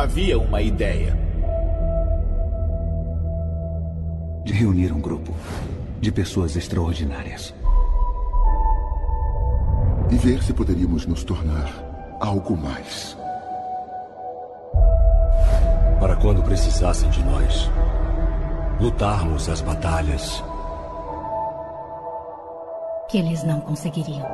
[0.00, 1.14] Havia uma ideia.
[4.42, 5.30] De reunir um grupo
[6.00, 7.54] de pessoas extraordinárias.
[10.10, 11.70] E ver se poderíamos nos tornar
[12.18, 13.14] algo mais.
[16.00, 17.70] Para quando precisassem de nós,
[18.80, 20.42] lutarmos as batalhas
[23.10, 24.26] que eles não conseguiriam.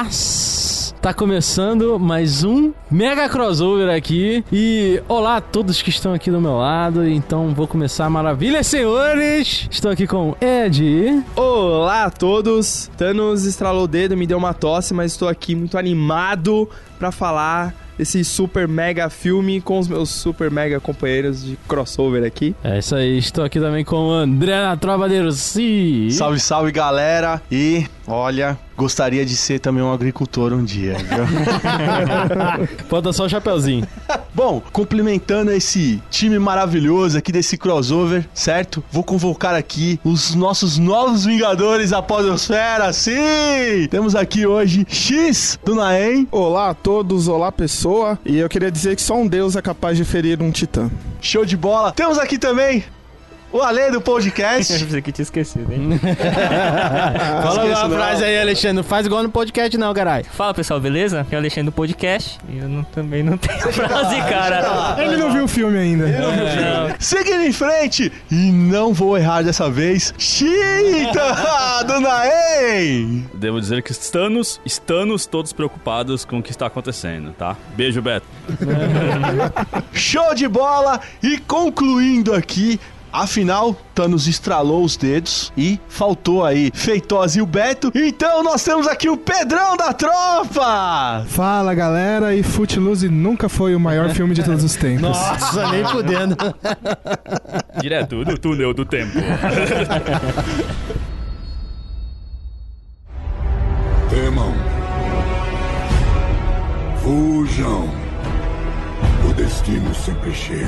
[0.00, 0.94] Paz.
[1.00, 4.44] Tá começando mais um mega crossover aqui.
[4.50, 7.06] E olá a todos que estão aqui do meu lado.
[7.06, 9.68] Então vou começar maravilha, senhores.
[9.70, 11.22] Estou aqui com Ed.
[11.36, 12.90] Olá a todos.
[12.96, 17.74] Thanos estralou o dedo, me deu uma tosse, mas estou aqui muito animado para falar
[18.00, 22.54] desse super mega filme com os meus super mega companheiros de crossover aqui.
[22.64, 26.10] É isso aí, estou aqui também com o André na Trova de Russi.
[26.10, 27.42] Salve, salve galera!
[27.52, 31.26] E olha, gostaria de ser também um agricultor um dia, viu?
[32.88, 33.86] Bota só o chapeuzinho.
[34.34, 38.82] Bom, complementando esse time maravilhoso aqui desse crossover, certo?
[38.90, 43.86] Vou convocar aqui os nossos novos Vingadores da Podosfera, sim!
[43.90, 46.26] Temos aqui hoje X do Naem.
[46.30, 48.18] Olá a todos, olá pessoa.
[48.24, 50.90] E eu queria dizer que só um deus é capaz de ferir um titã.
[51.20, 51.92] Show de bola!
[51.92, 52.82] Temos aqui também
[53.52, 54.72] o Ale do podcast.
[54.72, 55.98] Eu pensei que tinha esquecido, hein?
[57.42, 58.76] Fala uma frase aí, Alexandre.
[58.76, 60.24] Não faz igual no podcast, não, caralho.
[60.26, 61.20] Fala pessoal, beleza?
[61.20, 62.38] Aqui é o Alexandre do podcast.
[62.48, 64.96] E eu não- também não tenho frase, cara.
[65.02, 66.06] Ele não viu o filme ainda.
[66.06, 66.94] Não.
[66.98, 73.26] Seguindo em frente, e não vou errar dessa vez, Chita do Naem.
[73.34, 77.56] Devo dizer que estamos, estamos todos preocupados com o que está acontecendo, tá?
[77.76, 78.26] Beijo, Beto.
[79.92, 81.00] Show de bola!
[81.22, 82.80] E concluindo aqui,
[83.12, 87.90] afinal, Thanos estralou os dedos e faltou aí Feitosa e o Beto.
[87.94, 91.24] Então nós temos aqui o Pedrão da tropa!
[91.28, 95.02] Fala galera, e Footloose nunca foi o maior filme de todos os tempos.
[95.02, 96.36] Nossa, nem fudendo.
[97.80, 99.18] Direto do túnel do tempo.
[104.10, 104.52] Temam.
[107.00, 107.88] Fujam.
[109.28, 110.66] O destino sempre chega.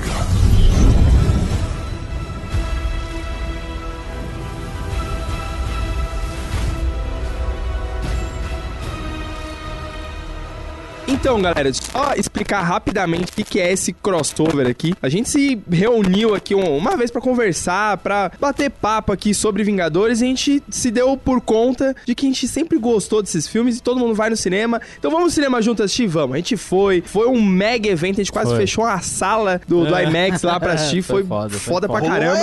[11.06, 14.94] Então, galera, só explicar rapidamente o que que é esse crossover aqui.
[15.02, 19.62] A gente se reuniu aqui um- uma vez pra conversar, pra bater papo aqui sobre
[19.62, 23.46] Vingadores e a gente se deu por conta de que a gente sempre gostou desses
[23.46, 24.80] filmes e todo mundo vai no cinema.
[24.98, 26.06] Então vamos no cinema junto assistir?
[26.06, 26.34] Vamos.
[26.34, 27.02] A gente foi.
[27.04, 28.58] Foi um mega evento, a gente quase Foi.
[28.60, 31.02] fechou uma sala do, do IMAX lá pra assistir.
[31.12, 32.38] Foi Foi, foda, foda, foi pra caramba.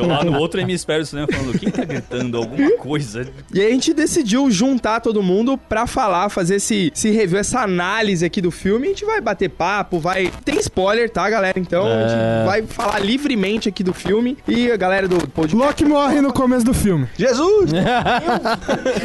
[0.00, 3.26] Eu lá no outro hemisfério do cinema falando, quem tá gritando alguma coisa?
[3.52, 7.60] E aí a gente decidiu juntar todo mundo pra falar, fazer esse, esse review, essa
[7.60, 8.86] análise aqui do filme.
[8.86, 10.30] A gente vai bater papo, vai.
[10.44, 11.58] Tem spoiler, tá, galera?
[11.58, 12.08] Então a É.
[12.08, 14.36] gente vai falar livremente aqui do filme.
[14.48, 15.54] E a galera do podcast.
[15.56, 17.08] Loki morre no começo do filme.
[17.16, 17.70] Jesus!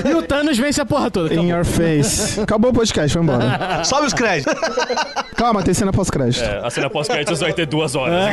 [0.10, 1.34] E o Thanos vence a porra toda.
[1.34, 2.40] In your face.
[2.42, 3.84] Acabou o podcast, foi embora.
[3.86, 4.54] Sobe os créditos!
[5.36, 6.44] Calma, tem cena pós-crédito.
[6.44, 8.26] É, a cena pós-créditos vai ter duas horas.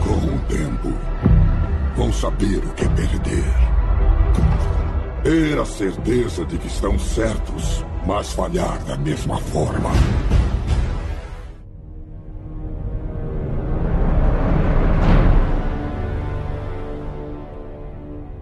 [0.00, 0.94] Com o tempo,
[1.96, 3.73] vão saber o que é perder.
[5.24, 9.90] Ter a certeza de que estão certos, mas falhar da mesma forma.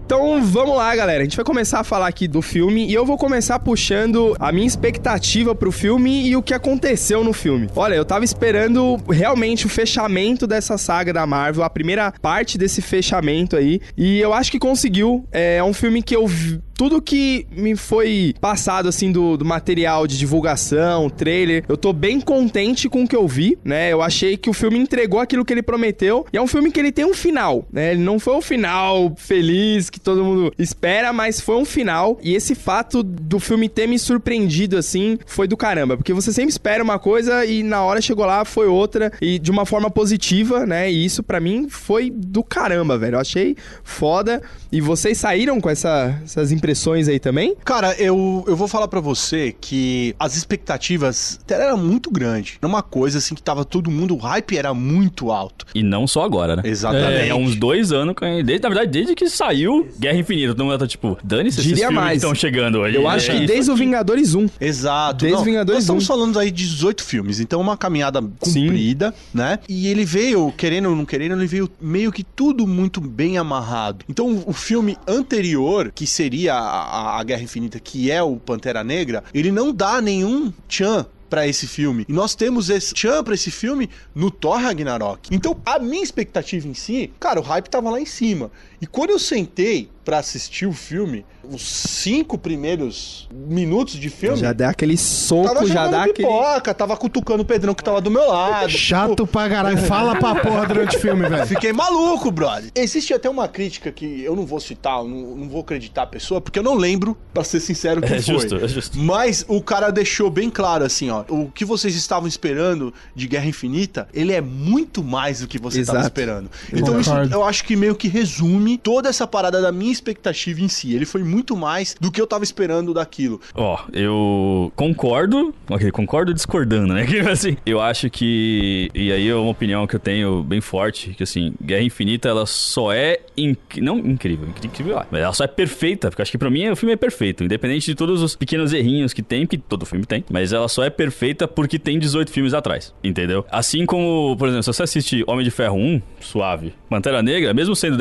[0.05, 1.21] Então vamos lá, galera.
[1.21, 4.51] A gente vai começar a falar aqui do filme e eu vou começar puxando a
[4.51, 7.69] minha expectativa pro filme e o que aconteceu no filme.
[7.75, 12.81] Olha, eu tava esperando realmente o fechamento dessa saga da Marvel, a primeira parte desse
[12.81, 15.25] fechamento aí, e eu acho que conseguiu.
[15.31, 16.27] É um filme que eu
[16.75, 22.19] tudo que me foi passado, assim, do, do material de divulgação, trailer, eu tô bem
[22.19, 23.91] contente com o que eu vi, né?
[23.93, 26.25] Eu achei que o filme entregou aquilo que ele prometeu.
[26.33, 27.91] E é um filme que ele tem um final, né?
[27.93, 32.17] Ele não foi um final feliz que todo mundo espera, mas foi um final.
[32.23, 35.95] E esse fato do filme ter me surpreendido, assim, foi do caramba.
[35.95, 39.11] Porque você sempre espera uma coisa e na hora chegou lá foi outra.
[39.21, 40.91] E de uma forma positiva, né?
[40.91, 43.15] E isso pra mim foi do caramba, velho.
[43.15, 44.41] Eu achei foda.
[44.71, 47.55] E vocês saíram com essa- essas impressões impressões aí também?
[47.65, 52.55] Cara, eu, eu vou falar pra você que as expectativas eram muito grandes.
[52.61, 55.65] Era uma coisa assim que tava todo mundo, o hype era muito alto.
[55.75, 56.63] E não só agora, né?
[56.65, 57.27] Exatamente.
[57.27, 58.15] É, há uns dois anos,
[58.45, 61.87] desde, na verdade, desde que saiu Guerra Infinita, todo mundo tá tipo, dane-se esses Diria
[61.87, 62.11] filmes mais.
[62.11, 62.95] que estão chegando hoje.
[62.95, 63.73] Eu acho É que desde o.
[63.83, 64.47] Vingadores 1.
[64.61, 65.25] Exato.
[65.25, 66.07] Desde Não, Vingadores Nós estamos 1.
[66.07, 69.59] falando aí de 18 filmes, então uma caminhada comprida, né?
[69.67, 74.05] E ele veio, querendo ou não querendo, ele veio meio que tudo muito bem amarrado.
[74.07, 76.83] Então o filme anterior, que seria a,
[77.15, 81.47] a- a Guerra Infinita, que é o Pantera Negra, ele não dá nenhum tchan pra
[81.47, 82.05] esse filme.
[82.07, 85.29] E nós temos esse tchan pra esse filme no Thor Ragnarok.
[85.33, 88.51] Então, a minha expectativa em si, cara, o hype tava lá em cima.
[88.83, 94.51] E quando eu sentei pra assistir o filme, os cinco primeiros minutos de filme, Já
[94.51, 96.27] dá aquele soco, já dá aquele.
[96.27, 98.69] pipoca, tava cutucando o Pedrão que tava do meu lado.
[98.69, 99.77] Chato pra caralho.
[99.77, 101.47] Fala pra porra durante o filme, velho.
[101.47, 102.69] Fiquei maluco, brother.
[102.75, 106.07] Existe até uma crítica que eu não vou citar, eu não, não vou acreditar a
[106.07, 108.33] pessoa, porque eu não lembro, pra ser sincero, o que É foi.
[108.33, 108.97] justo, é justo.
[108.99, 111.23] Mas o cara deixou bem claro assim, ó.
[111.29, 115.79] O que vocês estavam esperando de Guerra Infinita, ele é muito mais do que você
[115.79, 116.13] estava Exato.
[116.13, 116.51] esperando.
[116.73, 120.67] Então isso eu acho que meio que resume toda essa parada da minha expectativa em
[120.67, 120.93] si.
[120.93, 123.39] Ele foi muito mais do que eu tava esperando daquilo.
[123.55, 127.05] Ó, eu concordo, ok, concordo discordando, né?
[127.31, 131.23] Assim, eu acho que, e aí é uma opinião que eu tenho bem forte, que
[131.23, 135.47] assim, Guerra Infinita, ela só é, inc- não incrível, incrível, ah, mas ela só é
[135.47, 138.73] perfeita, porque acho que pra mim o filme é perfeito, independente de todos os pequenos
[138.73, 142.31] errinhos que tem, que todo filme tem, mas ela só é perfeita porque tem 18
[142.31, 143.45] filmes atrás, entendeu?
[143.51, 147.75] Assim como, por exemplo, se você assiste Homem de Ferro 1, suave, Pantera Negra, mesmo
[147.75, 147.97] sendo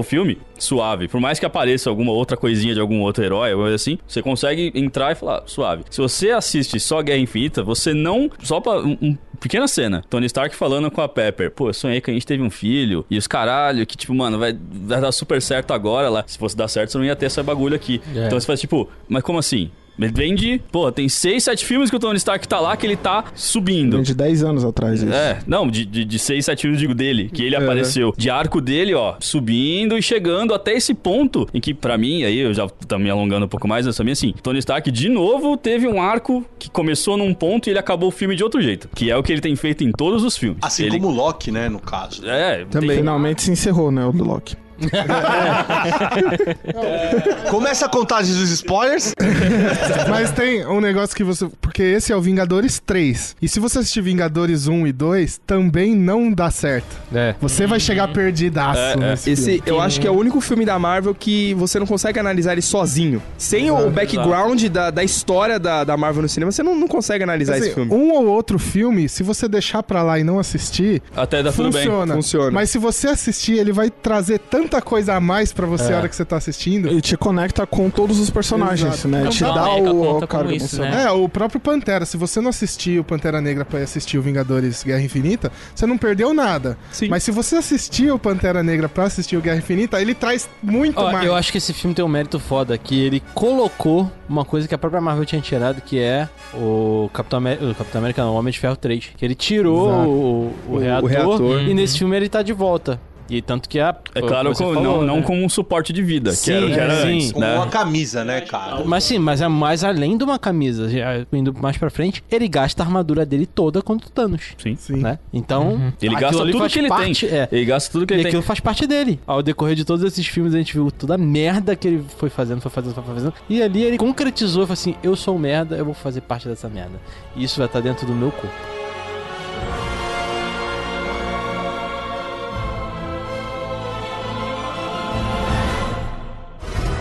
[0.00, 3.50] o 18º filme, suave, por mais que apareça alguma outra coisinha de algum outro herói,
[3.50, 5.84] alguma coisa assim, você consegue entrar e falar, suave.
[5.90, 8.30] Se você assiste só Guerra Infinita, você não.
[8.42, 8.78] Só pra.
[8.80, 10.02] Um, um- pequena cena.
[10.10, 11.52] Tony Stark falando com a Pepper.
[11.52, 13.06] Pô, eu sonhei que a gente teve um filho.
[13.08, 16.24] E os caralho, que tipo, mano, vai, vai dar super certo agora lá.
[16.26, 18.00] Se fosse dar certo, você não ia ter esse bagulho aqui.
[18.16, 18.26] É.
[18.26, 19.70] Então você faz tipo, mas como assim?
[19.98, 20.60] Ele vem de.
[20.70, 24.00] Pô, tem seis, sete filmes que o Tony Stark tá lá que ele tá subindo.
[24.02, 25.12] De 10 anos atrás, isso.
[25.12, 28.12] É, não, de, de, de seis, sete filmes, digo, dele, que ele apareceu.
[28.16, 32.38] De arco dele, ó, subindo e chegando até esse ponto em que, pra mim, aí
[32.38, 35.56] eu já tô me alongando um pouco mais, mas também assim, Tony Stark, de novo,
[35.56, 38.88] teve um arco que começou num ponto e ele acabou o filme de outro jeito.
[38.94, 40.58] Que é o que ele tem feito em todos os filmes.
[40.62, 40.92] Assim ele...
[40.92, 42.26] como o Loki, né, no caso.
[42.26, 42.98] É, Também.
[42.98, 44.56] Finalmente se encerrou, né, o do Loki.
[47.50, 49.14] Começa a contagem dos spoilers.
[50.08, 51.48] Mas tem um negócio que você.
[51.60, 53.36] Porque esse é o Vingadores 3.
[53.40, 56.96] E se você assistir Vingadores 1 e 2, também não dá certo.
[57.14, 57.34] É.
[57.40, 58.96] Você vai chegar perdidaço É, é.
[58.96, 59.62] nesse Esse, filme.
[59.66, 62.62] eu acho que é o único filme da Marvel que você não consegue analisar ele
[62.62, 63.22] sozinho.
[63.36, 67.24] Sem o background da, da história da, da Marvel no cinema, você não, não consegue
[67.24, 67.92] analisar Assim, esse filme.
[67.92, 71.70] um ou outro filme, se você deixar pra lá e não assistir, até dá tudo
[71.70, 71.82] bem.
[71.84, 72.14] funciona.
[72.14, 72.50] Funciona.
[72.50, 74.38] Mas se você assistir, ele vai trazer
[74.68, 75.94] tanta coisa a mais pra você É.
[75.94, 76.88] a hora que você tá assistindo.
[76.88, 79.08] E te conecta com todos os personagens, Exato.
[79.08, 79.20] né?
[79.20, 81.04] Então, te dá o, o cargo isso, né?
[81.04, 82.04] É, o próprio Pantera.
[82.04, 85.96] Se você não assistir o Pantera Negra pra assistir o Vingadores Guerra Infinita, você não
[85.96, 86.76] perdeu nada.
[86.92, 87.08] Sim.
[87.08, 90.98] Mas se você assistir o Pantera Negra pra assistir o Guerra Infinita, ele traz muito
[91.00, 91.26] Ó, mais.
[91.26, 94.74] eu acho que esse filme tem um mérito foda, que ele colocou uma coisa que
[94.74, 98.36] a própria Marvel tinha tirado, que é o Capitão América, o Capitão América não, o
[98.38, 99.10] Homem de Ferro 3.
[99.16, 101.60] Que ele tirou o, o, O- reator, o reator.
[101.62, 103.00] e nesse filme ele tá de volta.
[103.30, 103.94] E tanto que a.
[104.14, 105.22] É claro, com- falou, não, não né?
[105.22, 107.08] como um suporte de vida, que era que Sim, era sim.
[107.16, 107.54] antes, Com né?
[107.56, 108.82] uma camisa, né, cara?
[108.84, 110.88] Mas sim, mas é mais além de uma camisa.
[110.88, 114.42] Já Indo mais pra frente, ele gasta a armadura dele toda contra o Thanos.
[114.56, 114.76] Sim.
[114.76, 114.96] Sim.
[114.96, 115.18] Né?
[115.32, 115.72] Então.
[116.00, 117.38] Ele aquilo gasta tudo que ele parte- tem.
[117.38, 117.48] É.
[117.52, 118.28] Ele gasta tudo que E ele tem.
[118.30, 119.20] aquilo faz parte dele.
[119.26, 122.30] Ao decorrer de todos esses filmes, a gente viu toda a merda que ele foi
[122.30, 123.34] fazendo, foi fazendo, foi fazendo.
[123.48, 126.68] E ali ele concretizou e falou assim: Eu sou merda, eu vou fazer parte dessa
[126.68, 126.98] merda.
[127.36, 128.77] E isso vai estar dentro do meu corpo.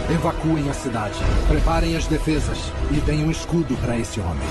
[0.10, 1.20] Evacuem a cidade.
[1.50, 2.72] Preparem as defesas.
[2.90, 4.48] E deem um escudo para esse homem.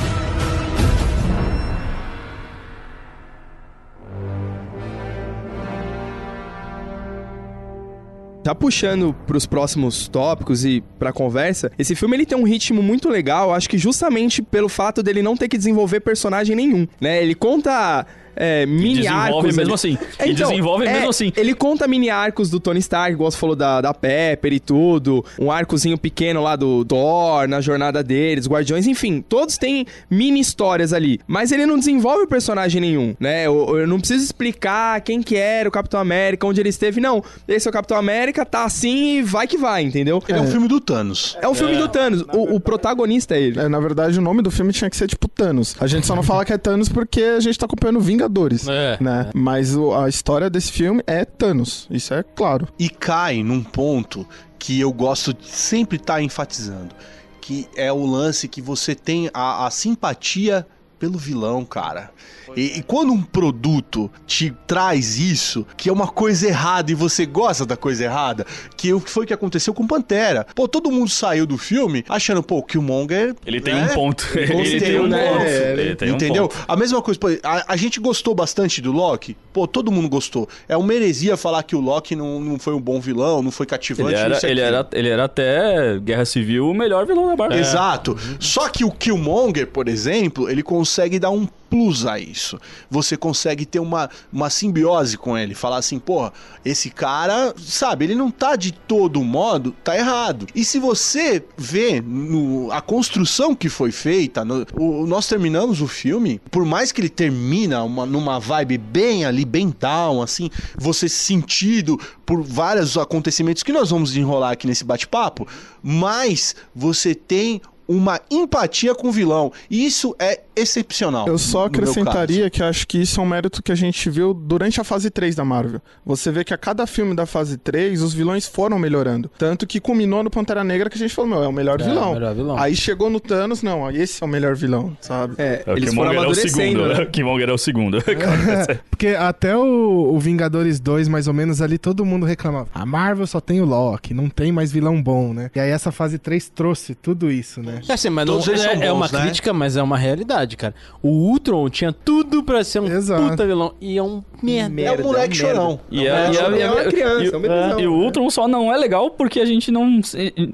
[8.44, 13.08] Já puxando pros próximos tópicos e pra conversa, esse filme ele tem um ritmo muito
[13.08, 17.20] legal, acho que justamente pelo fato dele não ter que desenvolver personagem nenhum, né?
[17.20, 19.56] Ele conta é, mini desenvolve arcos.
[19.56, 19.74] mesmo ali.
[19.74, 19.98] assim.
[20.24, 21.32] E desenvolve é, mesmo assim.
[21.36, 25.24] Ele conta mini arcos do Tony Stark, igual você falou da, da Pepper e tudo.
[25.38, 29.24] Um arcozinho pequeno lá do Thor, na jornada deles, Guardiões, enfim.
[29.26, 31.18] Todos têm mini histórias ali.
[31.26, 33.46] Mas ele não desenvolve personagem nenhum, né?
[33.46, 37.00] Eu, eu não preciso explicar quem que era o Capitão América, onde ele esteve.
[37.00, 40.22] Não, esse é o Capitão América, tá assim e vai que vai, entendeu?
[40.28, 41.36] Ele é um filme do Thanos.
[41.40, 42.22] É um filme do Thanos.
[42.32, 43.60] O, o protagonista é ele.
[43.60, 45.76] É, na verdade, o nome do filme tinha que ser tipo Thanos.
[45.80, 48.25] A gente só não fala que é Thanos porque a gente tá acompanhando Vingadores.
[48.26, 48.98] Vingadores, É.
[49.00, 49.30] né?
[49.34, 52.68] Mas o- a história desse filme é Thanos, isso é claro.
[52.78, 54.26] E cai num ponto
[54.58, 56.94] que eu gosto de sempre estar enfatizando,
[57.40, 60.66] que é o lance que você tem a, a simpatia
[60.98, 62.10] pelo vilão, cara.
[62.56, 67.26] E, e quando um produto te traz isso, que é uma coisa errada e você
[67.26, 70.46] gosta da coisa errada, que o que foi aconteceu com Pantera.
[70.54, 73.34] Pô, todo mundo saiu do filme achando, pô, o Killmonger...
[73.44, 73.88] Ele tem né?
[73.90, 74.26] um ponto.
[74.34, 75.28] Ele Gostei, tem um né?
[75.30, 75.42] ponto.
[75.42, 76.48] É, Ele tem um Entendeu?
[76.48, 76.64] ponto.
[76.66, 79.36] A mesma coisa, pô, a, a gente gostou bastante do Loki.
[79.52, 80.48] Pô, todo mundo gostou.
[80.68, 83.66] É uma heresia falar que o Loki não, não foi um bom vilão, não foi
[83.66, 84.14] cativante.
[84.14, 87.58] Ele era, e ele, era, ele era até Guerra Civil o melhor vilão da Marvel.
[87.58, 88.16] Exato.
[88.38, 92.60] Só que o Killmonger, por exemplo, ele consegue dar um plus a isso.
[92.88, 95.52] Você consegue ter uma, uma simbiose com ele.
[95.52, 96.32] Falar assim, porra,
[96.64, 100.46] esse cara, sabe, ele não tá de todo modo, tá errado.
[100.54, 105.88] E se você vê no, a construção que foi feita, no- o- nós terminamos o
[105.88, 111.08] filme, por mais que ele termina uma- numa vibe bem ali, bem down, assim, você
[111.08, 115.48] sentido por vários acontecimentos que nós vamos enrolar aqui nesse bate-papo,
[115.82, 119.52] mas você tem uma empatia com o vilão.
[119.70, 121.26] E isso é excepcional.
[121.28, 124.80] Eu só acrescentaria que acho que isso é um mérito que a gente viu durante
[124.80, 125.80] a fase 3 da Marvel.
[126.04, 129.30] Você vê que a cada filme da fase 3, os vilões foram melhorando.
[129.38, 131.84] Tanto que culminou no Pantera Negra que a gente falou, meu, é o melhor, É,
[131.84, 132.10] vilão.
[132.10, 132.58] o melhor vilão.
[132.58, 135.34] Aí chegou no Thanos, não, esse é o melhor vilão, sabe?
[135.38, 136.88] É, É, o Killmonger é o segundo.
[136.88, 137.02] né?
[137.02, 137.98] O Killmonger é o segundo.
[138.90, 142.68] Porque até o, o Vingadores 2, mais ou menos, ali todo mundo reclamava.
[142.74, 145.50] A Marvel só tem o Loki, não tem mais vilão bom, né?
[145.54, 147.75] E aí essa fase 3 trouxe tudo isso, né?
[147.88, 149.20] É assim, mas não, Todos eles é, são é uma bons, né?
[149.22, 150.74] crítica, mas é uma realidade, cara.
[151.02, 153.28] O Ultron tinha tudo pra ser um Exato.
[153.30, 154.80] puta vilão e é um merda.
[154.82, 155.54] É um moleque merda.
[155.60, 155.80] chorão.
[155.90, 157.80] E, É, a- e a- é uma a- criança, e- é um bebezão.
[157.80, 160.00] e o Ultron só não é legal porque a gente não.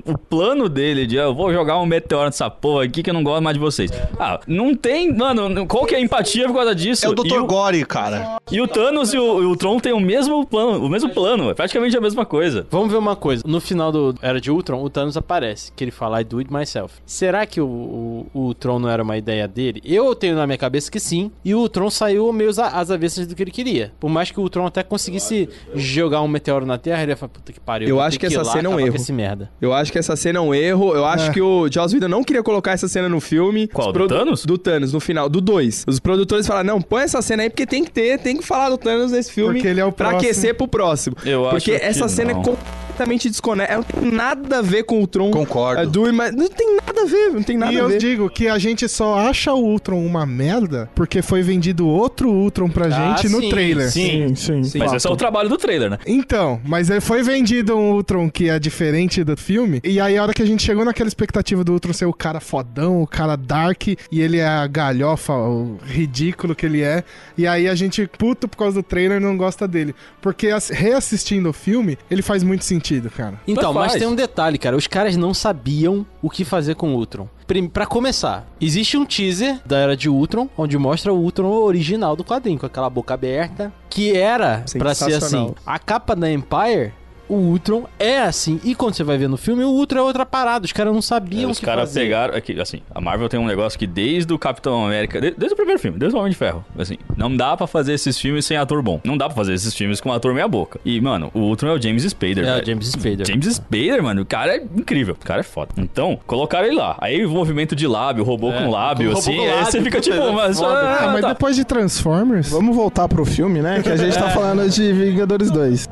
[0.06, 3.14] O plano dele de "Ah, eu vou jogar um meteoro nessa porra aqui que eu
[3.14, 3.90] não gosto mais de vocês.
[4.18, 5.12] Ah, não tem.
[5.12, 7.06] Mano, qual que é a empatia por causa disso?
[7.06, 7.42] É o E Dr.
[7.42, 8.38] Gore, cara.
[8.50, 11.50] E o Thanos e o, e o Tron têm o mesmo plano, o mesmo plano,
[11.50, 12.66] é praticamente a mesma coisa.
[12.70, 13.42] Vamos ver uma coisa.
[13.46, 15.72] No final do Era de Ultron, o Thanos aparece.
[15.74, 16.94] Que ele fala, I do it myself.
[17.12, 19.82] Será que o, o, o Ultron não era uma ideia dele?
[19.84, 21.30] Eu tenho na minha cabeça que sim.
[21.44, 23.92] E o Ultron saiu meio às- avessas do que ele queria.
[24.00, 27.28] Por mais que o Ultron até conseguisse jogar um meteoro na Terra, ele ia falar,
[27.28, 27.86] puta que pariu.
[27.88, 28.96] Eu vou acho que ir essa lá cena é um erro.
[28.96, 29.50] esse merda.
[29.60, 30.94] Eu acho que essa cena é um erro.
[30.94, 31.32] Eu acho É.
[31.34, 33.68] que o Joss Whedon não queria colocar essa cena no filme.
[33.68, 34.46] Qual, Os do Thanos?
[34.46, 35.28] Do Thanos, no final.
[35.28, 35.84] Do 2.
[35.86, 38.70] Os produtores falaram, não, põe essa cena aí porque tem que ter, tem que falar
[38.70, 39.54] do Thanos nesse filme.
[39.54, 40.30] Porque ele é o pra próximo.
[40.30, 41.16] aquecer pro próximo.
[41.26, 42.40] Eu acho porque que essa cena não.
[42.40, 42.44] é
[42.92, 43.72] completamente desconectada.
[43.72, 45.30] Ela não tem nada a ver com o Tron.
[45.30, 45.82] Concordo.
[45.82, 47.98] É, do, mas não tem nada a ver, não tem nada e a eu ver.
[47.98, 52.68] digo que a gente só acha o Ultron uma merda porque foi vendido outro Ultron
[52.68, 53.90] pra Ah, gente no sim, trailer.
[53.90, 54.34] sim.
[54.34, 54.62] sim.
[54.64, 54.78] sim.
[54.78, 55.98] Mas esse é o trabalho do trailer, né?
[56.06, 59.80] Então, mas foi vendido um Ultron que é diferente do filme.
[59.84, 62.40] E aí, a hora que a gente chegou naquela expectativa do Ultron ser o cara
[62.40, 67.02] fodão, o cara dark, e ele é a galhofa, o ridículo que ele é.
[67.36, 69.94] E aí a gente, puto por causa do trailer, não gosta dele.
[70.20, 73.40] Porque as- reassistindo o filme, ele faz muito sentido, cara.
[73.46, 74.02] Então, mas faz.
[74.02, 74.76] tem um detalhe, cara.
[74.76, 77.28] Os caras não sabiam o que fazer com o Ultron.
[77.72, 82.24] Pra começar, existe um teaser da era de Ultron, onde mostra o Ultron original do
[82.24, 85.54] quadrinho, com aquela boca aberta, que era pra ser assim.
[85.66, 86.92] A capa da Empire,
[87.34, 88.60] o Ultron é assim.
[88.64, 90.64] E quando você vai ver no filme, o Ultron é outra parada.
[90.66, 92.00] Os caras não sabiam Os o que caras fazer.
[92.00, 92.34] pegaram.
[92.34, 95.20] Aqui, assim, a Marvel tem um negócio que desde o Capitão América.
[95.20, 96.64] de- desde o primeiro filme, desde o Homem de Ferro.
[96.78, 99.00] Assim, não dá pra fazer esses filmes sem ator bom.
[99.04, 100.80] Não dá pra fazer esses filmes com ator meia-boca.
[100.84, 102.38] E, mano, o Ultron é o James Spader.
[102.38, 102.66] É, o velho.
[102.66, 103.26] James Spader.
[103.26, 105.16] James Spader, mano, o cara é incrível.
[105.20, 105.70] O cara é foda.
[105.78, 106.96] Então, colocaram ele lá.
[107.00, 109.36] Aí o movimento de lábio, robô É, com lábio, robô assim.
[109.36, 110.60] com aí lábio, você fica tipo, é mas.
[110.62, 111.28] ah, Ah, mas tá.
[111.28, 112.50] depois de Transformers.
[112.50, 113.80] Vamos voltar pro filme, né?
[113.82, 114.30] Que a gente tá É.
[114.30, 115.88] falando de Vingadores 2.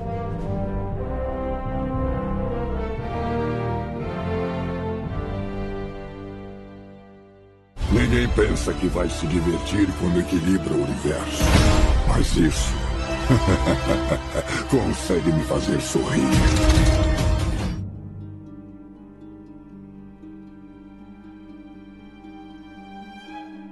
[8.20, 11.42] Ninguém pensa que vai se divertir quando equilibra o universo.
[12.06, 12.74] Mas isso
[14.68, 17.09] consegue me fazer sorrir.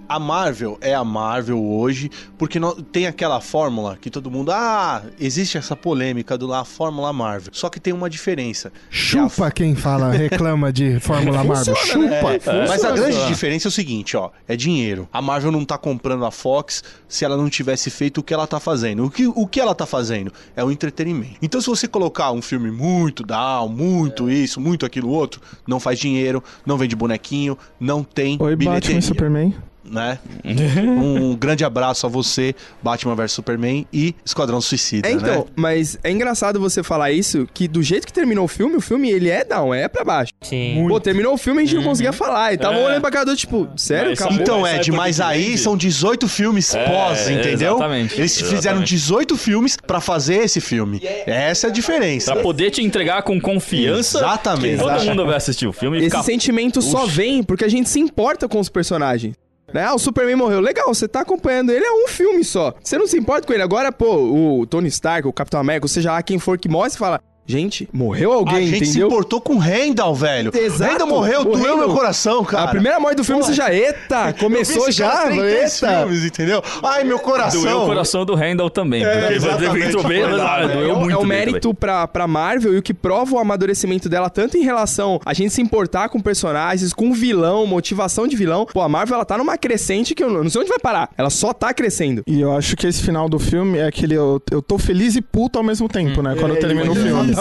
[0.09, 4.51] A Marvel é a Marvel hoje, porque não, tem aquela fórmula que todo mundo.
[4.51, 7.51] Ah, existe essa polêmica do lá, a Fórmula Marvel.
[7.53, 8.73] Só que tem uma diferença.
[8.91, 11.77] Chupa quem fala, reclama de Fórmula Marvel.
[11.77, 12.51] Chupa.
[12.51, 13.29] É, Mas a grande Funciona.
[13.29, 15.09] diferença é o seguinte, ó, é dinheiro.
[15.13, 18.47] A Marvel não tá comprando a Fox se ela não tivesse feito o que ela
[18.47, 19.05] tá fazendo.
[19.05, 21.37] O que, o que ela tá fazendo é o entretenimento.
[21.43, 25.99] Então se você colocar um filme muito down, muito isso, muito aquilo outro, não faz
[25.99, 28.99] dinheiro, não vende bonequinho, não tem Oi, Batman bilheteria.
[28.99, 29.55] e Superman.
[29.91, 30.19] Né?
[30.45, 35.45] um grande abraço a você, Batman vs Superman e Esquadrão Suicida, É, então, né?
[35.57, 39.11] mas é engraçado você falar isso, que do jeito que terminou o filme, o filme
[39.11, 40.33] ele é down, é pra baixo.
[40.43, 40.87] Sim.
[40.89, 42.53] Pô, terminou o filme e a gente não conseguia falar.
[42.55, 42.85] E tava É.
[42.87, 44.41] olhando pra cada um, tipo, sério, Mas acabou.
[44.41, 47.77] Então, Mas sabe Ed, mas que aí são 18 filmes É, pós, entendeu?
[47.77, 48.89] exatamente, Eles fizeram exatamente.
[48.89, 51.01] 18 filmes pra fazer esse filme.
[51.27, 52.33] Essa é a diferença.
[52.33, 54.19] Pra poder te entregar com confiança.
[54.19, 54.77] Exatamente.
[54.79, 57.69] Que todo mundo vai assistir o filme e Esse ficar sentimento só vem porque a
[57.69, 59.35] gente se importa com os personagens.
[59.73, 59.85] Né?
[59.85, 60.61] Ah, o Superman morreu.
[60.61, 62.75] Legal, você tá acompanhando ele, é um filme só.
[62.83, 63.63] Você não se importa com ele.
[63.63, 64.17] Agora, pô,
[64.61, 67.89] o Tony Stark, o Capitão América, seja lá quem for que morre, você fala, gente,
[67.93, 69.07] morreu alguém, a gente se entendeu?
[69.09, 70.53] importou com o Randall, velho.
[70.55, 70.93] Exato.
[70.93, 72.65] Randall morreu, O doeu meu coração, cara.
[72.65, 73.53] A primeira morte do filme, Porra.
[73.53, 75.99] você já, eita, começou já, eita.
[76.01, 76.63] filmes, entendeu?
[76.85, 77.63] Ai, meu coração.
[77.63, 79.03] Doeu o coração do Randall também.
[79.05, 82.75] É, exatamente, bem, mas, ah, doeu é, o- muito é o mérito pra, pra Marvel
[82.75, 86.21] e o que prova o amadurecimento dela, tanto em relação a gente se importar com
[86.21, 88.67] personagens, com vilão, motivação de vilão.
[88.67, 91.11] Pô, a Marvel ela tá numa crescente que eu não não sei onde vai parar.
[91.17, 92.23] Ela só tá crescendo.
[92.27, 94.15] E eu acho que esse final do filme é aquele.
[94.15, 96.37] Eu, eu tô feliz e puto ao mesmo tempo, né?
[96.39, 97.35] Quando eu termino o filme.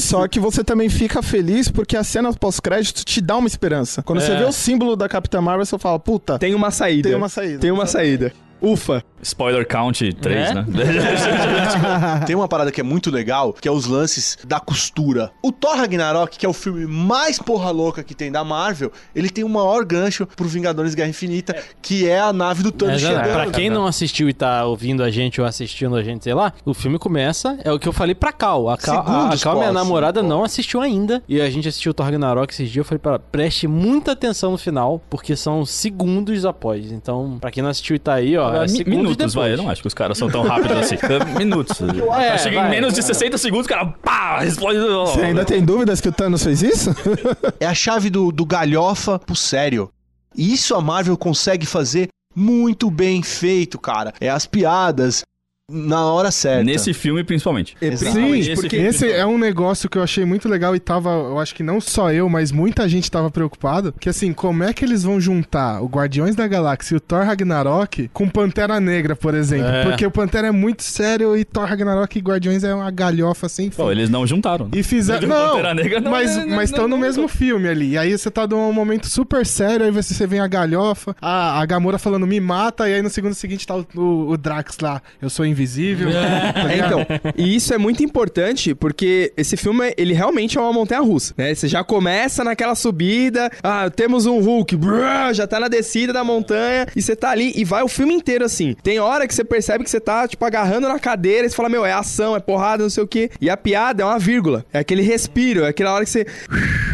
[0.00, 4.02] Só que você também fica feliz porque a cena pós-crédito te dá uma esperança.
[4.02, 4.38] Quando você É.
[4.38, 7.08] vê o símbolo da Capitã Marvel, você fala, puta, Tem uma saída.
[7.08, 7.58] tem uma saída.
[7.58, 8.32] Tem uma saída.
[8.60, 9.02] Ufa.
[9.20, 10.54] Spoiler count 3, É?
[10.54, 10.64] né?
[12.26, 15.30] Tem uma parada que é muito legal, que é os lances da costura.
[15.42, 19.28] O Thor Ragnarok, que é o filme mais porra louca que tem da Marvel, ele
[19.28, 23.00] tem o maior gancho pro Vingadores Guerra Infinita, que é a nave do É, Thanos
[23.00, 23.32] chegando.
[23.32, 26.52] pra quem não assistiu e tá ouvindo a gente ou assistindo a gente, sei lá,
[26.64, 28.68] o filme começa, é o que eu falei pra Cal.
[28.68, 31.22] A Cal, a, a Cal minha namorada, não assistiu ainda.
[31.28, 32.78] E a gente assistiu o Thor Ragnarok esses dias.
[32.78, 36.92] Eu falei pra ela, preste muita atenção no final, porque são segundos após.
[36.92, 39.52] Então, pra quem não assistiu e tá aí, ó, é minutos, vai.
[39.52, 40.96] Eu não acho que os caras são tão rápidos assim.
[41.08, 41.80] É, Minutos.
[41.80, 43.14] É, Chega em vai, menos de vai.
[43.14, 44.78] 60 segundos, o cara pá, explode.
[44.78, 46.90] Você ainda tem dúvidas que o Thanos fez isso?
[47.60, 49.90] É a chave do, do galhofa pro sério.
[50.36, 54.12] E isso a Marvel consegue fazer muito bem feito, cara.
[54.20, 55.22] É as piadas
[55.70, 56.64] na hora certa.
[56.64, 57.76] Nesse filme, principalmente.
[57.80, 58.12] É, Exato.
[58.12, 61.38] principalmente Sim, porque esse é um negócio que eu achei muito legal e tava, eu
[61.38, 64.82] acho que não só eu, mas muita gente tava preocupado, que assim, como é que
[64.82, 69.34] eles vão juntar o Guardiões da Galáxia e o Thor Ragnarok com Pantera Negra, por
[69.34, 69.66] exemplo?
[69.68, 69.84] É.
[69.84, 73.70] Porque o Pantera é muito sério e Thor Ragnarok e Guardiões é uma galhofa sem
[73.70, 73.76] fim.
[73.76, 74.64] Pô, eles não juntaram.
[74.66, 74.70] né?
[74.74, 75.28] E fizeram.
[75.28, 77.28] Não, Pantera Negra não, mas não, mas estão não, no não, mesmo não.
[77.28, 77.90] filme ali.
[77.90, 81.60] E aí você tá num momento super sério, aí você, você vem a galhofa, a,
[81.60, 84.78] a Gamora falando me mata, e aí no segundo seguinte tá o, o, o Drax
[84.80, 85.57] lá, eu sou invisível.
[86.52, 87.00] tá É, ligado?
[87.00, 91.54] então, e isso é muito importante porque esse filme, ele realmente é uma montanha-russa, né?
[91.54, 96.22] Você já começa naquela subida, ah, temos um Hulk, brrr, já tá na descida da
[96.24, 98.74] montanha, e você tá ali e vai o filme inteiro assim.
[98.82, 101.68] Tem hora que você percebe que você tá, tipo, agarrando na cadeira e você fala,
[101.68, 103.30] meu, é ação, é porrada, não sei o quê.
[103.40, 106.26] E a piada é uma vírgula, é aquele respiro, é aquela hora que você...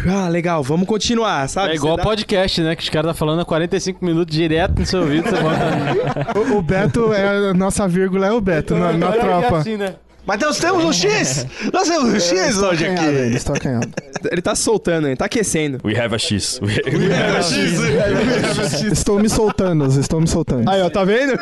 [0.07, 1.71] Ah, legal, vamos continuar, sabe?
[1.71, 2.75] É igual dá- podcast, né?
[2.75, 6.35] Que os caras tá falando há 45 minutos direto no seu ouvido, você bota...
[6.53, 9.57] O, o Beto, é, a nossa vírgula é o Beto na, na tropa.
[9.57, 9.95] assim, né?
[10.25, 11.45] Mas nós temos um X!
[11.71, 13.05] Nós temos um X hoje aqui!
[13.05, 13.87] ainda, estou acanhado.
[14.31, 15.77] Ele tá soltando, ele tá aquecendo.
[15.83, 16.59] We have a X.
[16.65, 16.81] We
[18.91, 20.67] estou me soltando, estou me soltando.
[20.67, 21.37] Aí, ó, tá vendo?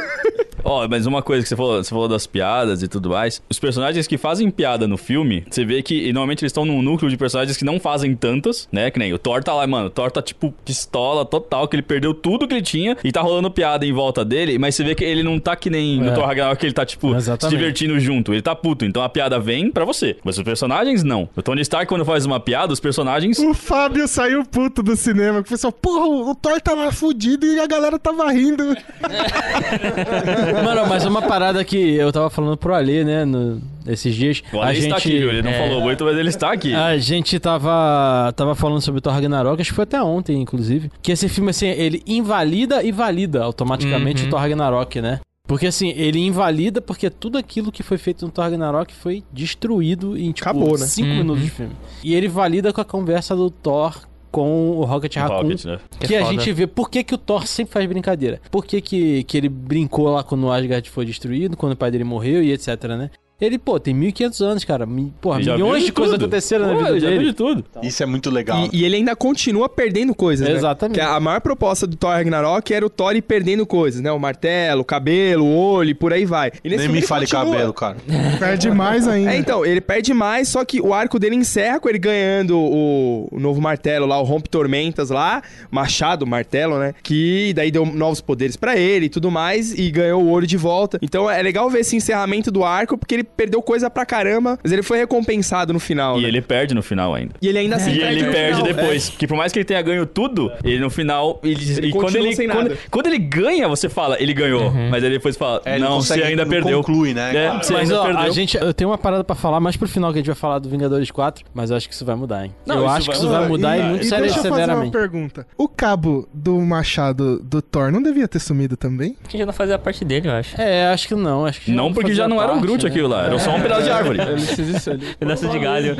[0.64, 3.42] Ó, mas uma coisa que você falou, você falou das piadas e tudo mais.
[3.50, 6.82] Os personagens que fazem piada no filme, você vê que e normalmente eles estão num
[6.82, 8.90] núcleo de personagens que não fazem tantas, né?
[8.90, 9.88] Que nem o Thor tá lá, mano.
[9.88, 13.22] O Thor tá tipo pistola total, que ele perdeu tudo que ele tinha e tá
[13.22, 16.08] rolando piada em volta dele, mas você vê que ele não tá que nem no
[16.10, 16.12] É.
[16.14, 17.58] Thor Ragnarok, que ele tá tipo se Exatamente.
[17.58, 18.34] divertindo junto.
[18.34, 20.16] Ele tá puto, então a piada vem pra você.
[20.24, 21.28] Mas os personagens não.
[21.36, 23.38] O Tony Stark, quando faz uma piada, os personagens.
[23.40, 25.40] O Fábio saiu puto do cinema.
[25.40, 28.64] O pessoal, porra, o Thor tá lá fudido e a galera tava rindo.
[30.62, 34.44] Mano, mas uma parada que eu tava falando pro Alê, né, no, esses dias.
[34.52, 35.30] O Ale está aqui, viu?
[35.30, 36.74] Ele não é, falou muito, mas ele está aqui.
[36.74, 40.92] A gente tava, tava falando sobre o Thor Ragnarok, acho que foi até ontem, inclusive.
[41.02, 44.28] Que esse filme, assim, ele invalida e valida automaticamente Uhum.
[44.28, 45.20] o Thor Ragnarok, né?
[45.46, 50.18] Porque assim, ele invalida porque tudo aquilo que foi feito no Thor Ragnarok foi destruído
[50.18, 50.86] em tipo Acabou, né?
[50.86, 51.16] 5 Uhum.
[51.18, 51.74] minutos de filme.
[52.04, 53.98] E ele valida com a conversa do Thor
[54.34, 55.44] com o Rocket Raccoon.
[55.44, 55.80] Rocket, né?
[56.00, 56.32] Que, Que a foda.
[56.34, 58.42] gente vê por que, que o Thor sempre faz brincadeira.
[58.50, 61.92] Por que, que, que ele brincou lá quando o Asgard foi destruído, quando o pai
[61.92, 63.12] dele morreu e etc, né?
[63.42, 64.88] Ele, pô, tem 1500 anos, cara.
[65.20, 67.32] Porra, Ele milhões de coisas aconteceram na vida ele já viu dele.
[67.32, 67.66] de tudo.
[67.82, 68.70] Isso é muito legal.
[68.72, 70.56] E, e ele ainda continua perdendo coisas, né?
[70.56, 70.96] Exatamente.
[70.96, 74.12] Que a maior proposta do Thor Ragnarok era o Thor ir perdendo coisas, né?
[74.12, 76.52] O martelo, o cabelo, o olho, e por aí vai.
[76.64, 77.54] E nesse Nem me fale continua.
[77.54, 77.98] cabelo, cara.
[78.40, 79.34] Perde mais ainda.
[79.34, 83.28] É, então, ele perde mais, só que o arco dele encerra com ele ganhando o,
[83.30, 86.94] o novo martelo lá, o Rompe Tormentas lá, machado, martelo, né?
[87.04, 90.56] Que daí deu novos poderes pra ele e tudo mais, e ganhou o olho de
[90.56, 90.98] volta.
[91.02, 94.60] Então é legal ver esse encerramento do arco, porque ele ele perdeu coisa pra caramba,
[94.62, 96.18] mas ele foi recompensado no final.
[96.20, 96.28] E né?
[96.28, 97.34] ele perde no final ainda.
[97.42, 98.74] E ele ainda assim E ele no perde final.
[98.74, 99.10] depois.
[99.10, 101.40] Porque por mais que ele tenha ganho tudo, ele no final.
[101.44, 102.78] Ele, Ele e quando ele, sem quando, nada.
[102.92, 104.72] quando ele ganha, você fala, ele ganhou.
[104.90, 106.78] Mas aí depois fala, É, ele não, você ainda perdeu.
[106.84, 108.22] conclui, né, É, você Mas ainda ó, perdeu.
[108.24, 110.36] a gente, eu tenho uma parada pra falar mais pro final que a gente vai
[110.36, 112.54] falar do Vingadores 4, mas eu acho que isso vai mudar, hein?
[112.66, 114.44] Não, eu acho vai que isso vai mudar e, e, muito e sério, deixa eu
[114.44, 114.92] fazer uma severamente.
[114.92, 115.48] pergunta.
[115.58, 119.16] O cabo do machado do Thor não devia ter sumido também?
[119.28, 120.60] Que já não fazia parte dele, eu acho.
[120.60, 122.90] É, acho que não, acho que Não, porque já não era um Groot né?
[122.90, 124.20] aquilo lá, era só um pedaço de árvore.
[124.22, 125.16] Ele se existe ali.
[125.20, 125.96] Pedaço de galho.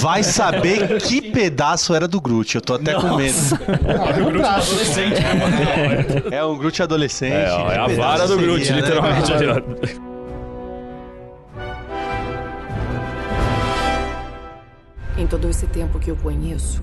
[0.00, 2.54] Vai saber que pedaço era do Groot.
[2.54, 3.36] Eu tô até com medo.
[3.86, 6.34] É o Groot adolescente, né, mano?
[6.34, 7.32] É um Groot adolescente.
[7.34, 9.32] É, ó, é a vara do Groot, seria, né, literalmente.
[9.98, 10.12] ó.
[15.18, 16.82] Em todo esse tempo que o conheço,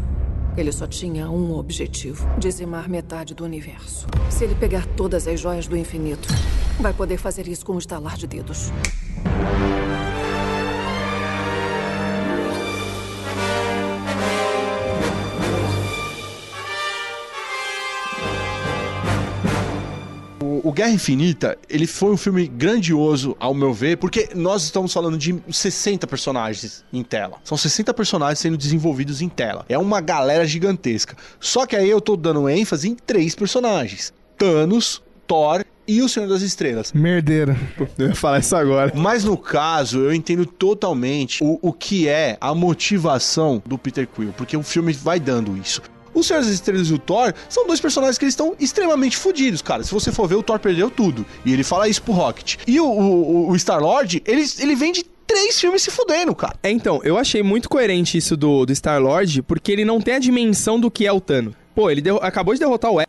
[0.59, 4.07] ele só tinha um objetivo: dizimar metade do universo.
[4.29, 6.27] Se ele pegar todas as joias do infinito,
[6.79, 8.71] vai poder fazer isso com um estalar de dedos.
[20.63, 25.17] O, Guerra Infinita, ele foi um filme grandioso, ao meu ver, porque nós estamos falando
[25.17, 27.37] de 60 personagens em tela.
[27.43, 29.65] São 60 personagens sendo desenvolvidos em tela.
[29.69, 31.15] É uma galera gigantesca.
[31.39, 36.27] Só que aí eu tô dando ênfase em três personagens: Thanos, Thor e o Senhor
[36.27, 36.93] das Estrelas.
[36.93, 37.55] Merdeiro.
[37.97, 38.91] Eu ia falar isso agora.
[38.95, 44.33] Mas no caso, eu entendo totalmente o, o que é a motivação do Peter Quill,
[44.37, 45.81] porque o filme vai dando isso.
[46.19, 49.61] O Senhor das Estrelas e o Thor são dois personagens que eles estão extremamente fodidos,
[49.61, 49.83] cara.
[49.83, 51.25] Se você for ver, o Thor perdeu tudo.
[51.45, 52.57] E ele fala isso pro Rocket.
[52.67, 56.55] E o, o, o Star-Lord, ele, ele vem de três filmes se fudendo, cara.
[56.63, 60.19] É, então, eu achei muito coerente isso do, do Star-Lord, porque ele não tem a
[60.19, 61.53] dimensão do que é o Thanos.
[61.75, 62.99] Pô, ele acabou de derrotar o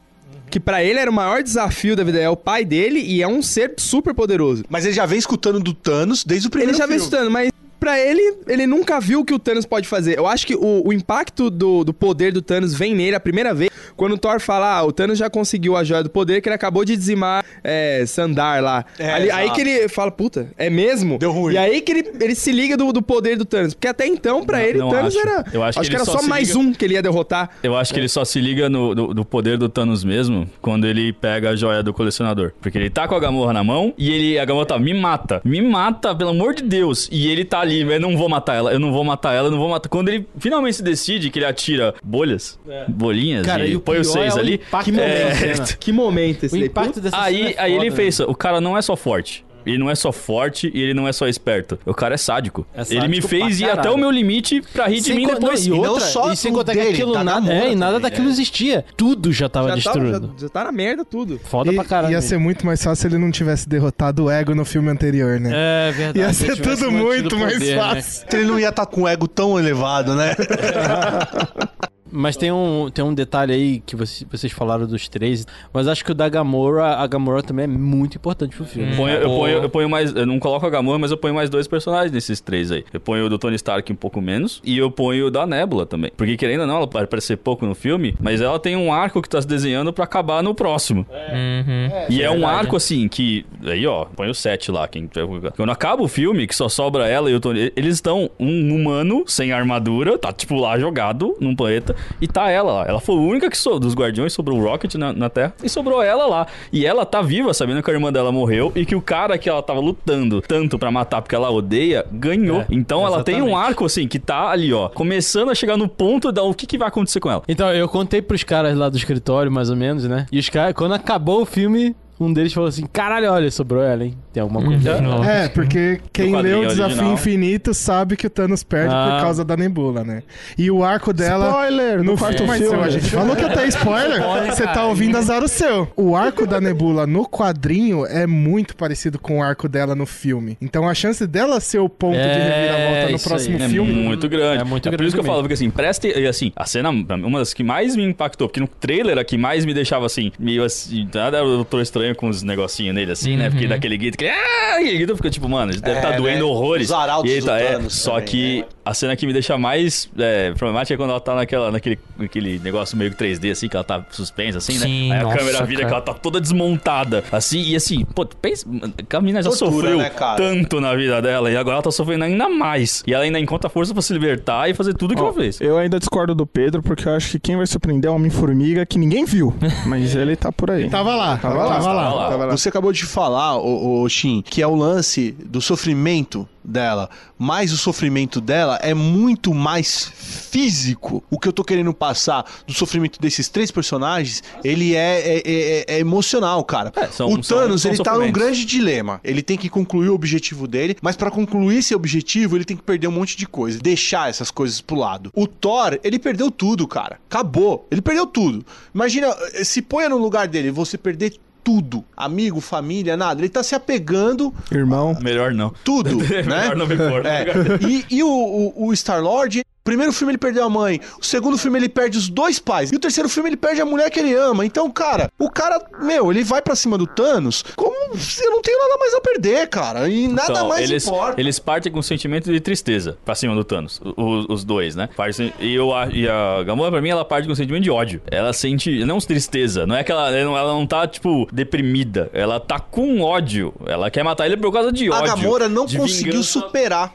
[0.51, 3.29] que pra ele era o maior desafio da vida, é o pai dele e é
[3.29, 4.65] um ser super poderoso.
[4.69, 7.05] Mas ele já vem escutando do Thanos desde o primeiro Ele já vem filme.
[7.05, 10.19] estudando, mas pra ele, ele nunca viu o que o Thanos pode fazer.
[10.19, 13.55] Eu acho que o, o impacto do, do poder do Thanos vem nele a primeira
[13.55, 16.49] vez, quando o Thor fala, ah, o Thanos já conseguiu a joia do poder, que
[16.49, 18.85] ele acabou de dizimar é, Sandar lá.
[18.99, 21.19] É, Ali- aí que ele fala, puta, é mesmo?
[21.19, 21.55] Deu ruim.
[21.55, 24.45] E aí que ele, ele se liga do, do poder do Thanos, porque até então,
[24.45, 25.27] pra Não- ele, não o Thanos acho.
[25.29, 25.45] era...
[25.53, 27.51] Eu acho que que ele era só só mais liga- um que ele ia derrotar.
[27.63, 30.87] Eu acho que ele só se liga no, do, do poder do Thanos mesmo quando
[30.87, 32.53] ele pega a joia do colecionador.
[32.61, 35.41] Porque ele tá com a Gamorra na mão e ele, a Gamorra tá, me mata,
[35.45, 37.09] me mata, pelo amor de Deus.
[37.11, 39.51] E ele tá ali, eu não vou matar ela, eu não vou matar ela, eu
[39.51, 39.89] não vou matar.
[39.89, 43.99] Quando ele finalmente se decide que ele atira bolhas, bolinhas, Cara, e, e o põe
[43.99, 44.55] os seis é o ali.
[44.55, 45.67] impacto Que é, cena.
[45.79, 46.69] Que momento esse O daí.
[46.69, 48.21] impacto dessa cena Aí, é aí ele foda, fez.
[48.21, 49.45] O cara não é só forte.
[49.71, 51.79] Ele não é só forte e ele não é só esperto.
[51.87, 52.67] O cara é sádico.
[52.75, 55.25] É ele me sádico fez ir até o meu limite pra rir de Sem mim
[55.27, 55.67] con- depois.
[55.67, 57.73] não, e, E não outra, só e sem contar que dele, aquilo da nada, é,
[57.73, 58.33] e nada também, daquilo né?
[58.33, 58.85] existia.
[58.97, 60.21] Tudo já tava já, destruído.
[60.29, 61.41] Tá, já, já tá na merda tudo.
[61.45, 62.13] Foda E- pra caralho.
[62.13, 65.39] ia ser muito mais fácil se ele não tivesse derrotado o ego no filme anterior,
[65.41, 65.51] né?
[65.53, 66.19] É verdade.
[66.19, 67.83] Ia se ser tudo muito o mais poder, né?
[67.83, 68.27] fácil.
[68.33, 70.35] Ele não ia estar com o ego tão elevado, né?
[72.13, 76.05] Mas tem um, tem um detalhe aí que vocês, vocês falaram dos três, mas acho
[76.05, 78.95] que o da Gamora, a Gamora também é muito importante pro filme.
[78.97, 80.15] Ponho- eu, ponho, eu ponho mais.
[80.15, 82.85] Eu não coloco a Gamora, mas eu ponho mais dois personagens nesses três aí.
[82.93, 84.61] Eu ponho o do Tony Stark um pouco menos.
[84.65, 86.11] E eu ponho o da Nebula também.
[86.17, 89.21] Porque querendo ou não, ela pode parecer pouco no filme, mas ela tem um arco
[89.23, 91.07] que tá se desenhando pra acabar no próximo.
[91.11, 91.91] Uhum.
[92.09, 92.55] E é, um verdade.
[92.59, 93.45] arco assim que.
[93.65, 94.87] Aí, ó, põe o 7 lá.
[94.89, 95.09] Quem,
[95.57, 97.73] quando acaba o filme, que só sobra ela e o Tony.
[97.77, 102.73] Eles estão um humano sem armadura, tá tipo lá jogado num planeta, e tá ela
[102.73, 102.87] lá.
[102.87, 105.69] Ela foi a única que sou dos Guardiões, sobrou o Rocket na, na Terra, e
[105.69, 106.47] sobrou ela lá.
[106.73, 109.49] E ela tá viva, sabendo que a irmã dela morreu, e que o cara que
[109.49, 112.61] ela tava lutando tanto pra matar porque ela odeia, ganhou.
[112.61, 113.69] É, então ela tem um exatamente.
[113.69, 116.79] arco assim que tá ali, ó, começando a chegar no ponto da o que, que
[116.79, 117.43] vai acontecer com ela.
[117.49, 120.27] Então, eu contei pros caras lá do escritório, mais ou menos, né?
[120.31, 124.05] E os caras, quando acabou o filme, um deles falou assim: caralho, olha, sobrou ela,
[124.05, 124.15] hein?
[124.33, 125.01] Tem alguma coisa.
[125.01, 125.31] Nossa.
[125.31, 127.13] É, porque quem leu o Desafio original.
[127.15, 129.13] Infinito sabe que o Thanos perde Ah.
[129.17, 130.23] por causa da nebula, né?
[130.57, 131.49] E o arco dela.
[131.49, 132.03] Spoiler!
[132.05, 132.83] No quarto Mas filme.
[132.83, 134.21] a gente falou que até spoiler.
[134.47, 135.89] Você tá ouvindo azar o seu.
[135.97, 140.57] O arco da Nebula no quadrinho é muito parecido com o arco dela no filme.
[140.61, 143.63] Então a chance dela ser o ponto de É, reviravolta no próximo aí.
[143.65, 143.93] É filme.
[143.93, 144.61] muito grande.
[144.61, 146.09] É muito por grande isso que eu falo, porque assim, preste.
[146.09, 149.37] e, Assim, a cena, uma das que mais me impactou, porque no trailer a que
[149.37, 153.37] mais me deixava assim, meio assim, nada, o doutor estranho com os negocinhos nele, assim,
[153.37, 153.51] né?
[153.51, 154.27] Porque daquele grito, que.
[154.29, 154.79] Ah!
[154.81, 156.43] Grito fica tipo, mano, deve É, estar doendo né?
[156.45, 156.87] horrores.
[156.89, 158.65] Os arautos e tá, é, Thanos Só também, que né?
[158.85, 162.59] a cena que me deixa mais é, problemática é quando ela tá naquela, naquele aquele
[162.61, 165.17] negócio meio 3D, assim, que ela tá suspensa, assim, Sim, né?
[165.17, 165.89] Aí a nossa, câmera vira cara.
[165.89, 168.67] que ela tá toda desmontada, assim, e assim, pô, pensa.
[169.13, 170.37] A menina já Tortura, sofreu né, cara?
[170.37, 173.03] tanto na vida dela, e agora ela tá sofrendo ainda mais.
[173.07, 175.61] E ela ainda encontra força pra se libertar e fazer tudo que ela fez.
[175.61, 178.87] Eu ainda discordo do Pedro, porque eu acho que quem vai surpreender é o Homem-Formiga,
[178.87, 179.55] que ninguém viu.
[179.87, 180.89] Mas ele tá por aí.
[180.89, 181.69] Tava lá, tava, lá.
[181.75, 182.00] tava lá.
[182.31, 182.57] Tava lá.
[182.57, 187.09] Você acabou de falar, o, Shin, que é o lance do sofrimento dela,
[187.39, 191.23] mais o sofrimento dela é muito mais físico.
[191.31, 195.85] O que eu tô querendo passar do sofrimento desses três personagens, ele é, é, é-
[195.97, 196.93] é emocional, cara.
[197.13, 199.21] são- o são- Thanos, são ele tá num grande dilema.
[199.25, 202.83] Ele tem que concluir o objetivo dele, mas pra concluir esse objetivo, ele tem que
[202.83, 205.31] perder um monte de coisa, deixar essas coisas pro lado.
[205.35, 207.19] O Thor, ele perdeu tudo, cara.
[207.29, 207.87] Acabou.
[207.91, 208.65] Ele perdeu tudo.
[208.95, 212.05] Imagina, eh, se ponha no lugar dele, você perder tudo.
[212.17, 213.41] Amigo, família, nada.
[213.41, 215.17] Ele tá se apegando Irmão.
[215.21, 215.73] Melhor não.
[215.85, 216.43] tudo, né?
[216.43, 217.27] Melhor não me pôr.
[217.27, 217.47] É.
[217.87, 221.79] E, e o, o, o Star-Lord, primeiro filme ele perdeu a mãe, o segundo filme
[221.79, 224.33] ele perde os dois pais, e o terceiro filme ele perde a mulher que ele
[224.35, 224.65] ama.
[224.65, 228.63] Então, cara, o cara, meu, ele vai pra cima do Thanos como se eu não
[228.63, 230.09] tenho nada mais a perder, cara.
[230.09, 231.41] E nada Então, mais eles, importa.
[231.41, 234.01] eles partem com um sentimento de tristeza pra cima do Thanos.
[234.17, 235.09] Os, os dois, né?
[235.17, 237.91] Partem- E, eu, a- e a Gamora, pra mim, ela parte com um sentimento de
[237.91, 238.23] ódio.
[238.31, 239.87] Ela sente, não tristeza.
[239.87, 242.31] Não é que ela, ela não- tá, tipo, deprimida.
[242.33, 243.73] Ela tá com ódio.
[243.87, 245.27] Ela quer matar ele por causa de A ódio.
[245.37, 246.43] Gamora não conseguiu vingança.
[246.61, 247.15] superar.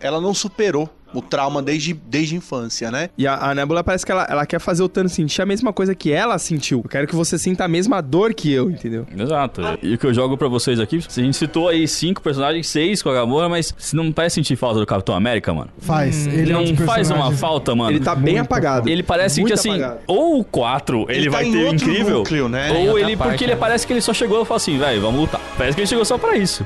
[0.00, 3.10] Ela não superou o trauma desde, desde a infância, né?
[3.16, 5.72] E a, a Nebula parece que ela, ela quer fazer o Thanos sentir a mesma
[5.72, 6.80] coisa que ela sentiu.
[6.84, 9.06] Eu quero que você sinta a mesma dor que eu, entendeu?
[9.16, 9.60] Exato.
[9.82, 13.02] E o que eu jogo pra vocês aqui, a gente citou aí cinco personagens, seis
[13.02, 15.70] com a Gamora, mas se não parece sentir falta do Capitão América, mano?
[15.78, 16.26] Faz.
[16.26, 17.90] ele é um não dos faz uma falta, mano.
[17.90, 18.88] Ele tá bem Muito apagado.
[18.88, 20.00] Ele parece Muito que assim, apagado.
[20.06, 22.70] ou o 4 ele, Ele tá vai em ter outro incrível, núcleo, né?
[22.72, 23.58] Ou ele parte, porque ele né?
[23.60, 25.40] parece que ele só chegou e falou assim, velho, vamos lutar.
[25.56, 26.64] Parece que ele chegou só pra isso.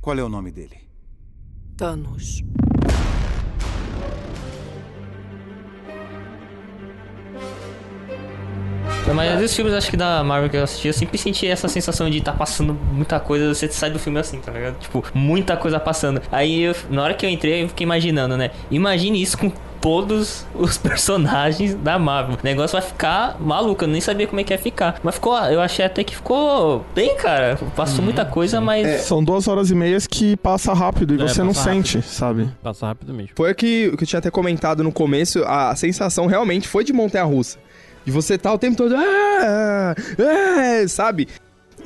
[0.00, 0.88] Qual é o nome dele?
[1.76, 2.42] Thanos.
[9.10, 11.66] Na maioria dos filmes, acho que da Marvel que eu assisti, eu sempre senti essa
[11.66, 14.78] sensação de estar passando muita coisa, você sai do filme assim, tá ligado?
[14.78, 16.22] Tipo, muita coisa passando.
[16.30, 18.50] Aí, eu- na hora que eu entrei, eu fiquei imaginando, né?
[18.70, 22.36] Imagine isso com todos os personagens da Marvel.
[22.36, 25.00] O negócio vai ficar maluco, eu nem sabia como é que ia ficar.
[25.02, 27.58] Mas ficou, eu achei até que ficou bem, cara.
[27.74, 29.00] Passou muita coisa, mas...
[29.02, 32.48] São duas horas e meias que passa rápido e É, você não passa sente, sabe?
[32.62, 33.30] Passa rápido mesmo.
[33.34, 36.84] Foi o que, o que eu tinha até comentado no começo, a sensação realmente foi
[36.84, 37.58] de montanha-russa.
[38.04, 38.94] De você estar o tempo todo...
[38.96, 41.28] "Ah, ah", sabe?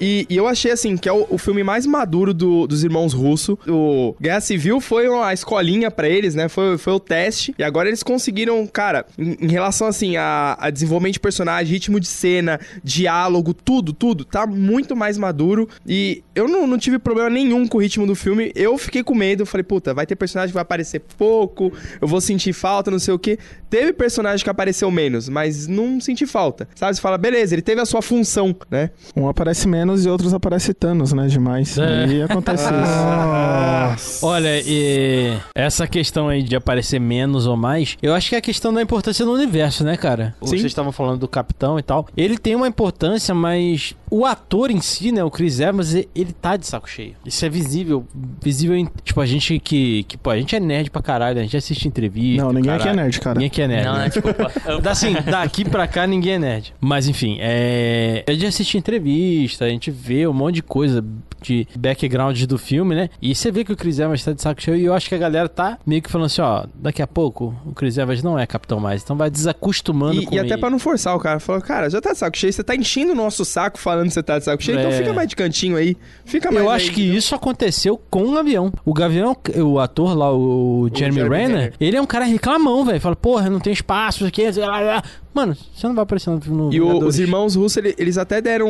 [0.01, 3.13] E, e eu achei, assim, que é o, o filme mais maduro do- dos irmãos
[3.13, 3.59] Russo.
[3.69, 6.49] O Guerra Civil foi uma escolinha pra eles, né?
[6.49, 7.55] Foi, foi o teste.
[7.59, 11.99] E agora eles conseguiram, cara, em, em relação, assim, a, a desenvolvimento de personagem, ritmo
[12.01, 15.69] de cena, diálogo, tudo, tudo, tá muito mais maduro.
[15.87, 18.53] E eu não, não tive problema nenhum com o ritmo do filme.
[18.55, 19.47] Eu fiquei com medo.
[19.47, 23.15] Falei, puta, vai ter personagem que vai aparecer pouco, eu vou sentir falta, não sei
[23.15, 23.39] o quê.
[23.71, 26.69] Teve personagem que apareceu menos, mas não senti falta.
[26.75, 26.95] Sabe?
[26.95, 28.91] Você fala, beleza, ele teve a sua função, né?
[29.17, 31.27] Um aparece menos e outros aparece Thanos, né?
[31.27, 31.77] Demais.
[31.79, 32.07] É.
[32.07, 34.25] E acontece isso.
[34.27, 38.41] Olha, e essa questão aí de aparecer menos ou mais, eu acho que é a
[38.41, 40.35] questão da importância do universo, né, cara?
[40.43, 40.49] Sim.
[40.49, 42.07] Vocês estavam falando do Capitão e tal.
[42.17, 46.57] Ele tem uma importância, mas o ator em si, né, o Chris Evans, ele tá
[46.57, 47.15] de saco cheio.
[47.25, 48.07] Isso é visível.
[48.43, 48.89] Visível em.
[49.03, 50.05] Tipo, a gente que.
[50.05, 52.43] que pô, a gente é nerd pra caralho, a gente assiste entrevista.
[52.43, 53.03] Não, ninguém aqui é caralho.
[53.03, 53.35] nerd, cara.
[53.35, 53.85] Ninguém aqui é nerd.
[53.85, 54.09] Não, né?
[54.09, 54.53] Desculpa.
[54.67, 56.75] Eu- Assim, daqui pra cá ninguém é nerd.
[56.81, 58.23] Mas enfim, é.
[58.29, 61.05] A gente assiste entrevista, a gente vê um monte de coisa
[61.43, 63.11] de background do filme, né?
[63.21, 65.15] E você vê que o Chris Evans tá de saco cheio e eu acho que
[65.15, 68.39] a galera tá meio que falando assim, ó, daqui a pouco o Chris Evans não
[68.39, 71.39] é capitão mais, então vai desacostumando E, com e até pra não forçar o cara,
[71.39, 74.15] falou, cara, já tá de saco cheio, você tá enchendo o nosso saco falando que
[74.15, 74.97] você tá de saco cheio, então É.
[74.97, 75.97] fica mais de cantinho aí.
[76.25, 78.73] Fica mais Eu aí, acho que isso aconteceu com o Gavião.
[78.85, 81.73] O Gavião, o ator lá, o Jeremy Jeremy Renner, Renner.
[81.79, 83.01] ele é um cara reclamão, velho.
[83.01, 85.03] Fala, porra, não tem espaço, isso aqui, sei lá, lá.
[85.35, 88.69] Mano, você não vai aparecer no, E o- os irmãos russos, ele- eles até deram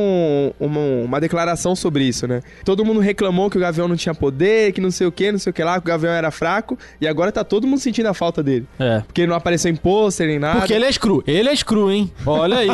[0.59, 2.41] uma, uma declaração sobre isso, né?
[2.65, 5.39] Todo mundo reclamou que o Gavião não tinha poder, que não sei o que, não
[5.39, 8.07] sei o que lá, que o Gavião era fraco, e agora tá todo mundo sentindo
[8.07, 8.67] a falta dele.
[8.79, 9.01] É.
[9.01, 10.61] Porque ele não apareceu em pôster nem nada.
[10.61, 11.23] Porque ele é screw.
[11.27, 12.11] Ele é screw, hein?
[12.27, 12.69] Olha aí.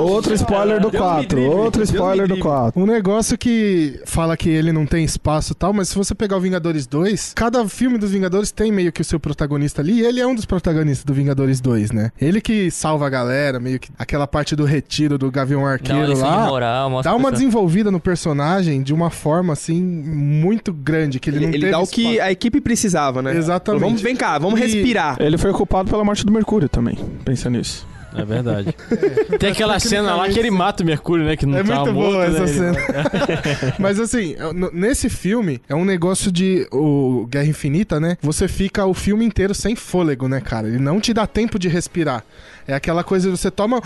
[0.00, 1.40] Outro spoiler do Deus me 4.
[1.40, 2.42] livre, Outro spoiler do livre.
[2.48, 2.80] 4.
[2.80, 6.36] Um negócio que fala que ele não tem espaço e tal, mas se você pegar
[6.36, 10.06] o Vingadores 2, cada filme dos Vingadores tem meio que o seu protagonista ali, e
[10.06, 12.10] ele é um dos protagonistas do Vingadores 2, né?
[12.20, 16.30] Ele que salva a galera, meio que aquela parte do retiro do Gavião Arqueiro lição
[16.30, 16.46] de lá.
[16.46, 21.36] moral, Dá uma pessoa- desenvolvida no personagem de uma forma assim muito grande que ele,
[21.38, 22.22] Ele, não ele teve dá o que espaço.
[22.28, 23.36] a equipe precisava, né?
[23.36, 23.80] Exatamente.
[23.82, 25.16] Vamos, vem cá, vamos E- respirar.
[25.20, 26.96] Ele foi culpado pela morte do Mercúrio também.
[27.24, 27.86] Pensa nisso.
[28.14, 28.74] É verdade.
[29.38, 31.36] Tem aquela cena lá que ele mata o Mercúrio, né?
[31.36, 32.42] Que não É tá muito morto, boa né?
[32.42, 32.78] essa Ele- cena.
[33.78, 38.16] Mas assim, n- nesse filme, é um negócio de o Guerra Infinita, né?
[38.22, 40.68] Você fica o filme inteiro sem fôlego, né, cara?
[40.68, 42.24] Ele não te dá tempo de respirar.
[42.66, 43.80] É aquela coisa de você toma.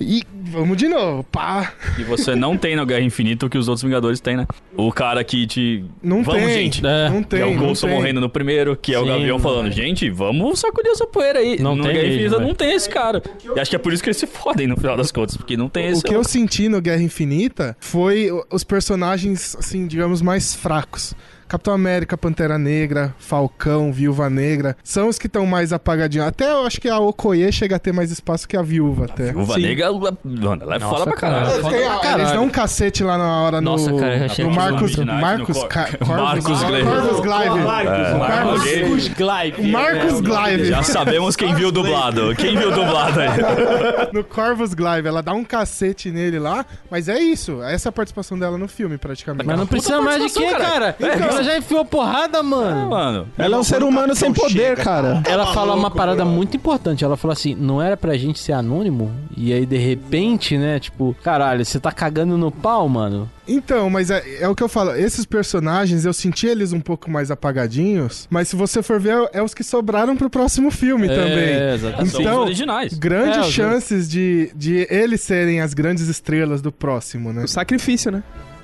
[0.00, 1.72] E vamos de novo, pá.
[1.98, 4.46] E você não tem na Guerra Infinita o que os outros Vingadores têm, né?
[4.76, 5.84] O cara que te.
[6.02, 6.86] Não vamos, tem, gente.
[6.86, 7.08] É.
[7.08, 7.96] não que é tem, o não Golson tem.
[7.96, 9.40] morrendo no primeiro, que é o Sim, Gavião mano.
[9.40, 11.58] falando, gente, vamos sacudir essa poeira aí.
[11.60, 12.46] Não no tem Guerra Infinita velho.
[12.48, 13.22] não tem esse cara.
[13.54, 15.56] E acho que é por isso que eles se fodem no final das contas, porque
[15.56, 16.00] não tem esse.
[16.00, 21.14] O que eu senti no Guerra Infinita foi o- os personagens, assim, digamos, mais fracos.
[21.52, 26.26] Capitão América, Pantera Negra, Falcão, Viúva Negra, são os que estão mais apagadinhos.
[26.26, 29.32] Até eu acho que a Okoye chega a ter mais espaço que a Viúva, até.
[29.32, 29.60] Viúva Sim.
[29.60, 31.34] Negra, ela- mano, ela é Nossa, foda pra cara.
[31.60, 31.66] caralho.
[31.76, 35.56] Eles, eles dão um cacete lá na hora Nossa, no, cara, no Marcos, muito Marcos,
[35.58, 36.88] no Ca- Cor- Marcos Glaive.
[36.88, 37.58] Corvus Glaive.
[37.58, 39.70] É, Marcos Glaive.
[39.70, 40.64] Marcos Glaive.
[40.64, 42.34] Já sabemos quem viu dublado.
[42.34, 43.28] Quem viu dublado aí?
[44.10, 45.06] no Corvus Glaive.
[45.06, 47.62] Ela dá um cacete nele lá, mas é isso.
[47.62, 49.44] Essa é a participação dela no filme, praticamente.
[49.46, 50.96] Mas não precisa mais de quê, cara?
[51.42, 52.90] Ela já enfiou porrada, mano.
[52.90, 55.22] Mano, Ela é um ser humano sem poder, cara.
[55.26, 57.04] Ela fala uma parada muito importante.
[57.04, 59.10] Ela falou assim: não era pra gente ser anônimo?
[59.36, 60.78] E aí, de repente, né?
[60.78, 63.28] Tipo, caralho, você tá cagando no pau, mano.
[63.46, 64.92] Então, mas é, é o que eu falo.
[64.94, 69.42] Esses personagens, eu senti eles um pouco mais apagadinhos, mas se você for ver, é
[69.42, 71.74] os que sobraram pro próximo filme É, também.
[71.74, 72.10] exatamente.
[72.10, 72.92] são os Então, originais.
[72.94, 77.42] grandes É, chances de, de eles serem as grandes estrelas do próximo, né?
[77.42, 78.22] O sacrifício, né?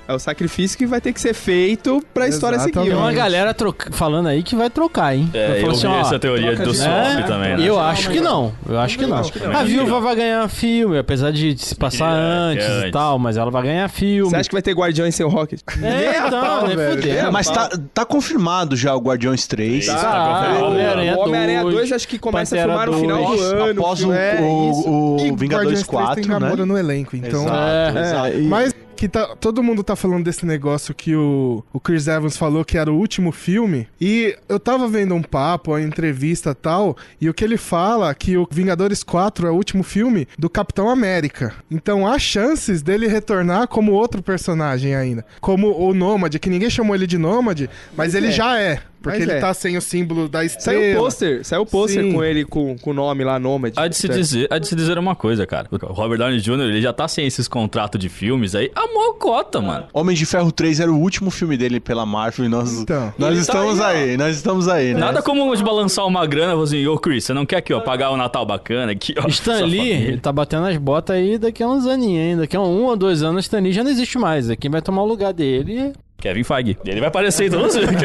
[0.09, 2.71] É o sacrifício que vai ter que ser feito pra história seguir.
[2.71, 2.89] Exatamente.
[2.93, 3.15] Tem uma né?
[3.15, 5.29] galera troca- falando aí que vai trocar, hein?
[5.31, 7.69] É, Falou eu assim, ó, essa teoria do é, Swap também, né?
[7.69, 8.51] Eu acho que não.
[8.67, 9.21] Eu acho que não.
[9.55, 12.91] A viúva vai ganhar filme, apesar de se passar É, que é antes e antes.
[12.91, 14.31] tal, mas ela vai ganhar filme.
[14.31, 15.61] Você acha que vai ter Guardiões sem o Rocket?
[15.83, 16.75] É, então, né?
[16.75, 16.95] velho.
[16.95, 17.13] Fudeu.
[17.13, 19.85] É, Mas tá, tá confirmado já o Guardiões 3.
[19.85, 19.93] Tá.
[19.95, 23.37] Ah, Homem-Aranha o Homem-Aranha 2, 2 acho que começa Pantera a filmar no final do
[23.37, 23.81] 2, ano.
[23.81, 26.65] Após o, é, o, o E Vingadores Guardiões 3 4, tem Gamora né?
[26.65, 27.43] no elenco, então...
[27.43, 28.39] Exato, É, exato.
[28.39, 32.65] Mas que tá, todo mundo tá falando desse negócio que o, o Chris Evans falou
[32.65, 33.87] que era o último filme.
[33.99, 38.09] E eu tava vendo um papo, uma entrevista e tal, e o que ele fala
[38.09, 41.55] é que o Vingadores 4 é o último filme do Capitão América.
[41.71, 45.25] Então há chances dele retornar como outro personagem ainda.
[45.39, 48.31] Como o Nômade, que ninguém chamou ele de Nômade, mas, Mas ele é.
[48.31, 48.81] já é.
[49.01, 49.39] Porque Mas ele é.
[49.39, 50.79] tá sem o símbolo da estrela.
[50.81, 53.73] Saiu o pôster, saiu o pôster com ele com, com o nome lá, Nomad.
[53.77, 55.67] Há de, se dizer, há de se dizer uma coisa, cara.
[55.71, 59.13] O Robert Downey Jr., ele já tá sem esses contratos de filmes aí há mó
[59.13, 59.87] cota, mano.
[59.93, 63.13] Homem de Ferro 3 era o último filme dele pela Marvel e nós, Então.
[63.17, 64.99] nós Ele tá estamos aí, aí, nós estamos aí, né?
[64.99, 67.73] Nada como de balançar uma grana e falar assim, ô Chris, você não quer aqui,
[67.73, 69.27] ó, pagar o Natal bacana aqui, ó.
[69.27, 72.41] Stan Lee, família?" ele tá batendo as botas aí daqui a uns aninhos ainda.
[72.41, 74.47] Daqui a um ou dois anos, Stan Lee já não existe mais.
[74.59, 76.77] Quem vai tomar o lugar dele Kevin Feige.
[76.85, 77.99] Ele vai aparecer em todos os filmes.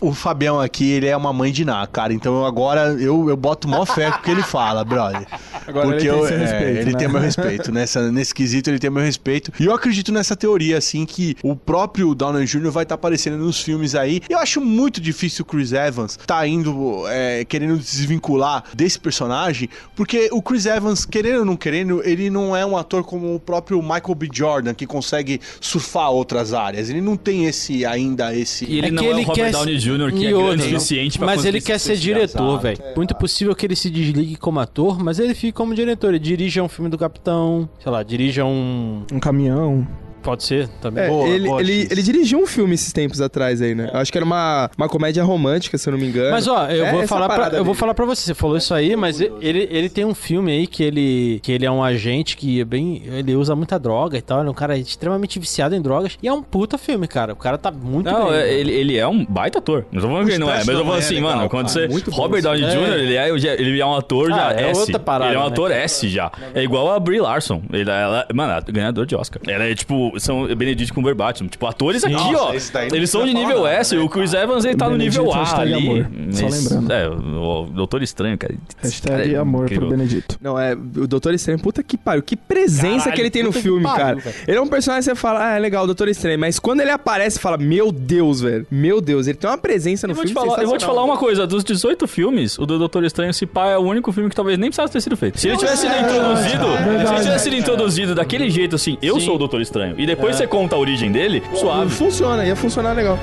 [0.00, 2.12] O Fabião aqui, ele é uma mãe de Ná, cara.
[2.12, 5.26] Então eu agora eu, eu boto mó fé com o que ele fala, brother.
[5.66, 6.98] Agora Porque ele tem eu, seu é, respeito, ele né?
[6.98, 7.72] tem meu respeito.
[7.72, 9.52] Nessa, nesse quesito, ele tem meu respeito.
[9.58, 12.70] E eu acredito nessa teoria, assim, que o próprio Downey Jr.
[12.70, 14.20] vai estar aparecendo nos filmes aí.
[14.28, 20.28] Eu acho muito difícil o Chris Evans tá indo, é, querendo desvincular desse personagem, porque
[20.32, 23.80] o Chris Evans, querendo ou não querendo, ele não é um ator como o próprio
[23.82, 24.28] Michael B.
[24.32, 26.90] Jordan, que consegue surfar outras áreas.
[26.90, 28.64] Ele não tem esse, ainda, esse...
[28.64, 30.38] E ele é não que é ele o Robert quer Downey Jr., que é grande
[30.38, 30.58] o não.
[30.58, 32.78] suficiente pra Mas ele quer ser diretor, velho.
[32.96, 36.08] Muito possível que ele se desligue como ator, mas ele fique como diretor.
[36.08, 39.04] Ele dirija um filme do Capitão, sei lá, dirija um.
[39.12, 39.86] Um caminhão.
[40.22, 41.04] Pode ser também.
[41.04, 43.90] É, Boa, ele, boa, ele, ele dirigiu um filme esses tempos atrás aí, né?
[43.92, 46.30] Eu acho que era uma, uma comédia romântica, se eu não me engano.
[46.30, 48.22] Mas ó, eu É vou falar pra, eu vou falar para você.
[48.22, 51.66] Você falou isso aí, mas ele, ele tem um filme aí que ele que ele
[51.66, 54.54] é um agente que é bem ele usa muita droga e tal, ele é um
[54.54, 57.32] cara extremamente viciado em drogas e é um puta filme, cara.
[57.32, 58.38] O cara tá muito Não, bem.
[58.38, 59.84] é- ele, ele é um baita ator.
[59.90, 61.72] Não tô falando que ele não é, mas eu falo é assim, legal, mano, quando
[61.72, 62.10] cara, você.
[62.10, 62.62] Robert esse Downey.
[62.62, 63.28] Jr., ele é,
[63.60, 64.80] ele é um ator já Ah, é S.
[64.80, 65.82] outra parada, ele é um né, ator cara?
[65.82, 66.30] S já.
[66.54, 67.62] É igual a Brie Larson.
[67.72, 69.40] Ele, ela, mano, é ganhador de Oscar.
[69.46, 71.40] Ela é tipo, são Benedict Cumberbatch.
[71.48, 72.82] Tipo, atores aqui, Nossa, ó.
[72.94, 73.94] Eles são de nível falar S.
[73.96, 75.74] né, o Chris Evans, ele tá no Benedito, nível A ali.
[75.74, 76.10] amor.
[76.30, 76.92] Só lembrando.
[76.92, 78.54] É, o, Doutor Estranho, cara.
[78.82, 79.88] Hashtag É amor incrível.
[79.88, 80.38] pro Benedito.
[80.40, 81.58] Não, é o Doutor Estranho.
[81.58, 82.22] Puta que pariu.
[82.22, 84.16] Que presença Caralho, que ele tem no filme, pariu, cara.
[84.16, 84.36] velho.
[84.46, 86.38] Ele é um personagem que você fala, ah, é legal, o Doutor Estranho.
[86.38, 88.66] Mas quando ele aparece, você fala, meu Deus, velho.
[88.70, 90.34] Meu Deus, ele tem uma presença no Eu vou, filme.
[90.48, 93.46] falar, eu vou te falar uma coisa, dos 18 filmes, o do Doutor Estranho, se
[93.46, 95.38] pá, é o único filme que talvez nem precisasse ter sido feito.
[95.40, 99.36] Se ele tivesse sido introduzido, se ele tivesse sido introduzido daquele jeito assim, eu sou
[99.36, 101.94] o Doutor Estranho, e depois você conta a origem dele, suave.
[101.94, 103.16] Funciona, ia funcionar legal.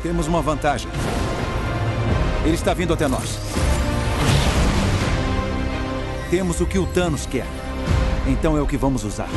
[0.00, 0.88] Temos uma vantagem.
[2.44, 3.40] Ele está vindo até nós.
[6.30, 7.46] Temos o que o Thanos quer.
[8.24, 9.28] Então é o que vamos usar.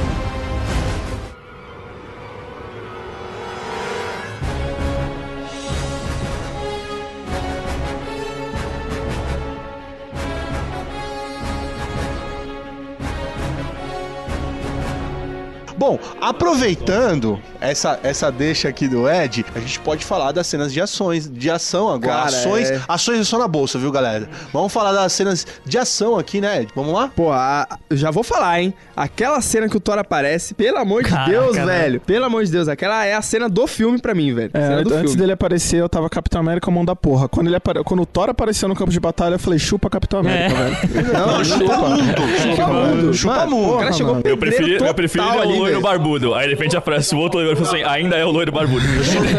[15.89, 20.79] Bom, aproveitando essa, essa deixa aqui do Ed, a gente pode falar das cenas de
[20.79, 22.13] ações, de ação agora.
[22.13, 24.29] Cara, ações, é- ações é só na bolsa, viu, galera?
[24.53, 26.71] Vamos falar das cenas de ação aqui, né, Ed?
[26.75, 27.09] Vamos lá?
[27.15, 28.71] Pô, a- eu já vou falar, hein?
[28.95, 31.65] Aquela cena que o Thor aparece, pelo amor de Caraca, Deus, né?
[31.65, 32.01] velho.
[32.01, 34.51] Pelo amor de Deus, aquela é a cena do filme pra mim, velho.
[34.53, 35.15] É, cena do antes filme.
[35.17, 37.27] dele aparecer, eu tava Capitão América mão da porra.
[37.27, 37.83] Quando, ele apare...
[37.83, 40.69] Quando o Thor apareceu no campo de batalha, eu falei, chupa Capitão América, É.
[40.69, 41.13] velho.
[41.13, 42.03] Não, chupa mundo,
[42.41, 43.73] chupa mundo, chupa Mano, mundo.
[43.75, 44.21] O cara chegou.
[44.23, 45.99] Eu preferi, eu total preferi ele é o ali, loiro velho.
[45.99, 46.35] barbudo.
[46.35, 48.85] Aí de repente aparece o outro loiro e fala assim, ainda é o loiro barbudo.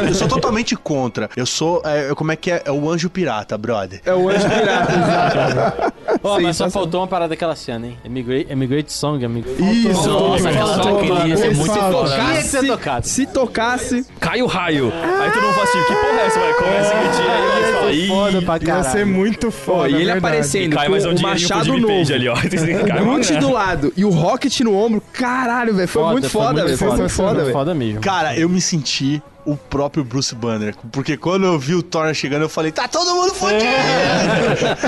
[0.09, 1.29] Eu sou totalmente contra.
[1.37, 2.63] Eu sou, é, como é que é?
[2.65, 4.01] É o anjo pirata, brother.
[4.05, 5.93] É o anjo pirata, exato.
[6.23, 7.99] Ó, mas só faltou uma parada daquela cena, hein?
[8.05, 9.63] Emigrate, Emigrate Song, Emigrate.
[9.89, 12.43] Isso, Nossa, aquela daquele ia ser muito foda.
[12.43, 13.07] Se- tocado.
[13.07, 14.93] Se tocasse, Cai o raio.
[15.21, 16.41] Aí todo mundo fala assim, que porra é essa?
[16.41, 18.09] Vai, começa a gritar aí, aí fala, "Ih".
[18.09, 18.85] Foda pra Ia caralho.
[18.91, 19.89] ser muito foda.
[19.89, 20.19] e ele verdade.
[20.19, 22.13] aparecendo Cai mais um o machado novo.
[22.13, 22.35] Ali, ó.
[22.85, 23.41] Grana.
[23.41, 25.03] do lado e o Rocket no ombro.
[25.13, 25.89] Caralho, velho.
[25.89, 26.79] Foi muito foda, velho.
[26.79, 27.33] Foi muito sensacional.
[27.33, 27.53] foda, velho.
[27.53, 28.01] Foda mesmo.
[28.01, 30.75] Cara, eu me senti o próprio Bruce Banner.
[30.93, 33.61] Porque quando eu vi o Thor chegando, eu falei, tá todo mundo fodido!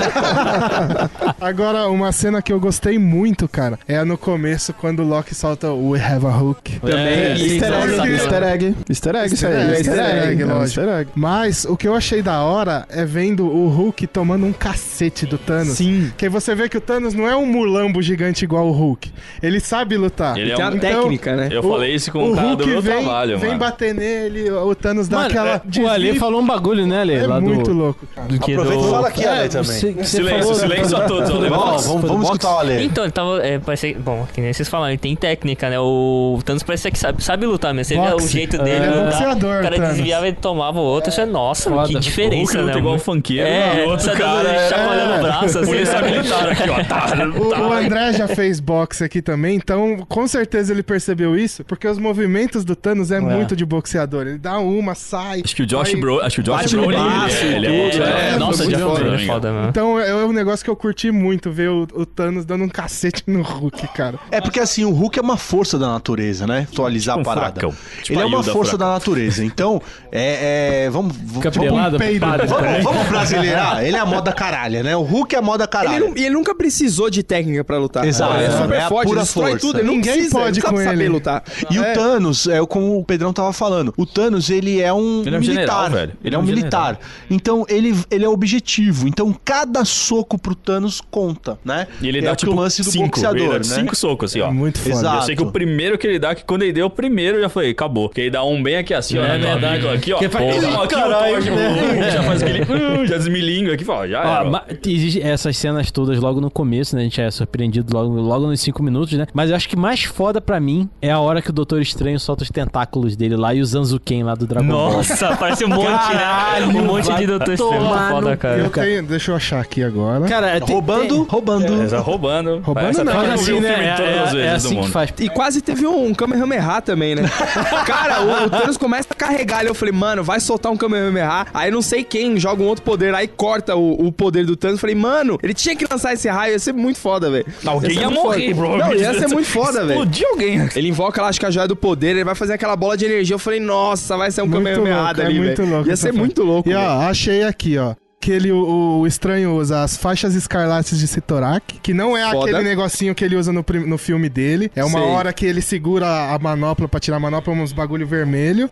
[1.39, 5.71] Agora, uma cena que eu gostei muito, cara, é no começo, quando o Loki solta
[5.71, 6.79] o We Have a Hook.
[6.79, 6.95] Também.
[6.97, 8.75] É, Easter egg, Nossa, easter egg.
[8.89, 9.53] Easter egg, isso aí.
[9.53, 10.81] É, Easter egg, é, lógico.
[10.81, 11.09] easter egg.
[11.15, 15.37] Mas o que eu achei da hora é vendo o Hulk tomando um cacete do
[15.37, 15.77] Thanos.
[15.77, 16.11] Sim.
[16.17, 19.11] Que você vê que o Thanos não é um mulambo gigante igual o Hulk.
[19.41, 20.37] Ele sabe lutar.
[20.37, 21.49] Ele é Tem um- uma Então, técnica, né?
[21.51, 23.59] Eu falei isso com o o cara do Hulk meu vem, trabalho, vem mano.
[23.59, 25.49] bater nele, o Thanos dá Mano, aquela.
[25.77, 27.13] é, o Ale falou um bagulho, né, Ale?
[27.15, 27.77] É lá muito do...
[27.77, 28.27] louco, cara.
[28.27, 28.91] Do que Aproveita e do...
[28.91, 29.63] fala aqui, Ale, também.
[29.65, 31.29] Você- você Silêncio, falou- silêncio a todos.
[31.29, 32.83] ó, Ó, levanta- vamos, vamos escutar o Ale.
[32.85, 33.45] Então, ele tava.
[33.45, 35.79] É, parece, bom, que nem vocês falaram, ele tem técnica, né?
[35.79, 37.95] O Thanos parece que sabe, sabe lutar mesmo.
[37.95, 38.27] Você vê o Boxe.
[38.27, 38.75] jeito É, dele.
[38.77, 39.89] ele é lutar, boxeador, o cara Thanos.
[39.95, 41.11] desviava e tomava o outro.
[41.11, 41.87] Você, é, nossa, Foda.
[41.89, 42.77] que O diferença, né?
[42.77, 45.71] igual um funkeiro É, e o outro cara é- chacoalhando o braço, assim.
[45.71, 45.85] Ele né?
[45.85, 46.83] sabe lutar aqui, ó.
[46.83, 47.03] Tá,
[47.43, 47.61] O, tá.
[47.67, 51.97] o André já fez boxe aqui também, então com certeza ele percebeu isso, porque os
[51.97, 54.32] movimentos do Thanos é, muito de boxeador.
[54.33, 55.41] Ele dá uma, sai.
[55.43, 57.89] Acho que o Josh vai- Bro, acho que o Josh Brolin, braço, ele, ele é
[57.91, 59.69] tudo, bom, é, é, Nossa, foda, foda, é foda, mano.
[59.69, 62.69] Então é, é um negócio que eu curti muito ver o, o Thanos dando um
[62.69, 64.19] cacete no Hulk, cara.
[64.31, 66.67] É porque assim, o Hulk é uma força da natureza, né?
[66.71, 67.61] Atualizar Tipo a parada.
[67.61, 68.79] Tipo Ele é uma força Furacão.
[68.79, 69.45] da natureza.
[69.45, 69.81] Então,
[70.11, 70.85] é.
[70.85, 71.15] é vamos.
[71.15, 71.71] Fica vamos,
[72.19, 72.47] padre.
[72.47, 73.83] vamos, vamos brasileirar?
[73.83, 74.95] Ele é a moda caralha, né?
[74.95, 76.09] O Hulk é a moda Ele, caralho.
[76.09, 78.05] nu- e ele nunca precisou de técnica pra lutar.
[78.05, 78.33] Exato.
[78.35, 79.67] Ele é super É forte, pura ele destrói força.
[79.67, 79.79] tudo.
[79.79, 81.09] Ele Ninguém precisa, pode ele com sabe saber ele.
[81.09, 81.43] lutar.
[81.69, 81.81] E É.
[81.81, 85.37] o Thanos, é como o Pedrão tava falando, o Thanos, ele é um Ele é
[85.37, 85.55] um militar.
[85.55, 86.11] general, velho.
[86.23, 86.99] Ele é um militar.
[87.29, 89.07] Então, ele, ele é objetivo.
[89.07, 91.87] Então, cada soco pro Thanos conta, né?
[92.01, 93.63] E ele é dá tipo o lance do cinco, boxeador, ele dá né?
[93.63, 94.51] cinco socos, assim, ó.
[94.51, 94.95] Muito foda.
[94.95, 95.17] Exato.
[95.17, 97.41] Eu sei que o primeiro que ele dá, que quando ele deu o primeiro, eu
[97.41, 98.09] já falei, acabou.
[98.09, 99.23] Porque ele dá um bem aqui assim, ó.
[99.23, 99.65] É verdade.
[99.65, 100.17] amiga, Aqui, ó.
[100.19, 102.11] Que faz- Pô, Ih, aqui o caralho, né?
[102.11, 102.61] já faz aquele...
[102.63, 104.47] hum, já desmilinga aqui, ó, já Ó, era.
[104.47, 104.51] ó.
[104.51, 107.01] ma- existe essas cenas todas logo no começo, né?
[107.01, 109.25] A gente é surpreendido logo, logo nos 5 minutos, né?
[109.33, 112.19] Mas eu acho que mais foda pra mim é a hora que o Doutor Estranho
[112.19, 113.65] solta os tentáculos dele lá e o
[114.13, 114.93] Zanzuken lá do Dragon Ball.
[114.93, 116.73] Nossa, parece um monte, Caralho, né?
[116.79, 118.09] Um monte de Doutor Estranho.
[118.09, 118.57] foda, cara.
[118.59, 120.25] Eu tenho, deixa eu achar aqui agora.
[120.27, 121.83] Cara, tem- Roubando, tem- roubando.
[121.83, 122.59] É, tá roubando.
[122.59, 123.95] Roubando não, viu assim, né?
[123.95, 124.91] todas É, as é vezes do assim que mundo.
[124.91, 125.13] faz.
[125.19, 127.23] E quase teve um Kamehameha também, né?
[127.85, 129.67] Cara, o, o Thanos começa a carregar ali.
[129.69, 131.47] Eu falei, mano, vai soltar um Kamehameha.
[131.53, 134.75] Aí não sei quem joga um outro poder, aí corta o, o poder do Thanos.
[134.77, 137.45] Eu falei, mano, ele tinha que lançar esse raio, ia ser muito foda, velho.
[137.65, 138.67] Alguém ia muito morrer, foda.
[138.67, 138.77] bro.
[138.77, 139.91] Não, ia ser muito foda, velho.
[139.99, 140.69] Explodiu alguém.
[140.75, 143.05] Ele invoca lá, acho que a joia do poder, ele vai fazer aquela bola de
[143.05, 143.33] energia.
[143.35, 146.43] Eu falei, nossa, vai ser um Muito louco, é ali, muito louco Ia ser muito
[146.43, 147.95] louco, E ó, achei aqui, ó.
[148.19, 152.51] Que ele, o, o estranho usa as faixas escarlates de Sitorak, que não é Foda.
[152.51, 154.71] aquele negocinho que ele usa no, no filme dele.
[154.73, 155.09] É uma Sei.
[155.09, 158.69] hora que ele segura a manopla pra tirar a manopla, uns bagulho vermelho.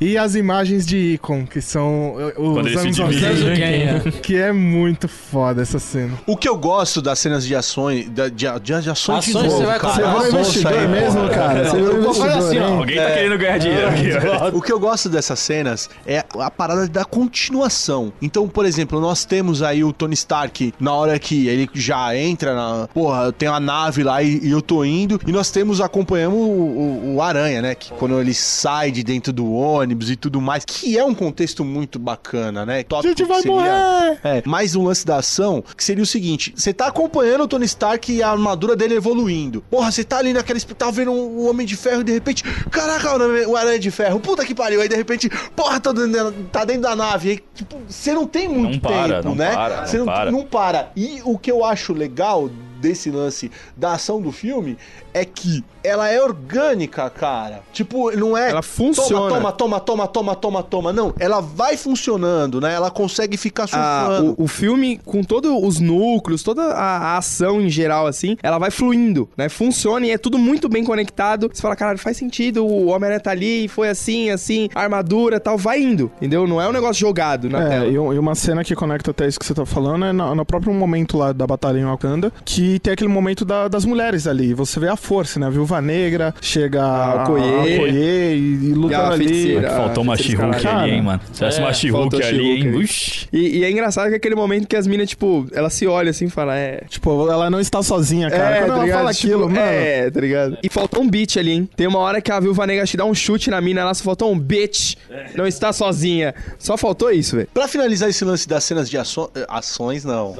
[0.00, 3.20] E as imagens de Icon, que são Quando os anos divide.
[3.20, 6.12] 90, Zanzuken, que é muito foda essa cena.
[6.26, 9.50] O que eu gosto das cenas de ações, de, de, de ações de Ações novo,
[9.50, 9.92] você vai cara.
[9.94, 11.30] Você Ações investidor aí, mesmo, porra.
[11.34, 11.64] cara?
[11.64, 12.64] Você falar investidor, assim, ó?
[12.78, 14.08] Alguém tá querendo ganhar dinheiro aqui,
[14.54, 14.56] ó.
[14.56, 18.12] O que eu gosto dessas cenas é a parada da continuação.
[18.22, 22.54] Então, por exemplo, nós temos aí o Tony Stark na hora que ele já entra
[22.54, 22.88] na.
[22.94, 25.20] Porra, tem uma nave lá e, e eu tô indo.
[25.26, 27.74] E nós temos, acompanhamos o, o- o Aranha, né?
[27.74, 30.64] Que quando ele sai de dentro do ônibus e tudo mais.
[30.64, 32.84] Que é um contexto muito bacana, né?
[32.98, 34.18] A gente vai morrer!
[34.24, 37.64] É, mais um lance da ação, que seria o seguinte: você tá acompanhando o Tony
[37.66, 39.62] Stark e a armadura dele evoluindo.
[39.70, 40.58] Porra, você tá ali naquela.
[40.60, 42.42] Tá vendo o Homem de Ferro e de repente.
[42.70, 43.16] Caraca,
[43.48, 44.80] o Aranha de Ferro, puta que pariu.
[44.80, 47.30] Aí de repente, porra, tá dentro, tá dentro da nave.
[47.30, 49.52] Aí, tipo, você não tem muito Não para, tempo, não né?
[49.52, 50.30] para, Você não para.
[50.30, 50.92] não para.
[50.96, 52.50] E o que eu acho legal
[52.80, 54.76] desse lance da ação do filme
[55.12, 57.60] é que ela é orgânica, cara.
[57.72, 58.50] Tipo, não é.
[58.50, 59.34] Ela funciona.
[59.34, 60.92] Toma, toma, toma, toma, toma, toma.
[60.92, 62.74] Não, ela vai funcionando, né?
[62.74, 64.34] Ela consegue ficar Ah, surfando.
[64.38, 68.58] o, o filme, com todos os núcleos, toda a, a ação em geral, assim, ela
[68.58, 69.48] vai fluindo, né?
[69.48, 71.50] Funciona e é tudo muito bem conectado.
[71.52, 75.40] Você fala, caralho, faz sentido, o Homem-Aranha tá ali, foi assim, assim, a armadura e
[75.40, 76.46] tal, vai indo, entendeu?
[76.46, 77.86] Não é um negócio jogado na É, tela.
[77.86, 80.44] e, e uma cena que conecta até isso que você tá falando é no, no
[80.44, 84.52] próprio momento lá da batalha em Wakanda, que tem aquele momento da- das mulheres ali.
[84.52, 85.46] Você vê a força, né?
[85.46, 87.44] A Viúva Negra, chega a, a Okoye.
[87.92, 88.32] E,
[88.70, 89.28] e lutando E ali.
[89.28, 89.70] feiticeira.
[89.70, 90.78] Faltou uma Ah, She-Hulk cara.
[90.82, 91.20] ali, hein, mano.
[91.26, 92.74] Se tivesse uma She-Hulk faltou ali, She-Hulk hein?
[92.82, 93.28] Uxi.
[93.32, 96.10] E, e é engraçado que é aquele momento que as minas, tipo, ela se olha
[96.10, 96.82] assim e fala, é.
[96.88, 98.56] Tipo, ela não está sozinha, cara.
[98.56, 98.98] é, Quando tá ela ligado?
[98.98, 99.60] fala Tipo, aquilo, mano.
[99.60, 100.58] É, tá ligado?
[100.62, 101.68] E faltou um beat ali, hein?
[101.76, 104.02] Tem uma hora que a Viúva Negra te dá um chute na mina, ela só
[104.02, 104.94] faltou um bitch.
[105.36, 106.34] Não está sozinha.
[106.58, 107.48] Só faltou isso, velho.
[107.54, 110.34] Pra finalizar esse lance das cenas de aço- eh, ações, não.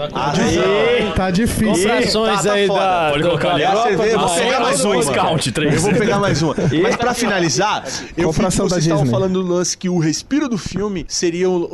[1.14, 1.89] Tá difícil.
[2.26, 2.80] Comprações tá aí foda.
[2.80, 3.10] da.
[3.10, 3.62] Pode colocar ali.
[3.62, 5.14] É Europa, cerveja, eu vou pegar mais uma.
[5.14, 5.74] count, três.
[5.74, 6.54] Eu vou pegar mais uma.
[6.82, 7.84] Mas pra finalizar,
[8.16, 11.68] eu da vocês estavam falando do lance que o respiro do filme seria o,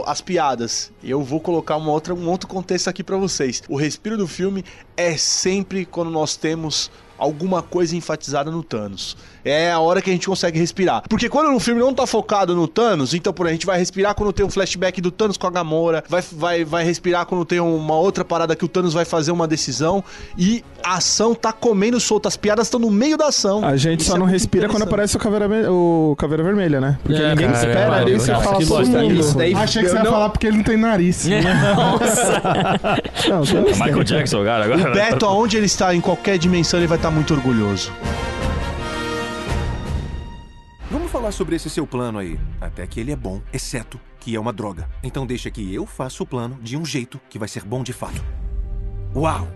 [0.00, 0.90] o- as piadas.
[1.02, 3.62] Eu vou colocar uma outra, um outro contexto aqui pra vocês.
[3.68, 4.64] O respiro do filme
[4.96, 9.16] é sempre quando nós temos alguma coisa enfatizada no Thanos.
[9.44, 11.04] É a hora que a gente consegue respirar.
[11.08, 14.12] Porque quando o filme não tá focado no Thanos, então por a gente vai respirar
[14.14, 17.60] quando tem um flashback do Thanos com a Gamora, vai, vai, vai respirar quando tem
[17.60, 20.02] uma outra parada que o Thanos vai fazer uma decisão
[20.36, 23.64] e a ação tá comendo solta, as piadas estão no meio da ação.
[23.64, 26.80] A gente Isso só é não respira quando aparece o Caveira, Ve- o Caveira Vermelha,
[26.80, 26.98] né?
[27.04, 29.20] Porque É, ninguém cara, espera é, ali, você nossa, fala todo mundo.
[29.20, 31.24] Isso daí Achei que você ia não- falar porque ele não tem nariz.
[33.28, 34.64] Não, tem- Michael Jackson, cara.
[34.64, 34.90] Agora.
[34.90, 37.92] O Beto, aonde ele está, em qualquer dimensão, ele vai estar muito orgulhoso.
[40.90, 42.38] Vamos falar sobre esse seu plano aí.
[42.60, 44.88] Até que ele é bom, exceto que é uma droga.
[45.02, 47.92] Então deixa que eu faça o plano de um jeito que vai ser bom de
[47.92, 48.24] fato.
[49.14, 49.46] Uau!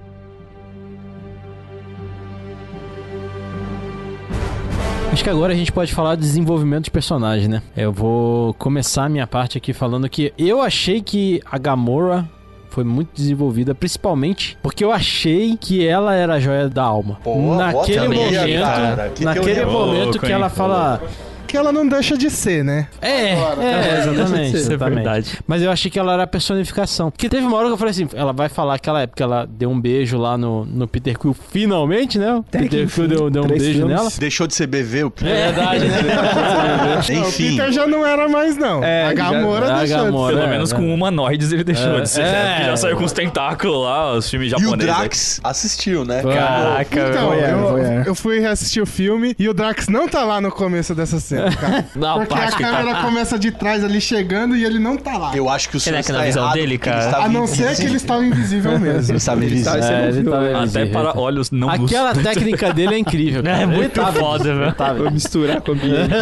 [5.12, 7.62] Acho que agora a gente pode falar de desenvolvimento de personagem, né?
[7.76, 12.30] Eu vou começar a minha parte aqui falando que eu achei que a Gamora
[12.70, 17.18] foi muito desenvolvida, principalmente porque eu achei que ela era a joia da alma.
[17.22, 19.08] Pô, naquele teoria, momento, cara.
[19.10, 21.02] Que naquele teoria momento que ela fala,
[21.50, 22.86] Que ela não deixa de ser, né?
[23.02, 24.94] é, é, exatamente, Isso é exatamente.
[24.96, 25.38] verdade.
[25.46, 27.10] Mas eu achei que ela era a personificação.
[27.10, 29.22] Porque teve uma hora que eu falei assim, ela vai falar que ela é porque
[29.22, 32.34] ela deu um beijo lá no, no Peter Quill finalmente, né?
[32.34, 33.96] O Peter Quill deu, deu um beijo filmes.
[33.96, 34.08] nela.
[34.18, 35.98] Deixou de ser BV, o É verdade, né?
[37.10, 37.56] Não, o Enfim.
[37.56, 38.82] Peter já não era mais, não.
[38.84, 40.34] É, a já- Gamora a deixou Gamora.
[40.36, 40.76] Pelo É, menos é.
[40.76, 42.20] com humanoides ele deixou É, de ser.
[42.22, 42.24] é.
[42.24, 42.54] né?
[42.54, 44.86] Porque já saiu com os tentáculos lá, os filmes E o japoneses.
[44.86, 44.94] né?
[44.94, 46.22] Drax assistiu, né?
[46.22, 50.50] Caraca, Então, eu, eu fui reassistir o filme e o Drax não tá lá no
[50.50, 51.86] começo dessa cena, cara.
[51.96, 52.56] Não, Porque a tá.
[52.56, 55.36] câmera começa de trás ali chegando e ele não tá lá.
[55.36, 57.04] Eu acho que o Será senhor que na está visão errado, dele, cara?
[57.04, 59.10] estava A não ser que ele estava invisível mesmo.
[59.10, 59.72] Ele estava invisível.
[59.82, 60.50] Você É, ele viu, tava né?
[60.54, 60.90] Até invisível.
[60.90, 63.42] para olhos não Aquela técnica dele é incrível.
[63.44, 63.62] cara.
[63.62, 64.74] É muito foda, velho.
[64.98, 66.14] Vou misturar com o ambiente.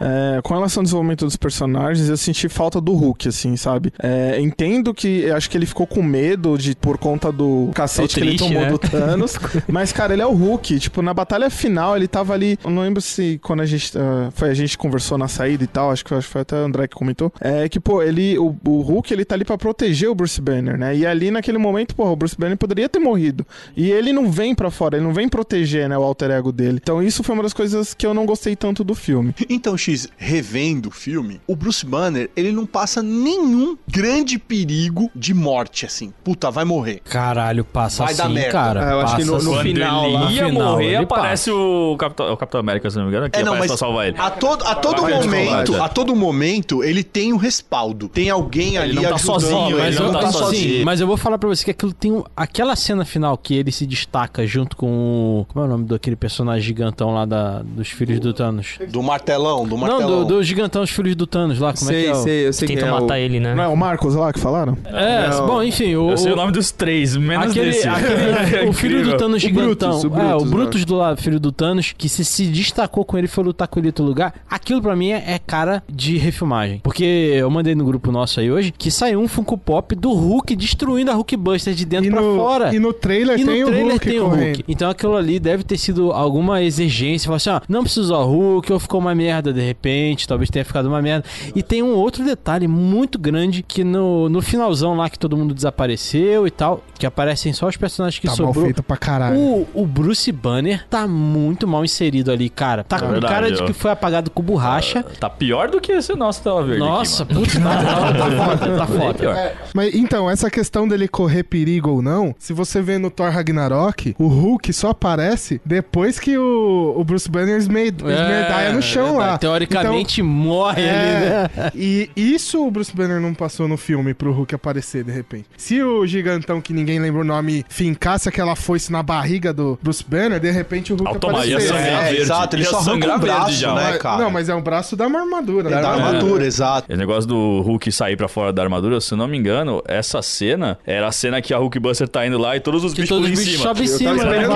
[0.00, 3.92] É, com relação ao desenvolvimento dos personagens, eu senti falta do Hulk, assim, sabe?
[4.02, 8.14] É, entendo que acho que ele ficou com medo de por conta do cacete Tô
[8.14, 8.70] que ele triste, tomou né?
[8.70, 9.38] do Thanos.
[9.68, 10.78] mas, cara, ele é o Hulk.
[10.78, 12.58] Tipo, na batalha final, ele tava ali.
[12.64, 13.95] Eu não lembro se quando a gente.
[13.96, 16.56] Ah, foi a gente conversou na saída e tal, acho que, acho que foi até
[16.56, 17.32] o André que comentou.
[17.40, 18.38] É que, pô, ele.
[18.38, 20.96] O, o Hulk, ele tá ali pra proteger o Bruce Banner, né?
[20.96, 23.46] E ali naquele momento, pô, o Bruce Banner poderia ter morrido.
[23.76, 26.78] E ele não vem pra fora, ele não vem proteger, né, o alter ego dele.
[26.82, 29.34] Então, isso foi uma das coisas que eu não gostei tanto do filme.
[29.48, 35.32] Então, X, revendo o filme, o Bruce Banner, ele não passa nenhum grande perigo de
[35.34, 36.12] morte, assim.
[36.24, 37.00] Puta, vai morrer.
[37.04, 38.52] Caralho, passa Vai dar assim, merda.
[38.52, 38.88] cara.
[38.88, 40.30] Ah, eu acho que no- no final ele lá.
[40.32, 43.38] ia No final, morrer, aparece o Capitão, o Capitão América, se não me engano, que
[43.38, 44.16] É, não, aparece mas salvar ele.
[44.18, 48.08] a todo, a todo Vai momento, a todo momento, ele tem um respaldo.
[48.08, 49.40] Tem alguém ali não tá ajudando.
[49.40, 50.84] sozinho, Mas ele eu, não tá assim, sozinho.
[50.84, 53.70] mas eu vou falar pra você que aquilo tem um- aquela cena final que ele
[53.72, 57.88] se destaca junto com o, como é o nome daquele personagem gigantão lá da, dos
[57.88, 58.78] filhos do Thanos?
[58.90, 60.24] Do martelão, do Não, martelão.
[60.24, 62.12] do, do gigantão dos filhos do Thanos lá, como é que Sei, é?
[62.12, 63.00] o- sei, eu sei que Tentam é o...
[63.02, 63.54] matar ele, né?
[63.54, 64.76] Não é o Marcos lá que falaram?
[64.86, 65.46] É, Não.
[65.46, 67.88] bom, enfim, o, Eu sei o o- nome dos três, menos aquele, desse.
[67.88, 69.16] aquele- o filho do.
[69.16, 69.90] Thanos O gigantão.
[69.90, 73.04] Brutus, o é, o Brutus, Brutus do lado, filho do Thanos, que se, se destacou
[73.04, 74.34] com ele foi lutar com em outro lugar.
[74.50, 76.80] Aquilo pra mim é, é cara de refilmagem.
[76.82, 80.54] Porque eu mandei no grupo nosso aí hoje que saiu um Funko Pop do Hulk
[80.56, 82.74] destruindo a Hulkbuster de dentro E pra no, fora.
[82.74, 84.28] e no trailer E no tem o trailer Hulk tem o.
[84.28, 84.64] Hulk.
[84.68, 87.26] Então aquilo ali deve ter sido alguma exigência.
[87.26, 90.50] Falar assim, ó, não precisa usar o Hulk, ou ficou uma merda de repente, talvez
[90.50, 91.24] tenha ficado uma merda.
[91.54, 95.54] E tem um outro detalhe muito grande que no, no finalzão lá que todo mundo
[95.54, 98.64] desapareceu e tal, que aparecem só os personagens que Tá mal sobrou.
[98.64, 99.36] feito pra caralho.
[99.38, 102.82] O, o Bruce Banner tá muito mal inserido ali, cara.
[102.84, 103.74] Tá com verdade, cara Entendeu?
[103.74, 105.02] que foi apagado com borracha.
[105.18, 108.76] Tá pior do que esse nosso tela verde Nossa, aqui, putz, tá, tá, tá foda,
[108.78, 109.14] tá foda.
[109.14, 109.34] pior.
[109.36, 113.30] É, mas então, essa questão dele correr perigo ou não, se você vê no Thor
[113.30, 119.16] Ragnarok, o Hulk só aparece depois que o, o Bruce Banner esme- esmerdaia no chão
[119.18, 119.34] lá.
[119.34, 121.70] É, Teoricamente morre é, ali, né?
[121.74, 125.46] E isso o Bruce Banner não passou no filme pro Hulk aparecer de repente.
[125.56, 130.04] Se o gigantão, que ninguém lembra o nome, fincasse aquela foice na barriga do Bruce
[130.06, 131.68] Banner, de repente o Hulk Automa- ia aparecer.
[131.74, 132.20] sangrar É, verde.
[132.22, 133.74] exato, ele Ia só arranca sangrar o verde braço, já.
[133.74, 134.22] né, Mas- cara?
[134.22, 135.70] Não, mas é um braço da armadura.
[135.70, 135.86] Da né?
[135.86, 136.86] armadura, exato.
[136.90, 140.20] Esse negócio do Hulk sair pra fora da armadura, se eu não me engano, essa
[140.22, 143.08] cena era a cena que a Hulk Buster tá indo lá e todos os bichos
[143.08, 143.62] todos os em bichos cima.
[143.64, 144.44] sobem em Eu cima, tava né?
[144.44, 144.48] Eu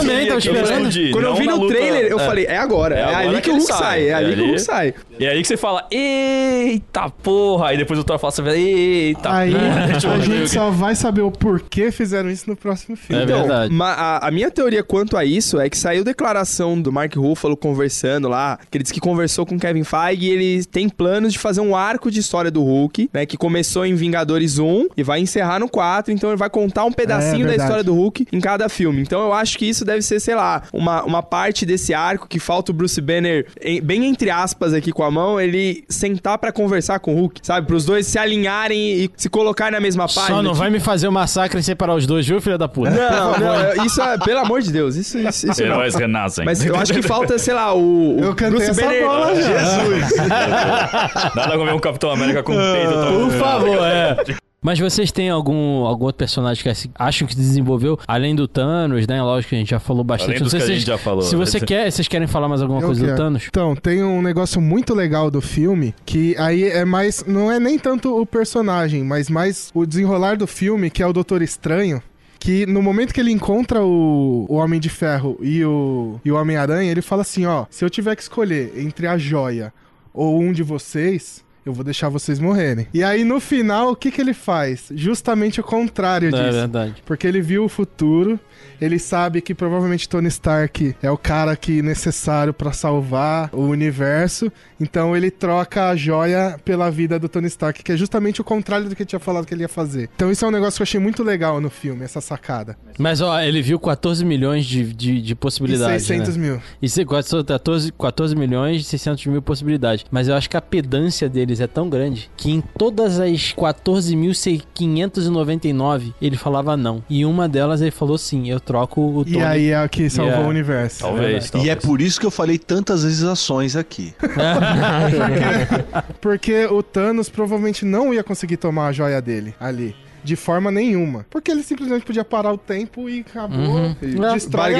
[0.00, 1.12] também, tava Que esperando.
[1.12, 2.26] Quando eu vi no luta- trailer, eu é.
[2.26, 2.94] falei, é agora.
[2.96, 4.08] É, agora ali que o Hulk sai.
[4.08, 4.94] É ali que o Hulk sai.
[5.18, 7.68] E é aí que você fala, eita porra.
[7.68, 9.52] Aí depois o Thor fala, você fala, eita Aí
[10.02, 13.22] eu a gente só vai saber o porquê fizeram isso no próximo filme.
[13.22, 13.74] É Então, verdade.
[14.22, 18.58] a minha teoria quanto a isso é que saiu declaração do Mark Ruffalo conversando lá,
[18.70, 21.60] que ele disse que conversou com o Kevin Feige e ele tem planos de fazer
[21.60, 25.58] um arco de história do Hulk, né, que começou em Vingadores 1 e vai encerrar
[25.58, 28.68] no 4, então ele vai contar um pedacinho É, da história do Hulk em cada
[28.68, 29.02] filme.
[29.02, 32.38] Então eu acho que isso deve ser, sei lá, uma, uma parte desse arco que
[32.38, 36.52] falta o Bruce Banner, em- bem entre aspas aqui com a mão, ele sentar pra
[36.52, 37.66] conversar com o Hulk, sabe?
[37.66, 40.26] Pros dois se alinharem e se colocar na mesma página.
[40.36, 42.68] Só não tipo- vai me fazer o massacre e separar os dois, viu, filha da
[42.68, 42.90] puta?
[42.90, 45.66] não, não, isso é, pelo amor de Deus, isso, isso, isso não.
[45.74, 46.44] Heróis renascem.
[46.44, 49.04] Mas eu acho que falta, sei lá, o Eu cantei Bruce essa Banner.
[49.04, 49.58] bola já.
[49.58, 50.16] Jesus!
[51.34, 52.92] Nada como ver um Capitão América com peito.
[52.92, 53.06] tá?
[53.12, 54.16] Por favor, é.
[54.62, 59.06] Mas vocês têm algum, algum outro personagem que assim, acham que desenvolveu, além do Thanos,
[59.06, 59.22] né?
[59.22, 60.36] Lógico que a gente já falou bastante.
[60.36, 61.22] Além sei que a se gente vocês- já falou.
[61.22, 63.16] Se você quer, vocês querem falar mais alguma Eu coisa do quero.
[63.16, 63.44] Thanos?
[63.48, 67.24] Então, tem um negócio muito legal do filme, que aí é mais.
[67.26, 71.12] Não é nem tanto o personagem, mas mais o desenrolar do filme, que é o
[71.14, 72.02] Doutor Estranho.
[72.40, 76.36] Que no momento que ele encontra o, o Homem de Ferro e o, e o
[76.36, 79.72] Homem-Aranha, ele fala assim: ó, se eu tiver que escolher entre a joia
[80.12, 81.44] ou um de vocês.
[81.64, 82.86] Eu vou deixar vocês morrerem.
[82.92, 84.88] E aí, no final, o que, que ele faz?
[84.94, 86.58] Justamente o contrário É disso.
[86.58, 86.94] verdade.
[87.04, 88.40] Porque ele viu o futuro,
[88.80, 94.50] ele sabe que provavelmente Tony Stark é o cara que necessário pra salvar o universo,
[94.80, 98.88] então ele troca a joia pela vida do Tony Stark, que é justamente o contrário
[98.88, 100.08] do que ele tinha falado que ele ia fazer.
[100.14, 102.76] Então isso é um negócio que eu achei muito legal no filme, essa sacada.
[102.98, 106.04] Mas, ó, ele viu 14 milhões de, de, de E possibilidades.
[106.06, 106.48] 600 né?
[106.48, 106.60] mil.
[106.80, 110.04] E se- 14, 14 milhões e 600 mil possibilidades.
[110.10, 116.12] Mas eu acho que a pedância deles é tão grande que em todas as 14.599
[116.20, 117.02] ele falava não.
[117.08, 119.38] E uma delas ele falou sim, eu troco o Tony.
[119.38, 120.46] E aí é o que salvou Yeah.
[120.46, 121.00] o universo.
[121.00, 124.14] Talvez, E é por isso que eu falei tantas vezes ações aqui.
[126.20, 129.96] Porque o Thanos provavelmente não ia conseguir tomar a joia dele ali.
[130.22, 131.26] De forma nenhuma.
[131.30, 133.58] Porque ele simplesmente podia parar o tempo e acabou.
[133.58, 133.96] Uhum.
[134.02, 134.16] E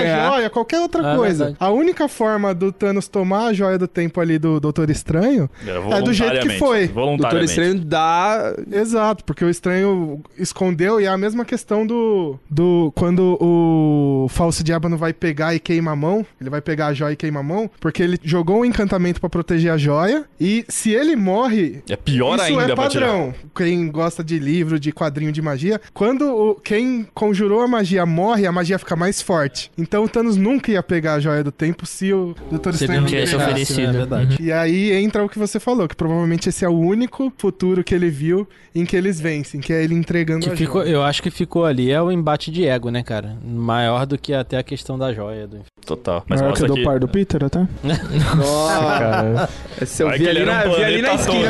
[0.01, 0.15] É.
[0.15, 1.45] A joia, qualquer outra É coisa.
[1.47, 1.57] verdade.
[1.61, 5.49] A única forma do Thanos tomar a joia do tempo ali do Doutor Estranho
[5.93, 6.89] é do jeito que foi.
[6.89, 7.43] Doutor.
[7.43, 8.55] Estranho dá.
[8.71, 12.39] Exato, porque o estranho escondeu e é a mesma questão do.
[12.49, 16.89] do quando o falso diabo não vai pegar e queima a mão, ele vai pegar
[16.89, 20.25] a joia e queima a mão, porque ele jogou um encantamento pra proteger a joia,
[20.41, 21.83] e se ele morre.
[21.89, 23.07] É pior isso ainda é pra tirar.
[23.09, 23.35] padrão.
[23.55, 24.93] Quem gosta de livro, de
[25.31, 29.71] quadrinho de magia, quando o, quem conjurou a magia morre, a magia fica mais forte.
[29.79, 33.03] Então o Thanos nunca ia pegar a joia do tempo se o Doutor Se Estranho
[33.03, 33.51] não tivesse pegasse.
[33.51, 33.89] oferecido.
[33.89, 34.37] É verdade.
[34.41, 37.95] E aí entra o que você falou, que provavelmente esse é o único futuro que
[37.95, 40.93] ele viu em que eles vencem, que é ele entregando Que a ficou, joia.
[40.93, 43.37] eu acho que ficou ali é o embate de ego, né, cara?
[43.45, 45.47] Maior do que até a questão da joia.
[45.47, 45.59] Do...
[45.87, 46.25] Total.
[46.29, 46.85] Mas Maior que do que...
[46.85, 47.61] par do Peter, até?
[48.37, 49.49] Nossa.
[49.81, 51.49] Esse eu Vai vi que ali, na, um vi ali na esquina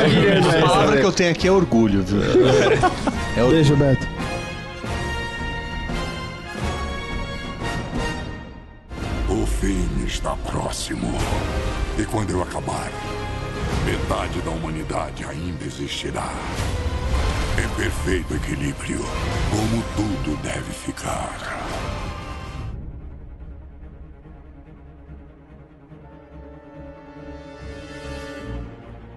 [0.57, 2.21] A palavra que eu tenho aqui é orgulho, viu?
[3.37, 3.70] É orgulho.
[9.29, 11.07] O fim está próximo.
[11.97, 12.91] E quando eu acabar,
[13.85, 16.33] metade da humanidade ainda existirá.
[17.57, 18.99] Em perfeito equilíbrio,
[19.49, 22.00] como tudo deve ficar.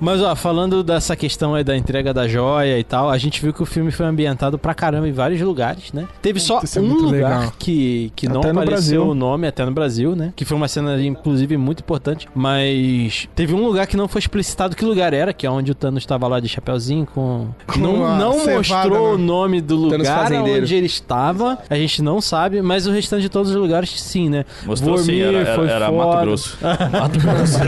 [0.04, 3.54] Mas, ó, falando dessa questão aí da entrega da joia e tal, a gente viu
[3.54, 6.06] que o filme foi ambientado pra caramba em vários lugares, né?
[6.20, 7.52] Teve só é um lugar legal.
[7.58, 9.08] que, que não Até apareceu Brasil.
[9.08, 10.34] o nome, até no Brasil, né?
[10.36, 12.28] Que foi uma cena, inclusive, muito importante.
[12.34, 15.74] Mas teve um lugar que não foi explicitado que lugar era, que é onde o
[15.74, 17.48] Thanos estava lá de chapeuzinho com...
[17.66, 19.14] Com não não cevada, mostrou né?
[19.14, 21.58] o nome do lugar onde ele estava.
[21.70, 24.44] A gente não sabe, mas o restante de todos os lugares, sim, né?
[24.66, 26.04] Mostrou sim, Vormir era, era, foi era foda.
[26.04, 26.58] Mato Grosso.
[26.92, 27.58] Mato Grosso.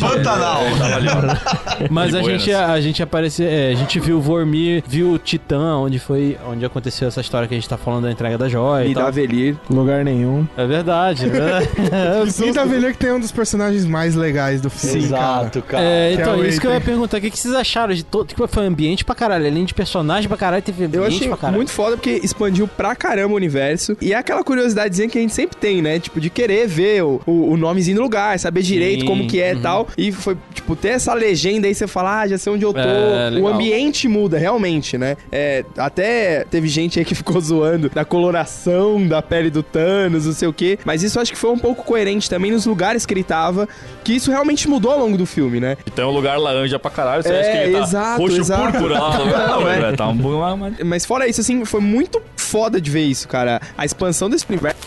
[0.00, 0.60] Pantanal.
[1.90, 5.76] Mas a gente, a gente aparece, é, a gente viu o Vormir, viu o Titã,
[5.76, 8.86] onde foi, onde aconteceu essa história que a gente tá falando da entrega da joia
[8.86, 9.56] e E da Velir.
[9.68, 10.46] Lugar nenhum.
[10.56, 11.68] É verdade, é verdade.
[12.44, 15.82] E da Velha que tem um dos personagens mais legais do filme, Exato, cara.
[15.82, 17.18] É, Que é então, isso que eu ia perguntar.
[17.18, 18.26] O que, que vocês acharam de todo.
[18.28, 19.46] Tipo, foi ambiente pra caralho.
[19.46, 21.56] Além de personagem pra caralho, teve ambiente Eu achei pra caralho.
[21.56, 23.96] muito foda porque expandiu pra caramba o universo.
[24.00, 25.98] E é aquela curiosidadezinha que a gente sempre tem, né?
[25.98, 29.40] Tipo, de querer ver o, o, o nomezinho do lugar, saber direito Sim, como que
[29.40, 29.62] é e uhum.
[29.62, 29.88] tal.
[29.96, 32.78] E foi, tipo, ter essa legenda aí, você fala, ah, já sei onde eu tô.
[32.80, 35.16] É, o ambiente muda, realmente, né?
[35.30, 40.32] É, até teve gente aí que ficou zoando da coloração da pele do Thanos, não
[40.32, 40.78] sei o quê.
[40.84, 43.68] Mas isso eu acho que foi um pouco coerente também nos lugares que ele tava.
[44.02, 45.76] Que isso realmente mudou ao longo do filme, né?
[45.86, 48.36] E tem um lugar laranja pra caralho, você É, acha que ele tá exato, roxo
[48.40, 48.72] exato.
[48.72, 49.18] púrpura lá?
[49.24, 49.80] Não, Não, é.
[49.80, 50.18] velho, tá um.
[50.84, 53.60] Mas fora isso, assim, foi muito foda de ver isso, cara.
[53.76, 54.78] A expansão desse universo.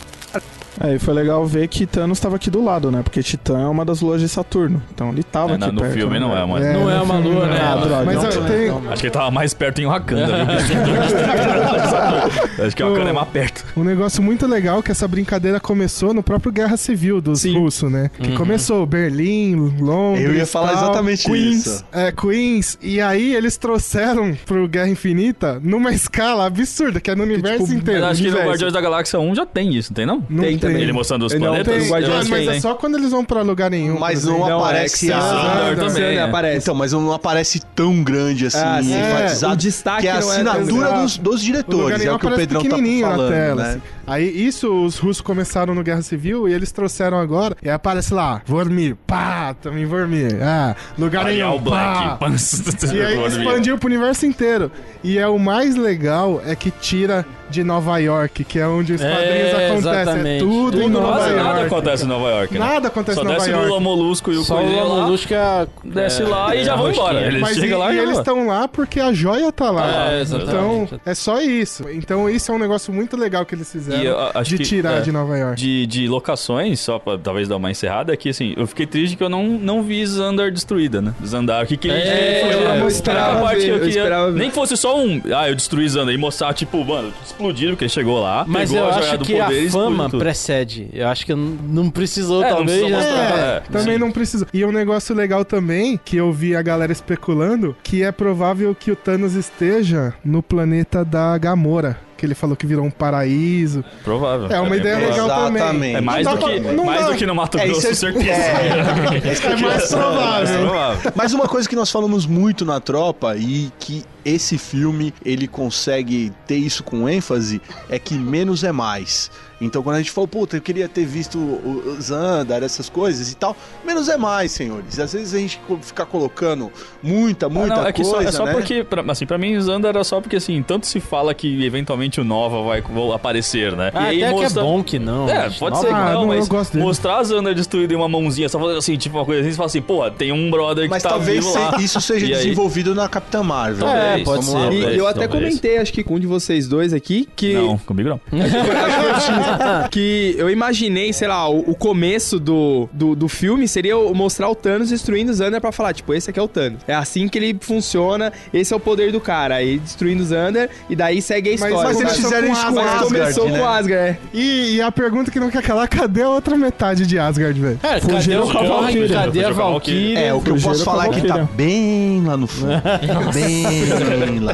[0.84, 3.02] Aí foi legal ver que Thanos tava aqui do lado, né?
[3.02, 4.84] Porque Titã é uma das luas de Saturno.
[4.94, 5.94] Então ele tava É, aqui no perto.
[5.94, 6.20] filme né?
[6.20, 6.66] não é, mas...
[6.74, 7.54] Não é no uma lua, não.
[7.54, 7.60] né?
[7.62, 8.04] Ah, droga.
[8.06, 10.46] Mas Não, eu não, tenho- Acho que ele tava mais perto em Wakanda, viu?
[12.66, 13.66] Acho que Wakanda é mais perto.
[13.78, 18.10] Um negócio muito legal que essa brincadeira começou no próprio Guerra Civil dos russos, né?
[18.20, 18.38] Que Uhum.
[18.38, 20.26] começou Berlim, Londres.
[20.26, 21.86] Eu ia falar tal, exatamente Queens, isso.
[21.92, 22.78] É, Queens.
[22.82, 27.78] E aí eles trouxeram pro Guerra Infinita numa escala absurda, que é no universo Tipo,
[27.78, 28.02] inteiro.
[28.02, 28.38] eu acho que no.
[28.38, 30.24] Guardiões da Galáxia 1 já tem isso, tem não?
[30.30, 30.84] Não Tem também.
[30.84, 31.74] Ele mostrando os Não, planetas?
[31.74, 31.82] tem.
[31.84, 32.58] Tem, Guardiões mas tem.
[32.58, 34.00] é só quando eles vão pra lugar nenhum.
[34.00, 35.20] Mas não aparece é, a...
[35.22, 36.22] Xander também, Xander é.
[36.24, 36.58] aparece.
[36.58, 38.94] Então, mas não aparece tão grande assim, Ah, sim.
[39.00, 39.54] enfatizado.
[39.54, 42.04] É, o destaque que é a é assinatura tão- dos, dos O lugar diretores, é
[42.04, 43.64] nenhum o que o aparece Pedrão tá pequenininho falando, na tela.
[43.64, 43.70] né?
[43.70, 43.82] assim.
[44.06, 47.56] Aí isso os russos começaram no Guerra Civil e eles trouxeram agora.
[47.64, 50.38] E aí aparece lá, Vormir, pá, também Vormir.
[50.42, 52.18] Ah, lugar nenhum, Black.
[52.20, 52.28] pá.
[52.94, 54.70] E aí expandiu pro universo inteiro.
[55.04, 59.02] E é o mais legal é que tira de Nova York, que é onde os
[59.02, 59.90] É, quadrinhos acontecem.
[59.98, 60.40] É exatamente.
[60.44, 61.44] tudo, em Tudo Nova Quase York.
[61.44, 62.60] nada acontece em Nova York, né?
[62.60, 63.66] Nada acontece Só em Nova desce York.
[63.66, 66.74] o Lula Molusco e o Só o lá, Molusco é, desce é, lá e já
[66.74, 67.22] é vão embora.
[67.22, 70.12] Eles Mas chegam e, lá e e eles estão lá porque a joia tá lá.
[70.14, 70.50] É, exatamente.
[70.56, 71.86] então, é só isso.
[71.90, 75.02] Então, isso é um negócio muito legal que eles fizeram eu de que, tirar é,
[75.02, 75.56] de Nova York.
[75.62, 79.16] de, de locações, só pra talvez dar uma encerrada, é que assim, eu fiquei triste
[79.16, 81.14] que eu não, não vi Xandar destruída, né?
[81.26, 84.40] Xandar, o que que ele É, foi eu esperava ver, que eu eu esperava ver.
[84.40, 87.14] Nem que fosse só um, ah, eu destruí Xandar e mostrar, tipo, mano,
[87.44, 88.46] explodiram, porque ele chegou lá.
[88.48, 90.90] Mas pegou eu a acho que a poder explodiu fama precede.
[90.94, 92.80] Eu acho que não precisou, É, não talvez.
[92.82, 92.98] precisou né?
[92.98, 93.38] mostrar.
[93.38, 94.00] É, É, também sim.
[94.00, 94.48] não precisa.
[94.54, 98.92] E um negócio legal também, que eu vi a galera especulando, que é provável que
[98.92, 101.98] o Thanos esteja no planeta da Gamora.
[102.16, 103.84] Que ele falou que virou um paraíso.
[104.02, 104.48] Provável.
[104.48, 105.66] É uma ideia bem legal Exatamente.
[105.66, 105.96] também.
[105.96, 108.06] É mais, Não do que, pra- não mais do que no Mato É, Grosso, isso
[108.08, 108.32] é- certeza.
[108.32, 110.60] É mais provável.
[110.60, 111.12] provável.
[111.16, 116.32] Mas uma coisa que nós falamos muito na tropa e que esse filme ele consegue
[116.48, 119.30] ter isso com ênfase é que menos é mais.
[119.62, 123.36] Então quando a gente falou, puta, eu queria ter visto o Xandar, essas coisas e
[123.36, 123.56] tal,
[123.86, 125.00] menos é mais, senhores.
[125.00, 126.70] Às vezes a gente fica colocando
[127.02, 128.52] muita, muita Ah, não, é que só, coisa, é só né?
[128.52, 132.20] porque, pra, assim, pra mim, Xandar era só porque, assim, tanto se fala que eventualmente
[132.20, 132.84] o Nova vai
[133.16, 133.90] aparecer, né?
[133.94, 135.30] Ah, até que é bom que não.
[135.30, 135.60] É, gente.
[135.60, 136.84] pode Nova- ser que não, não, mas eu gosto dele.
[136.86, 139.68] mostrar Xandar destruído em uma mãozinha, só falando assim, tipo uma coisa assim, você fala
[139.68, 141.78] assim, pô, tem um brother que Mas tá talvez vivo lá.
[141.78, 143.86] se- isso seja E aí- desenvolvido na Capitã Marvel.
[143.86, 144.13] Talvez, né?
[144.20, 144.72] É, pode ser.
[144.72, 147.54] E eu até comentei, acho que com um de vocês dois aqui, que.
[147.54, 148.20] Não, comigo não.
[149.92, 154.50] que eu imaginei, sei lá, o, o começo do, do, do filme seria o- mostrar
[154.50, 156.82] o Thanos destruindo o Xander pra falar, tipo, esse aqui é o Thanos.
[156.88, 159.56] É assim que ele funciona, esse é o poder do cara.
[159.56, 161.84] Aí destruindo o Xander e daí segue a Mas- história.
[161.90, 163.60] Mas eles Começou fizeram isso com Asgard, Mas Asgard, começou né?
[163.60, 164.18] com Asgard, é.
[164.34, 167.78] E, e a pergunta que não quer calar, cadê a outra metade de Asgard, velho?
[167.78, 168.70] Cadê Fugiram o com a Korg?
[168.84, 169.08] Valkyria.
[169.10, 170.20] Cadê a Valkyria.
[170.20, 172.72] É, o que eu posso falar é que tá bem lá no fundo.
[173.34, 173.74] bem.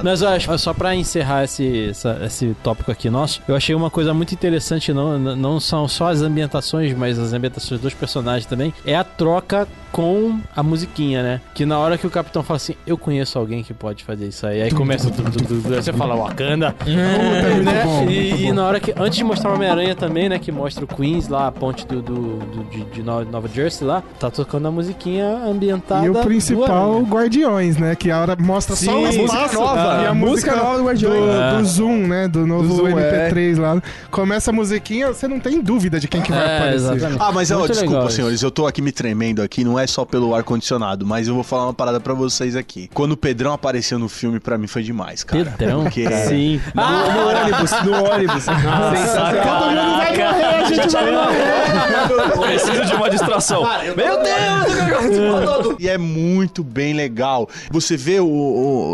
[0.03, 3.89] Mas eu acho, só pra encerrar esse, essa- esse tópico aqui nosso, eu achei uma
[3.89, 8.73] coisa muito interessante, não, não são só as ambientações, mas as ambientações dos personagens também,
[8.85, 11.41] é a troca com a musiquinha, né?
[11.53, 14.45] Que na hora que o capitão fala assim, eu conheço alguém que pode fazer isso
[14.45, 17.83] aí, aí começa tudo, tudo, tudo, aí você fala Wakanda, né?
[18.09, 20.87] E, e na hora que, antes de mostrar o Homem-Aranha também, né, que mostra o
[20.87, 24.71] Queens lá, a ponte do, do- do- de, de Nova Jersey lá, tá tocando a
[24.71, 27.01] musiquinha ambientada E o do principal.
[27.01, 27.95] Guardiões, né?
[27.95, 29.39] Que a hora mostra só o Sim, espaço.
[29.55, 30.01] música nova.
[30.03, 31.23] E a Música música nova do do, Guardiões.
[31.23, 31.57] É.
[31.57, 32.27] do Zoom, né?
[32.27, 33.81] Do novo Do Zoom, MP3 lá.
[34.11, 36.93] Começa a musiquinha, você não tem dúvida de quem que vai É, aparecer.
[36.95, 37.21] exatamente.
[37.21, 39.87] Ah, mas ó, Muito desculpa, legal senhores, eu tô aqui me tremendo aqui, não é
[39.87, 42.89] só pelo ar-condicionado, mas eu vou falar uma parada pra vocês aqui.
[42.93, 45.55] Quando o Pedrão apareceu no filme, pra mim foi demais, cara.
[45.57, 45.83] Pedrão?
[45.83, 46.07] Porque...
[46.27, 46.61] Sim.
[46.73, 48.43] No, no ônibus, no ônibus.
[48.49, 49.59] Sensacional.
[49.59, 52.39] Todo mundo vai morrer, a gente vai morrer.
[52.49, 53.63] Preciso de uma distração.
[53.95, 55.75] Meu Deus!
[55.79, 57.47] e é muito bem legal.
[57.71, 58.27] Você vê o,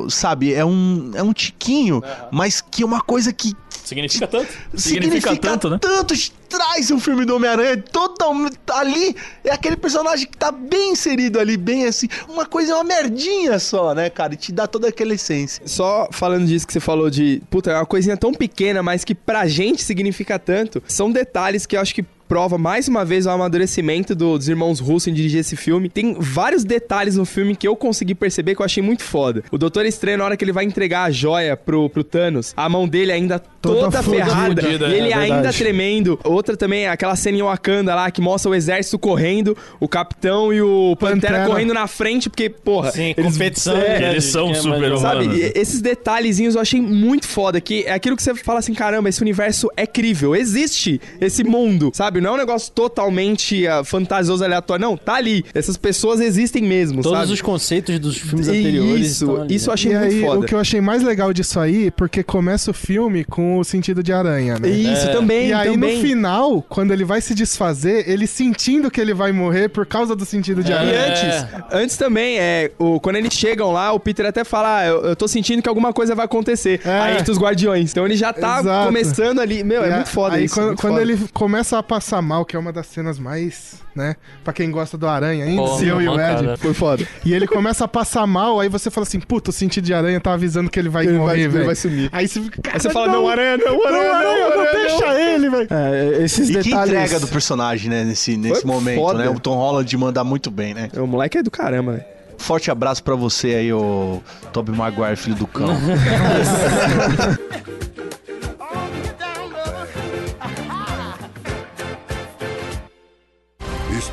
[0.06, 3.54] o- sabe, é um, é um tiquinho, mas que é uma coisa que
[3.86, 4.52] Significa tanto?
[4.76, 5.78] Significa, tanto, né?
[5.80, 6.16] Tanto
[6.50, 9.16] traz o filme do Homem-Aranha totalmente ali.
[9.44, 12.08] É aquele personagem que tá bem inserido ali, bem assim.
[12.28, 14.34] Uma coisa, uma merdinha só, né, cara?
[14.34, 15.62] E te dá toda aquela essência.
[15.68, 19.14] Só falando disso que você falou de, puta, é uma coisinha tão pequena, mas que
[19.14, 20.82] pra gente significa tanto.
[20.88, 24.80] São detalhes que eu acho que prova mais uma vez o amadurecimento do- dos irmãos
[24.80, 25.90] Russo em dirigir esse filme.
[25.90, 29.44] Tem vários detalhes no filme que eu consegui perceber que eu achei muito foda.
[29.52, 32.68] O Doutor Estranho, na hora que ele vai entregar a joia pro, pro Thanos, a
[32.68, 34.62] mão dele ainda toda, Toda ferrada.
[34.62, 36.20] fudida, e ele é ainda tremendo.
[36.24, 40.62] Outra também, aquela cena em Wakanda lá, que mostra o exército correndo, o Capitão e
[40.62, 41.46] o Pantera, Pantera.
[41.50, 42.92] correndo na frente, porque, porra...
[42.92, 43.76] Sim, competição.
[43.78, 45.02] É, né, eles são é super humanos.
[45.02, 48.74] Sabe, e- esses detalhezinhos eu achei muito foda, que é aquilo que você fala assim,
[48.74, 52.15] caramba, esse universo é crível, existe esse mundo, sabe?
[52.22, 55.44] Não é um negócio totalmente ah, fantasioso, aleatório, não, tá ali.
[55.54, 57.34] Essas pessoas existem mesmo, Todos sabe?
[57.34, 59.06] os conceitos dos filmes anteriores.
[59.12, 59.74] Isso, estão ali, isso eu né?
[59.74, 60.40] achei E muito aí, foda.
[60.40, 64.02] o que eu achei mais legal disso aí, porque começa o filme com o sentido
[64.02, 64.70] de aranha, né?
[64.70, 65.96] Isso, também, E aí, também.
[65.98, 70.16] no final, quando ele vai se desfazer, ele sentindo que ele vai morrer por causa
[70.16, 71.08] do sentido de E aranha.
[71.08, 75.02] antes, antes também, é, o, quando eles chegam lá, o Peter até fala, ah, eu,
[75.06, 76.80] eu tô sentindo que alguma coisa vai acontecer.
[76.86, 77.00] É.
[77.00, 77.92] Aí entra os guardiões.
[77.92, 78.86] Então ele já tá Exato.
[78.88, 79.64] começando ali.
[79.64, 80.56] Meu, E é muito foda aí isso.
[80.56, 81.02] quando, quando foda.
[81.02, 84.16] ele começa a passar mal, que é uma das cenas mais, né?
[84.44, 86.58] Pra quem gosta do Aranha ainda, Porra, eu e o Ed.
[86.58, 87.08] Foi foda.
[87.26, 90.20] E ele começa a passar mal, aí você fala assim, puta, o sentido de aranha
[90.20, 91.66] tá avisando que ele vai Ele vai- morrer, ele velho.
[91.66, 92.10] vai sumir.
[92.12, 94.88] Aí você fica, Aí você fala, não, aranha, não, não, aranha, aranha, não, não, aranha,
[94.88, 95.68] deixa ele, velho.
[95.72, 96.94] É, esses E que detalhes.
[96.94, 99.20] entrega do personagem, né, nesse, nesse Foi momento, foda.
[99.20, 99.30] né?
[99.30, 100.90] O Tom Holland manda muito bem, né?
[100.96, 102.06] O moleque é do caramba, velho.
[102.38, 105.70] Forte abraço pra você aí, ô Tobey Maguire, filho do cão.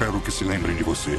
[0.03, 1.17] Espero que se lembrem de você.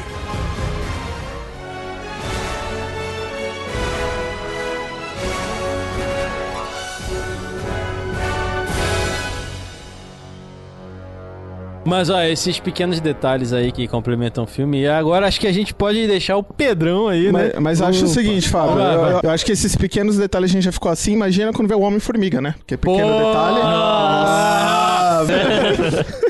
[11.86, 14.82] Mas, ó, esses pequenos detalhes aí que complementam o filme.
[14.82, 17.52] E agora acho que a gente pode deixar o Pedrão aí, né?
[17.56, 18.14] Mas, mas acho o Opa.
[18.14, 18.76] seguinte, Fábio.
[18.76, 19.14] Vai, eu, vai.
[19.16, 21.12] eu- eu acho que esses pequenos detalhes a gente já ficou assim.
[21.12, 22.56] Imagina quando vê o Homem-Formiga, né?
[22.60, 23.60] Porque pequeno Pô, detalhe.
[23.64, 25.34] nossa.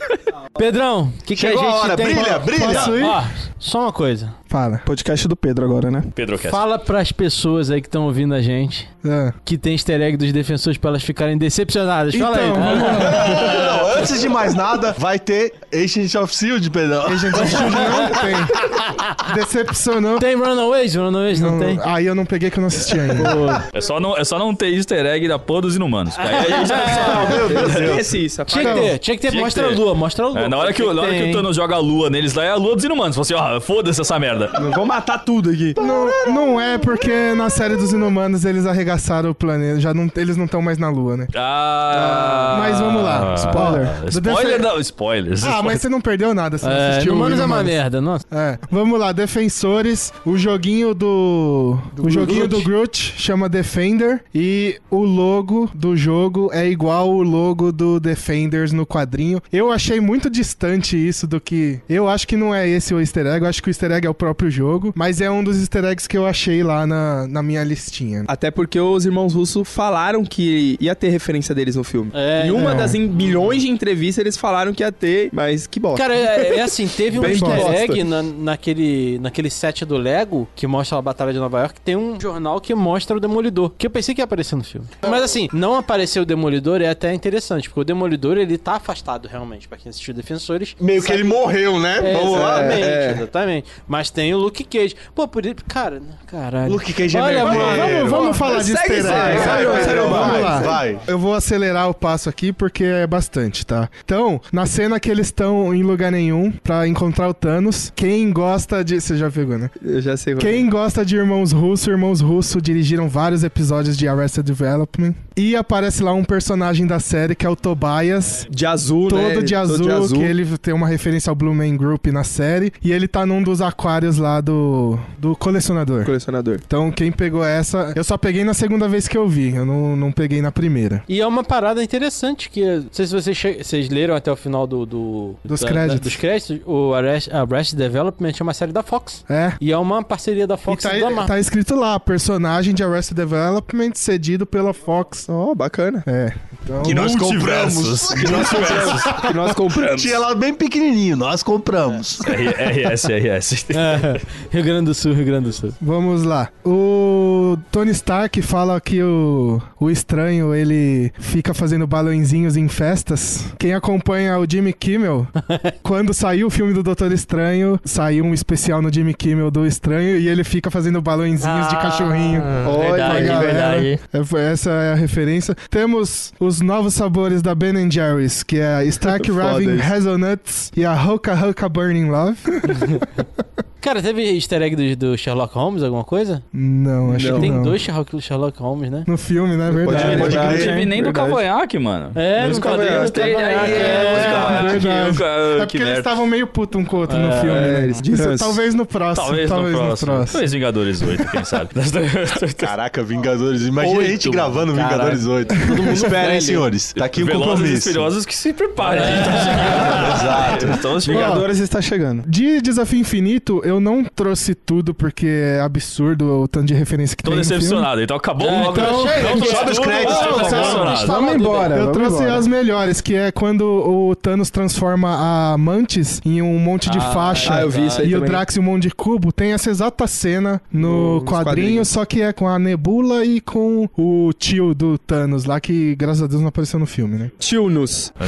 [0.57, 2.05] Pedrão, o que, que a gente a hora, tem?
[2.07, 2.65] brilha, brilha.
[2.73, 3.03] Posso ir?
[3.03, 3.23] Ó,
[3.61, 4.33] só uma coisa.
[4.49, 4.81] Fala.
[4.85, 6.03] Podcast do Pedro agora, né?
[6.13, 6.49] Pedro Cast.
[6.51, 9.31] Fala pras pessoas aí que estão ouvindo a gente É.
[9.45, 12.13] que tem easter egg dos defensores pra elas ficarem decepcionadas.
[12.15, 12.51] Fala Então, aí.
[12.51, 12.91] vamos lá.
[13.95, 17.05] Não, antes de mais nada, vai ter Agent of S.H.I.E.L.D., perdão.
[17.05, 19.35] Agent of Shield não tem.
[19.35, 20.19] Decepcionou.
[20.19, 20.95] Tem Runaways?
[20.95, 21.79] Runaways não, tem?
[21.83, 23.69] Aí eu não peguei que eu não assisti ainda.
[23.73, 26.17] É só, não, é só não ter easter egg da porra dos inumanos.
[26.17, 26.81] Aí a gente já
[28.17, 29.31] isso, Tinha que ter, tinha que ter.
[29.31, 30.39] Que mostra a lua, mostra a lua.
[30.41, 31.31] É, na hora que, na hora que o.
[31.31, 33.15] Thanos joga a lua neles lá, é a lua dos inumanos.
[33.15, 34.49] Fala assim, foda-se essa merda.
[34.59, 35.73] Não vou matar tudo aqui.
[35.77, 39.79] Não, não é porque na série dos Inumanos eles arregaçaram o planeta.
[39.79, 41.27] Já não, eles não estão mais na Lua, né?
[41.35, 42.57] Ah.
[42.59, 43.87] Mas vamos lá, spoiler.
[43.89, 45.43] Ah, Do Spoiler, defe- não, spoilers.
[45.43, 47.13] Ah, mas você não perdeu nada se não É, assistiu.
[47.13, 48.25] Inumanos é uma merda, nossa.
[48.31, 48.57] É.
[48.69, 50.13] Vamos lá, Defensores.
[50.25, 51.77] O joguinho do.
[51.99, 54.21] o joguinho do Groot chama Defender.
[54.33, 59.41] E o logo do jogo é igual o logo do Defenders no quadrinho.
[59.51, 61.79] Eu achei muito distante isso do que.
[61.89, 63.40] Eu acho que não é esse o easter egg.
[63.43, 64.93] Eu acho que o easter egg é o próprio jogo.
[64.95, 68.23] Mas é um dos easter eggs que eu achei lá na, na minha listinha.
[68.27, 72.11] Até porque os irmãos russos falaram que ia ter referência deles no filme.
[72.13, 72.75] É, em uma é.
[72.75, 75.97] das bilhões de entrevistas eles falaram que ia ter, mas que bosta.
[75.97, 77.75] Cara, é, é assim, teve um easter bosta.
[77.75, 81.81] egg na, naquele, naquele set do Lego que mostra a Batalha de Nova York.
[81.81, 84.87] Tem um jornal que mostra o Demolidor, que eu pensei que ia aparecer no filme.
[85.01, 89.27] Mas assim, não aparecer o Demolidor é até interessante, porque o Demolidor ele tá afastado
[89.27, 90.75] realmente, pra quem assistiu Defensores.
[90.79, 92.11] Meio que ele morreu, né?
[92.11, 92.61] É, Vamos lá.
[92.61, 93.13] exatamente, É.
[93.31, 93.67] exatamente.
[93.87, 94.95] Mas tem o Luke Cage.
[95.15, 95.55] Pô, por isso.
[95.67, 96.71] Cara, caralho.
[96.71, 100.59] Luke Cage é Olha, mano, Vamos, vamos falar de vai, vai, vai, vai, vamos lá.
[100.61, 100.99] vai.
[101.07, 103.89] Eu vou acelerar o passo aqui porque é bastante, tá?
[104.03, 108.83] Então, na cena que eles estão em lugar nenhum pra encontrar o Thanos, quem gosta
[108.83, 108.99] de.
[108.99, 109.69] Você já pegou, né?
[109.81, 110.35] Eu já sei.
[110.35, 110.51] qual é.
[110.51, 115.13] Quem gosta de Irmãos Russo, Irmãos Russo dirigiram vários episódios de Arrested Development.
[115.35, 118.45] E aparece lá um personagem da série que é o Tobias.
[118.49, 119.41] De azul, Todo né?
[119.41, 122.71] de azul, que ele tem uma referência ao Blue Man Group na série.
[122.83, 126.05] E ele tá num dos aquários lá do, do colecionador.
[126.05, 126.59] Colecionador.
[126.65, 127.93] Então, quem pegou essa.
[127.95, 131.03] Eu só peguei na segunda vez que eu vi, eu não, não peguei na primeira.
[131.07, 134.35] E é uma parada interessante que, não sei se vocês, che- vocês leram até o
[134.35, 134.85] final do...
[134.85, 135.99] do- Dos da- créditos.
[135.99, 139.23] da- dos créditos, o Arrest, Arrest Development é uma série da Fox.
[139.29, 139.53] É.
[139.61, 141.25] E é uma parceria da E Fox tá, e da Marvel.
[141.27, 145.27] tá escrito lá, personagem de Arrested Development cedido pela Fox.
[145.29, 146.03] Ó, bacana.
[146.07, 146.33] É.
[146.63, 148.09] Então, Que nós compramos.
[148.09, 149.03] Que nós compramos.
[149.21, 150.01] Que nós compramos.
[150.01, 152.19] Tinha lá bem pequenininho, nós compramos.
[152.21, 153.65] R- RS, RS.
[153.71, 155.73] É, Rio Grande do Sul, Rio Grande do Sul.
[155.81, 156.49] Vamos lá.
[156.63, 163.45] O Tony Stark fala que o, o estranho ele fica fazendo balãozinhos em festas.
[163.57, 165.27] Quem acompanha o Jimmy Kimmel,
[165.81, 170.17] quando saiu o filme do Doutor Estranho, saiu um especial no Jimmy Kimmel do Estranho
[170.17, 172.41] e ele fica fazendo balãozinhos de Ah, cachorrinho.
[172.41, 173.41] verdade, galera.
[173.79, 173.99] verdade.
[174.13, 175.55] É, Essa é a referência.
[175.69, 179.79] Temos os novos sabores da Ben Jerry's, que é a Stark Raving.
[179.79, 182.37] Hazelnuts e a Hoka Hoka Burning Love.
[183.81, 186.41] Cara, teve easter egg do, do Sherlock Holmes, alguma coisa?
[186.53, 187.63] Não, acho que Tem não.
[187.63, 189.03] dois Sherlock, Sherlock Holmes, né?
[189.07, 189.71] No filme, né?
[189.71, 190.15] Verdade.
[190.17, 190.57] Não verdade.
[190.63, 192.11] teve nem do cavanhaque, mano.
[192.15, 193.35] É, no quadrinhos cavanhaque, tem.
[193.35, 194.87] aí, é, verdade.
[195.09, 197.41] o ca- É que porque eles estavam meio puto um com o outro no É,
[197.41, 197.83] filme, né?
[197.83, 198.01] eles
[198.39, 199.25] talvez no próximo.
[199.27, 200.11] Talvez, Talvez, no no próximo.
[200.11, 200.31] próximo.
[200.33, 201.69] Talvez Vingadores 8, quem sabe.
[202.57, 203.63] Caraca, Vingadores.
[203.63, 205.53] Imagina a gente gravando Vingadores 8.
[205.55, 206.41] mundo Esperem, velho.
[206.41, 206.93] senhores.
[206.93, 207.89] Tá aqui Velozes e compromisso.
[207.89, 209.01] Furiosos que se preparem.
[209.01, 210.57] Tá.
[210.61, 211.01] Exato.
[211.01, 211.19] Chegando.
[211.21, 212.23] Vingadores está chegando.
[212.27, 217.23] De Desafio Infinito, eu não trouxe tudo porque é absurdo o tanto de referência que
[217.23, 217.57] Tô tem filme.
[217.59, 218.01] decepcionado.
[218.01, 218.71] Então acabou É, logo.
[218.79, 220.15] então, Não, chega, sobe os créditos.
[220.15, 221.07] Não, tô não, decepcionado.
[221.07, 221.75] não, Vamos embora.
[221.77, 226.89] Eu trouxe as melhores, que é quando o Thanos transforma a Mantis em um monte
[226.89, 228.29] de Ah, faixa ah, eu vi isso aí e o também.
[228.29, 229.31] Drax em um monte de cubo.
[229.31, 231.87] Tem essa exata cena no quadrinho, quadrinhos.
[231.87, 236.23] só que é com a Nebula e com o tio do Thanos lá, que graças
[236.23, 237.31] a Deus não apareceu no filme, né?
[237.39, 238.13] Tio-nos.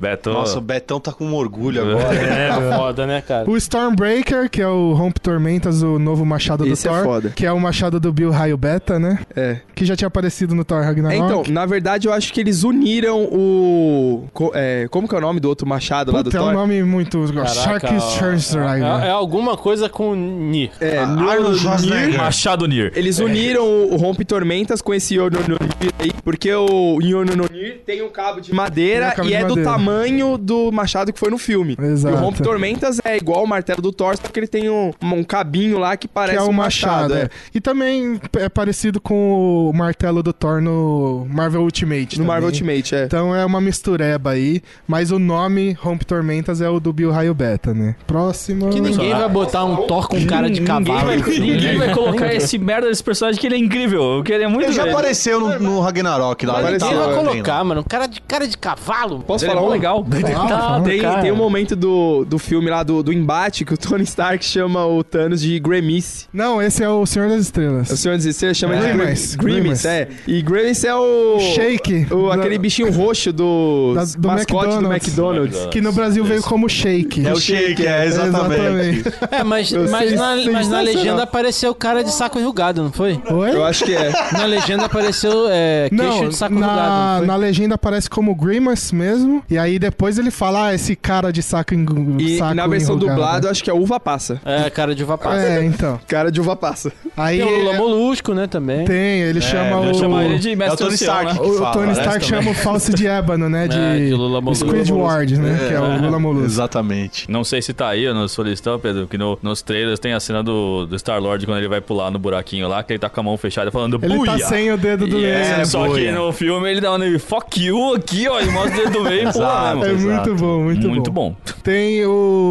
[0.00, 0.30] Beto.
[0.32, 2.14] Nossa, o Betão tá com orgulho agora.
[2.14, 3.50] É, foda, né, cara?
[3.50, 7.02] O Stormbreaker, que é o Rompe Tormentas, o novo machado do Esse é Thor.
[7.04, 7.32] foda.
[7.34, 9.18] Que é o machado do Bill Raio Beta, né?
[9.34, 9.58] É.
[9.74, 11.16] Que já tinha aparecido no Thor É, Ragnarok.
[11.18, 14.28] Então, na verdade, eu acho que eles uniram o.
[14.32, 16.44] co- é, como que é o nome do outro machado lá do Puta, é um
[16.44, 16.52] Thor?
[16.54, 17.26] nome muito...
[17.48, 18.86] Shark ó, Schwarzenegger.
[19.02, 20.70] é, é alguma coisa com Nir.
[20.80, 22.18] É, Arnold Schwarzenegger.
[22.18, 22.92] Machado Nir.
[22.94, 25.58] Eles uniram o Rompe Tormentas com esse Yonononir
[25.98, 30.36] aí, porque o Yonononir tem um cabo de madeira um e de é do tamanho
[30.38, 31.76] do machado que foi no filme.
[31.80, 32.14] Exato.
[32.14, 34.92] E o Rompe Tormentas é igual o martelo do Thor, só que ele tem um,
[35.02, 37.14] um cabinho lá que que parece é o um machado, machado.
[37.14, 37.28] é.
[37.54, 42.18] E também é parecido com o martelo do Thor no Marvel Ultimate.
[42.18, 42.76] No Marvel também.
[42.76, 43.04] Ultimate, é.
[43.04, 47.34] Então é uma mistureba aí, mas o nome Rompe Tormentas é o do Bill Raio
[47.34, 47.96] Beta, né?
[48.06, 48.70] Próximo.
[48.70, 51.06] Que ninguém vai botar um Thor com cara de Ninguém cavalo.
[51.06, 54.22] vai, ninguém vai colocar esse merda desse personagem que ele é incrível.
[54.24, 56.54] Que ele é muito Ele já apareceu no, no Ragnarok lá.
[56.54, 57.84] Mas ele ninguém tá vai colocar, mano.
[57.84, 59.20] Cara de, cara de cavalo.
[59.20, 59.70] Posso Ele é falar um?
[59.70, 60.06] legal.
[60.50, 64.04] Ah, tem, tem um momento do, do filme lá, do, do embate, que o Tony
[64.04, 66.26] Stark chama o Thanos de Gremice.
[66.32, 67.90] Não, esse é o Senhor das Estrelas.
[67.90, 68.80] O senhor diz, você chama É.
[68.80, 69.86] de Grimace, Grimace.
[69.88, 70.08] É.
[70.26, 71.38] E Grimace é o...
[71.54, 72.06] Shake.
[72.10, 75.06] O, Da- aquele bichinho roxo do Da- do mascote do McDonald's.
[75.08, 75.66] McDonald's.
[75.70, 77.26] Que no Brasil veio como Shake.
[77.26, 79.04] É o Shake, é, exatamente.
[79.30, 83.20] É, mas, mas, na, mas na legenda apareceu cara de saco enrugado, não foi?
[83.30, 83.50] Oi?
[83.54, 84.10] Eu acho que é.
[84.32, 86.76] Na legenda apareceu é, queixo Não, de saco enrugado.
[86.76, 87.26] na, não foi?
[87.26, 89.42] na legenda aparece como Grimace mesmo.
[89.50, 92.96] E aí depois ele fala, ah, esse cara de saco, engu- E saco na versão
[92.96, 93.16] enrugado.
[93.18, 94.40] dublada, eu acho que é uva passa.
[94.44, 95.40] É, cara de uva passa.
[95.46, 95.98] É, então.
[96.06, 96.92] Cara de uva passa.
[97.16, 98.84] Aí Tem o Lula Molusco, né, também.
[98.84, 99.94] tem, ele chama Eu o...
[99.94, 101.38] chamo ele de É o mestre Tony Stark né?
[101.38, 101.92] que O fala, Tony né?
[101.92, 102.28] Stark também.
[102.28, 103.68] chama o Falso de Ébano, né?
[103.68, 104.66] De, É, de Lula Molusco.
[104.68, 105.58] Squidward, né?
[105.68, 106.46] Que é o Lula Molusco.
[106.46, 107.30] Exatamente.
[107.30, 110.20] Não sei se tá aí no sua listão, Pedro, que no- nos trailers tem a
[110.20, 113.20] cena do, do Star-Lord quando ele vai pular no buraquinho lá, que ele tá com
[113.20, 115.66] a mão fechada falando Ele tá "Buia!" sem o dedo do é, meio.
[115.66, 116.12] só que buia.
[116.12, 119.28] no filme ele dá um fuck you aqui, ó, e mostra o dedo do meio
[119.28, 120.10] e pula mesmo.
[120.10, 121.30] É muito bom, muito, Muito bom.
[121.30, 121.36] bom.
[121.62, 122.45] Tem o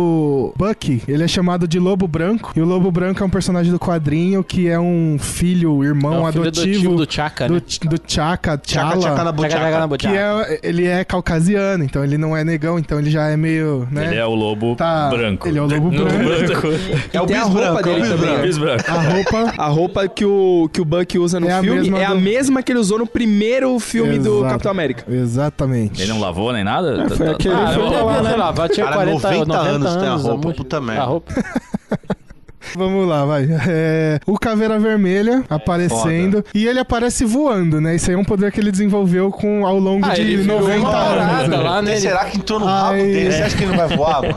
[0.58, 2.52] Bucky, ele é chamado de Lobo Branco.
[2.56, 6.30] E o Lobo Branco é um personagem do quadrinho que é um filho, irmão É
[6.30, 7.62] o filho adotivo do Chaka, do, né?
[7.86, 9.02] do Chaka, T'Challa.
[9.02, 13.10] Chaka, chaka na Que é, ele é caucasiano, então ele não é negão, então ele
[13.10, 14.08] já é meio, né?
[14.08, 15.48] Ele é o lobo Tá, branco.
[15.48, 16.68] ele é o lobo branco.
[17.14, 18.42] É o a bis roupa branco, é o dele bis também, branco.
[18.48, 18.84] Bis branco.
[18.92, 22.06] A roupa A roupa que o, que o Buck usa no É a filme é
[22.06, 24.50] a do- mesma que ele usou no primeiro filme do Exato.
[24.52, 25.04] Capitão América.
[25.12, 26.02] Exatamente.
[26.02, 27.08] Ele não lavou nem nada?
[27.10, 28.30] foi Tá- aquele- tá- Ah, foi lá, né?
[28.76, 30.56] Cara, 40 90 90 anos tem a roupa, amor.
[30.56, 31.02] puta merda.
[31.02, 31.34] A roupa.
[32.76, 33.48] Vamos lá, vai.
[33.68, 36.44] É, o Caveira Vermelha aparecendo.
[36.54, 37.96] E ele aparece voando, né?
[37.96, 40.62] Isso aí é um poder que ele desenvolveu com, ao longo Ah, de ele virou
[40.62, 41.50] 90 uma parada anos.
[41.50, 41.58] né?
[41.58, 41.96] lá, né?
[41.96, 43.04] E será que entrou no rabo Ai.
[43.04, 43.32] dele?
[43.32, 44.36] Você acha que ele não vai voar, mano?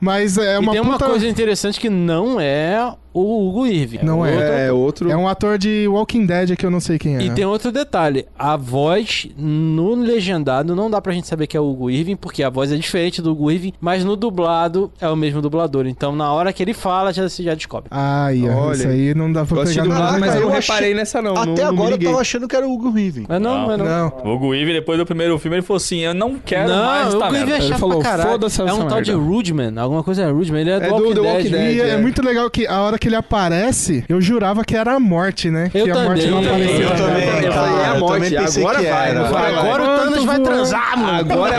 [0.00, 1.06] Mas é E uma tem uma puta...
[1.06, 3.98] coisa interessante que não é o Hugo Irving.
[4.02, 4.30] Não é.
[4.32, 5.10] outro É outro.
[5.10, 7.22] É um ator de Walking Dead que eu não sei quem é.
[7.22, 11.60] E tem outro detalhe, a voz no legendado não dá pra gente saber que é
[11.60, 15.08] o Hugo Irving, porque a voz é diferente do Hugo Irving, mas no dublado é
[15.08, 15.86] o mesmo dublador.
[15.86, 17.88] Então na hora que ele fala, já, você já descobre.
[17.90, 18.74] Ai, ó, Olha.
[18.76, 20.18] isso aí não dá pra pegar nada.
[20.18, 21.36] mas eu não eu achei- reparei nessa não.
[21.36, 22.08] Até não, não agora eu liguei.
[22.08, 23.26] tava achando que era o Hugo Weaving.
[23.28, 23.66] Mas não, Não.
[23.66, 23.86] mas não.
[23.86, 24.12] Não.
[24.24, 27.14] O Hugo Weaving, depois do primeiro filme, ele falou assim: Eu não quero não, mais
[27.14, 28.28] Hugo Irving é chato falou, pra caralho.
[28.30, 30.88] "Foda-se É um tal de merda." Rudman, alguma coisa é Rudman, ele é do É
[30.88, 31.24] do Walking Dead.
[31.24, 31.76] Walking Dead.
[31.76, 31.96] E é, é.
[31.96, 35.70] muito legal que a hora que ele aparece, eu jurava que era a morte, né?
[35.74, 36.80] Eu que a também, morte não eu apareceu.
[36.80, 40.40] Eu também, Eu falei, é a eu morte, agora que vai, Agora o Thanos vai
[40.40, 41.18] transar, mano.
[41.32, 41.58] Agora é.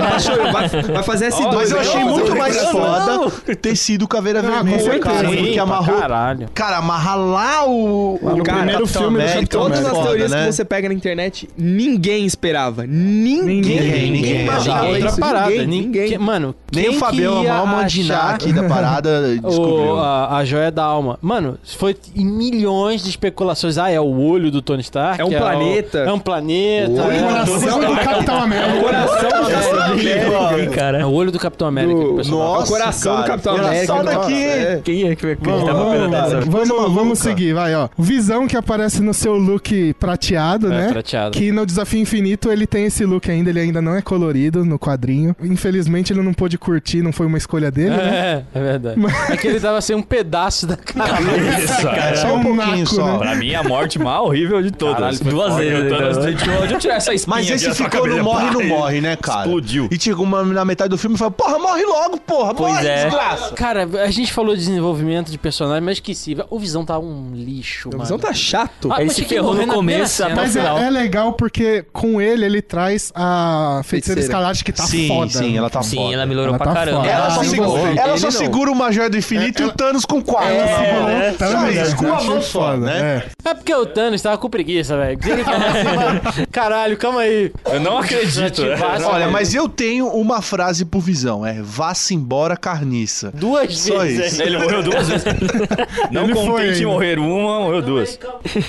[0.94, 1.54] Vai, fazer S2.
[1.54, 2.12] Mas eu achei né?
[2.12, 5.28] muito mais Não, foda ter sido Caveira Ah, com Vermelha, cara.
[5.30, 6.00] Porque pra amarrou.
[6.00, 6.48] Caralho.
[6.54, 8.20] Cara, amarrar lá o.
[8.22, 10.46] Lá no o cara, primeiro Capitão filme do América, Capitão Todas as foda, teorias né?
[10.46, 12.86] que você pega na internet, ninguém esperava.
[12.88, 13.46] Ninguém.
[13.46, 14.42] Ninguém, ninguém.
[14.44, 15.06] imaginava Exato.
[15.06, 15.50] Outra parada.
[15.50, 16.18] Ninguém, Ninguém, ninguém.
[16.18, 19.94] Mano, Nem quem o Fabião que Malmandiná achar aqui da parada descobriu.
[19.96, 21.18] o, a, a joia da alma.
[21.22, 23.78] Mano, foi em milhões de especulações.
[23.78, 25.22] Ah, é o olho do Tony Stark.
[25.22, 25.98] É um o- planeta.
[26.00, 26.92] é um planeta.
[27.04, 28.80] O é, Coração do Capitão América.
[28.80, 32.00] Coração Mano, é o olho do Capitão América.
[32.00, 32.24] que o.
[32.32, 33.86] Nossa, o coração do Capitão América.
[33.86, 34.40] só daqui, hein?
[34.44, 34.82] É.
[34.84, 36.52] Quem é que vai Vamos, vamos, atenção?
[36.52, 37.90] vamos, vamos seguir, vai, ó.
[37.98, 40.90] O Visão que aparece no seu look prateado, É, né?
[40.92, 41.32] prateado.
[41.32, 44.78] Que no Desafio Infinito ele tem esse look ainda, ele ainda não é colorido no
[44.80, 45.36] quadrinho.
[45.42, 48.44] Infelizmente ele não pôde curtir, não foi uma escolha dele, né?
[48.54, 49.00] É, é verdade.
[49.30, 51.82] É que ele tava sem um pedaço da cabeça.
[51.84, 53.12] Cara, só É um um pouquinho naco, só.
[53.14, 53.18] né?
[53.20, 55.20] Pra mim, a morte mais horrível de todas.
[55.20, 56.14] Caralho, duas vezes, então.
[56.24, 59.16] sentiu, Deixa eu tirar essa espinha Mas esse ficou no morre não Pá, morre, né,
[59.16, 59.42] cara?
[59.42, 59.88] Explodiu.
[59.92, 62.88] E chegou uma, na metade do filme e falou, porra, morre logo, porra, Pois morre,
[62.88, 63.04] é.
[63.06, 63.54] desgraça.
[63.56, 66.38] Cara, a gente falou de desenvolvimento de personagem, mas esqueci.
[66.50, 68.04] O Visão tá um lixo, A mano.
[68.04, 68.90] visão tá chato.
[68.92, 70.78] Ah, Ele se ferrou no começo até o Mas é, final.
[70.78, 74.20] é legal porque com ele ele traz a Feiticeira Feiticeira.
[74.22, 75.32] Escarlate que tá sim, foda.
[75.32, 76.14] sim, ela tá Sim, foda.
[76.14, 77.08] ela melhorou Ela pra tá caramba.
[77.08, 79.72] Ela Ah, só, sim, segura, ela Ele só segura uma joia do infinito e o
[79.72, 80.50] Thanos com quatro.
[80.54, 81.82] Ela segurou É, o Thanos, só né?
[81.84, 83.24] isso, com Achei mão só, foda, né?
[83.46, 83.50] é.
[83.50, 85.18] É porque o Thanos tava com preguiça, velho.
[86.52, 87.52] Caralho, calma aí.
[87.66, 88.62] Eu não acredito.
[89.06, 93.32] Olha, mas eu tenho uma frase pro Visão, é vá-se embora carniça.
[93.34, 94.34] Duas Só vezes.
[94.34, 94.42] isso.
[94.44, 95.26] Ele morreu duas vezes.
[96.12, 98.20] Não Ele foi contente em morrer uma, morreu duas.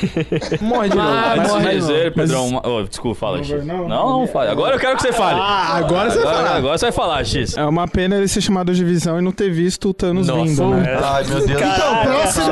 [0.60, 1.08] Morre de novo.
[1.08, 3.64] Ah, Mas, morre mas ele, Pedrão, uma- oh, desculpa, fala, X.
[3.64, 4.50] Não, não, fala.
[4.50, 5.38] Agora eu quero que você fale.
[5.40, 6.56] Ah, agora você vai Agora, falar.
[6.56, 7.56] agora você vai falar, X.
[7.56, 10.42] É uma pena ele ser chamado de visão e não ter visto o Thanos Nossa,
[10.44, 10.98] vindo, né?
[11.02, 11.60] Ai, meu Deus.
[11.60, 12.46] Então, próximo.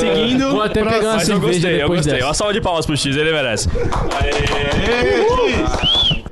[0.00, 0.50] Seguindo.
[0.50, 2.12] Vou até pegar uma Mas eu gostei, eu gostei.
[2.14, 2.26] dessa.
[2.26, 3.68] Uma salva de palmas pro X, ele merece.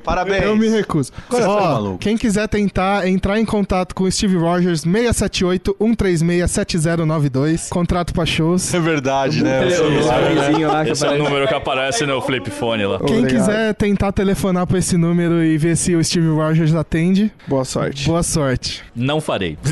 [0.06, 0.44] Parabéns.
[0.44, 1.12] Eu me recuso.
[1.28, 1.98] Agora foi, Ó, maluco.
[1.98, 7.68] quem quiser tentar entrar em contato com o Steve Rogers, 678-136-7092.
[7.68, 8.72] Contrato pra shows.
[8.72, 9.66] É verdade, né?
[9.66, 9.80] Esse
[10.64, 12.98] lá que Esse é o número que aparece no flip phone lá.
[13.00, 13.40] Quem Obrigado.
[13.46, 18.06] quiser tentar telefonar pra esse número e ver se o Steve Rogers atende, Boa sorte.
[18.06, 18.82] boa sorte.
[18.94, 19.58] Não farei.
[19.62, 19.70] Tô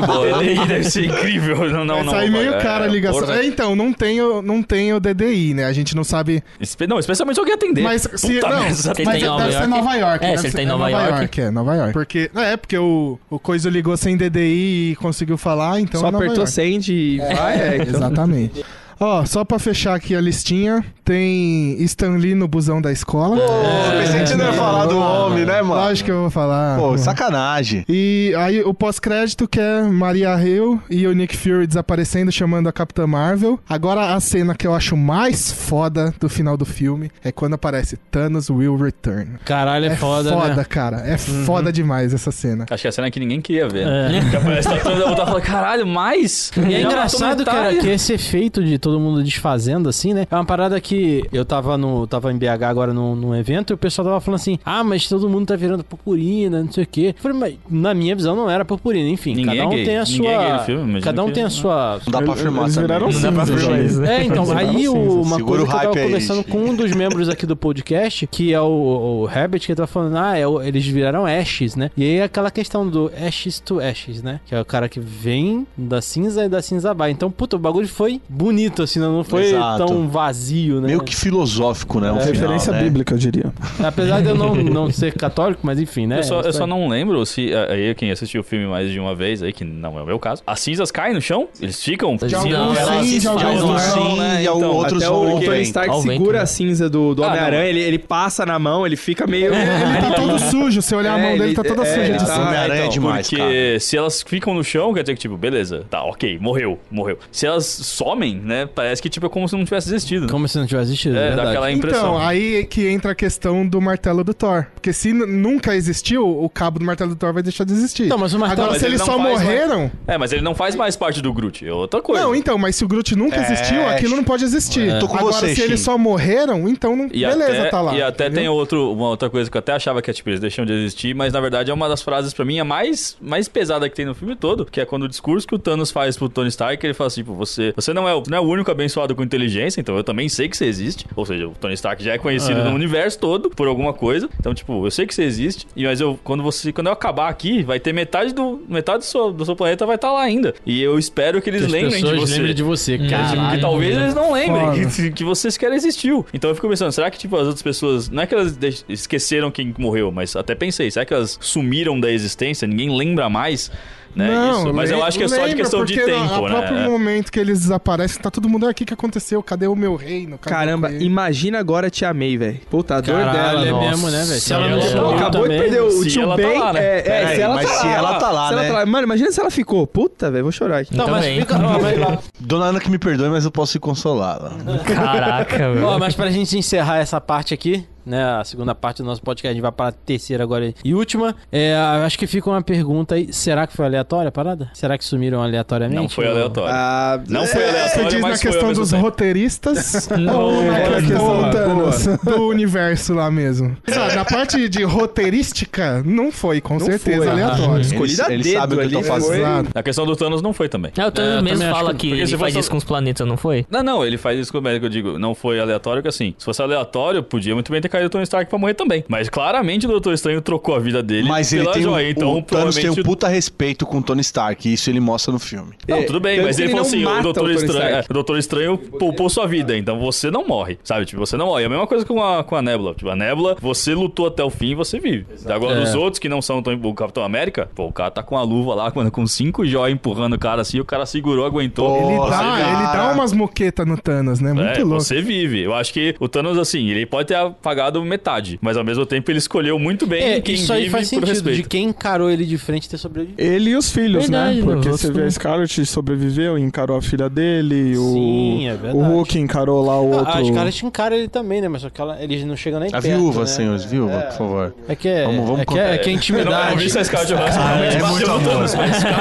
[0.00, 0.38] de boa.
[0.38, 1.68] DDI deve ser incrível.
[1.70, 2.12] Não, não, Vai não.
[2.12, 3.20] sair meio é, cara a ligação.
[3.20, 3.40] porra.
[3.40, 5.64] É, então, não tem, o, não tem o DDI, né?
[5.66, 6.42] A gente não sabe.
[6.60, 7.82] Espe- Não, especialmente se alguém atender.
[7.82, 8.34] Mas se.
[8.34, 8.62] Puta não,
[9.04, 10.24] mas em Nova deve ser York- Nova York.
[10.24, 11.40] É, se ele ser- tá em Nova York.
[11.40, 11.92] É, Nova York.
[11.92, 12.30] Porque.
[12.34, 16.00] É, porque o, o Coisa ligou sem DDI e conseguiu falar, então.
[16.00, 16.52] Só é Nova apertou York.
[16.52, 17.60] send e vai.
[17.60, 17.88] É, então.
[17.96, 18.64] Exatamente.
[19.02, 23.36] Ó, só pra fechar aqui a listinha, tem Stan Lee no busão da escola.
[23.36, 25.74] Pô, pensei que você não ia falar do homem, né, mano?
[25.80, 26.78] Lógico que eu vou falar.
[26.78, 27.84] Pô, sacanagem.
[27.88, 32.72] E aí o pós-crédito que é Maria Hill e o Nick Fury desaparecendo, chamando a
[32.72, 33.58] Capitã Marvel.
[33.68, 37.96] Agora a cena que eu acho mais foda do final do filme é quando aparece
[38.10, 39.38] Thanos will return.
[39.44, 40.64] Caralho, é, É foda, foda, né?
[40.68, 40.98] cara.
[41.06, 42.66] É foda demais essa cena.
[42.70, 43.86] Acho que a cena é que ninguém queria ver.
[43.86, 44.08] É.
[44.10, 44.28] Né?
[44.30, 46.50] Que aparece toda mundo falando, caralho, mais?
[46.68, 50.26] E é engraçado, cara, que esse efeito de todo mundo desfazendo, assim, né?
[50.30, 52.06] É uma parada que eu tava no.
[52.06, 55.06] tava em BH agora num, num evento e o pessoal tava falando assim: ah, mas
[55.08, 57.14] todo mundo tá virando purpurina, não sei o quê.
[57.16, 59.08] Eu falei, mas na minha visão não era purpurina.
[59.08, 59.84] Enfim, Ninguém cada um é gay.
[59.84, 60.52] tem a é gay sua.
[60.56, 62.00] no filme, cada um que- tem a sua.
[62.06, 63.90] Não dá pra afirmar Eles viraram Não dá pra cinza, afirmar gente.
[63.90, 64.04] isso.
[64.04, 67.28] É, então, aí o- uma Segura coisa que eu tava conversando com um dos membros
[67.28, 71.26] aqui do podcast, que é o, o Herbert, que tava falando, ah, é eles viraram
[71.26, 71.90] Ashes, né?
[71.96, 74.40] E aí aquela questão do Ashes to Ashes, né?
[74.46, 77.10] Que é o cara que vem da cinza e da cinza vai.
[77.10, 79.86] Então, puta, o bagulho foi bonito, assim, não foi Exato.
[79.86, 80.88] tão vazio, né?
[80.88, 82.10] Meio que filosófico, né?
[82.10, 82.82] o final, Referência né?
[82.82, 83.52] bíblica, eu diria.
[83.82, 86.18] Apesar de eu não, não ser católico, mas enfim, né?
[86.18, 86.68] Eu só, eu só aí.
[86.70, 87.50] não lembro se.
[87.68, 90.18] Aí, quem assistiu o filme mais de uma vez, aí, que não é o meu
[90.18, 91.48] caso, as cinzas caem no chão?
[91.60, 92.16] Eles ficam.
[92.16, 94.38] De Sim, alguns sim, de alguns sim, né?
[94.40, 95.62] e Então, outros Até o Tony.
[95.62, 96.42] Stark segura né?
[96.42, 99.52] a cinza do, do Ah, Homem-Aranha, ele, ele passa na mão, ele fica meio.
[99.54, 102.12] Ele tá todo sujo, se olhar a É, mão dele, ele- tá toda é, suja
[102.12, 102.46] de tá- sangue.
[102.48, 103.80] Homem-Aranha é demais, Porque cara.
[103.80, 107.18] se elas ficam no chão, quer dizer que, tipo, beleza, tá, ok, morreu, morreu.
[107.30, 110.26] Se elas somem, né, parece que, tipo, é como se não tivesse existido.
[110.26, 110.32] né?
[110.32, 111.48] Como se não tivesse existido, É, dá verdade.
[111.50, 112.00] aquela impressão.
[112.16, 114.66] Então, aí que entra a questão do martelo do Thor.
[114.74, 118.04] Porque se nunca existiu, o cabo do martelo do Thor vai deixar de existir.
[118.06, 119.90] Então, mas o martelo- Agora, Mas se ele eles não só faz mais- morreram.
[120.06, 122.22] É, mas ele não faz mais parte do Groot, é outra coisa.
[122.22, 124.98] Não, então, mas se o Groot nunca É, existiu, aquilo não pode existir.
[124.98, 127.06] Tô com Agora, você, se eles só morreram, então não...
[127.06, 127.94] E beleza, até, tá lá.
[127.96, 128.40] E até entendeu?
[128.42, 130.72] tem outro, uma outra coisa que eu até achava que é, tipo, eles deixam de
[130.72, 133.94] existir, mas na verdade é uma das frases pra mim a mais, mais pesada que
[133.96, 136.48] tem no filme todo, que é quando o discurso que o Thanos faz pro Tony
[136.48, 139.14] Stark, ele fala assim, tipo, você, você não, é o, não é o único abençoado
[139.14, 141.06] com inteligência, então eu também sei que você existe.
[141.16, 142.64] Ou seja, o Tony Stark já é conhecido É.
[142.64, 144.28] no universo todo por alguma coisa.
[144.38, 145.66] Então, tipo, eu sei que você existe.
[145.76, 149.04] E mas eu quando você quando eu acabar aqui, vai ter metade do metade do
[149.04, 150.54] seu, do seu planeta vai estar lá ainda.
[150.66, 152.34] E eu espero que eles Que lembrem de você.
[152.34, 153.30] lembrem de você, caralho.
[153.40, 156.24] tipo, que talvez eles não lembrem que, que você sequer existiu.
[156.32, 158.56] Então eu fico pensando, será que tipo as outras pessoas, não é que elas
[158.88, 162.66] esqueceram quem morreu, mas até pensei, será que elas sumiram da existência?
[162.66, 163.70] Ninguém lembra mais,
[164.14, 164.50] né?
[164.52, 164.72] isso.
[164.74, 166.48] Mas eu acho que é só de questão de porque tempo, no né?
[166.50, 166.88] próprio É.
[166.88, 169.42] momento que eles desaparecem, tá todo mundo aqui, o que aconteceu?
[169.42, 170.38] Cadê o meu reino?
[170.38, 172.60] Cadê Caramba, o coelho?" imagina agora a Tia May, velho.
[172.70, 173.66] Puta, a dor Caralho, dela.
[173.66, 173.88] é nossa.
[173.90, 174.40] mesmo, né, velho?
[174.40, 176.58] Se ela não Não, sumiu acabou também, de perder o tio ela tá Ben.
[176.58, 176.80] lá, né?
[176.80, 177.92] É, é, se ela mas tá se lá.
[177.94, 178.68] ela tá lá, Se ela né?
[178.68, 178.86] tá lá.
[178.86, 179.86] Mano, imagina se ela ficou.
[179.86, 180.96] Puta, velho, vou chorar aqui.
[180.96, 181.40] Não, mas Também.
[181.40, 181.58] fica.
[182.40, 184.52] Dona Ana que me perdoe, mas eu posso ir consolá-la.
[184.84, 185.98] Caraca, velho.
[185.98, 188.22] Mas pra gente encerrar essa parte aqui, né?
[188.24, 191.34] A segunda parte do nosso podcast, a gente vai para a terceira agora e última.
[191.50, 191.74] É,
[192.04, 193.32] acho que fica uma pergunta aí.
[193.32, 194.70] Será que foi aleatória a parada?
[194.74, 196.00] Será que sumiram aleatoriamente?
[196.00, 196.70] Não foi Ou- aleatório.
[196.74, 199.02] Ah, Não foi Você aleatório, diz na mas foi ao questão dos tempo.
[199.02, 203.76] roteiristas Não, ou na questão Thanos, do universo lá mesmo?
[203.88, 207.28] Sabe, na parte de roteirística, não foi, com certeza, foi.
[207.28, 207.80] aleatório.
[207.82, 209.26] Escolhida Eles- eles dedo sabem o que ali, tão fazendo.
[209.28, 209.70] foi- Exato.
[209.74, 210.92] A questão do Thanos não foi também.
[210.98, 213.36] Ah, o Thanos É, mesmo fala que- que, ele faz isso com os planetas, não
[213.36, 213.66] foi?
[213.70, 215.18] Não, não, ele faz isso como é que eu digo.
[215.18, 218.24] Não foi aleatório, que assim, se fosse aleatório, podia muito bem ter caído o Tony
[218.24, 219.04] Stark pra morrer também.
[219.08, 222.10] Mas claramente o Doutor Estranho trocou a vida dele Mas ele pela tem um, joia.
[222.10, 223.00] Então, o Thanos tem provavelmente.
[223.00, 225.72] um puta respeito com o Tony Stark, e isso ele mostra no filme.
[225.86, 228.38] Não, tudo bem, mas ele ele falou assim: o Doutor, o Estranho, é, o Doutor
[228.38, 231.04] Estranho poupou sua vida, então você não morre, sabe?
[231.04, 231.64] Tipo, você não morre.
[231.64, 232.94] É a mesma coisa com a, com a Nebula.
[232.94, 235.26] Tipo, a Nebula, você lutou até o fim e você vive.
[235.46, 235.82] Agora, É.
[235.82, 238.42] os outros que não são tão, o Capitão América, pô, o cara tá com a
[238.42, 241.96] luva lá, mano, com cinco joias empurrando o cara assim, o cara segurou, aguentou.
[241.96, 244.52] Ele dá, ele dá umas moquetas no Thanos, né?
[244.52, 245.00] Muito é, louco.
[245.00, 245.62] você vive.
[245.62, 249.30] Eu acho que o Thanos, assim, ele pode ter apagado metade, mas ao mesmo tempo
[249.30, 251.62] ele escolheu muito bem É, quem isso aí vive faz por sentido, respeito.
[251.62, 253.40] de quem encarou ele de frente ter sobrevivido.
[253.40, 254.66] Ele e os filhos, Verdade, né?
[254.66, 254.72] né?
[254.74, 258.96] Porque você vê a Scarlett sobreviveu, encarou a filha dele, Sim, é o, verdade.
[258.96, 260.32] o Hulk encarou lá o outro.
[260.32, 261.68] Ah, as caras encaram ele também, né?
[261.68, 263.46] Mas só que ela- eles não chegam nem A perto, viúva, né?
[263.46, 264.20] senhores, viúva, É.
[264.22, 264.74] por favor.
[264.88, 266.70] É que é, Vamos- vamos é, que é, é que é Eu não, eu intimidade.
[266.70, 268.50] não vi se a Scarlett Johansson realmente é muito amor.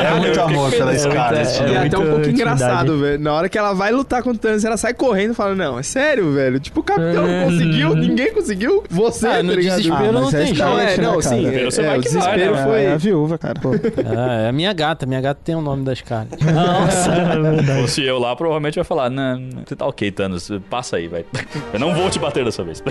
[0.10, 0.98] É muito eu amor pela.
[0.98, 1.50] Scarlett.
[1.64, 2.32] E é até um pouco intimidade.
[2.32, 3.20] engraçado, velho.
[3.20, 5.78] Na hora que ela vai lutar com o Thanos, ela sai correndo e fala: Não,
[5.80, 6.60] é sério, velho.
[6.60, 8.49] Tipo, o capitão não conseguiu, ninguém conseguiu.
[8.90, 10.60] Você, Ah, tá no desespero não mas é tem jeito.
[10.60, 11.48] Não, é, Scarlett, não, né, sim.
[11.48, 12.64] É, Você é, vai o que vai, desespero né?
[12.66, 12.84] foi.
[12.84, 13.60] É a viúva, cara.
[13.62, 13.72] Pô.
[13.74, 15.06] Ah, é a minha gata.
[15.06, 16.38] Minha gata tem o nome da Scarlett.
[16.44, 21.26] Se fosse eu lá, provavelmente ia falar, não, você tá ok, Thanos, passa aí, vai.
[21.74, 22.82] Eu não vou te bater dessa vez.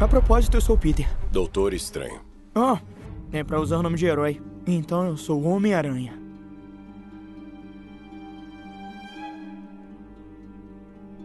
[0.00, 1.06] A propósito, eu sou o Peter.
[1.30, 2.20] Doutor Estranho.
[2.54, 2.76] Oh,
[3.32, 4.40] é pra usar o nome de herói.
[4.66, 6.12] Então eu sou o Homem-Aranha.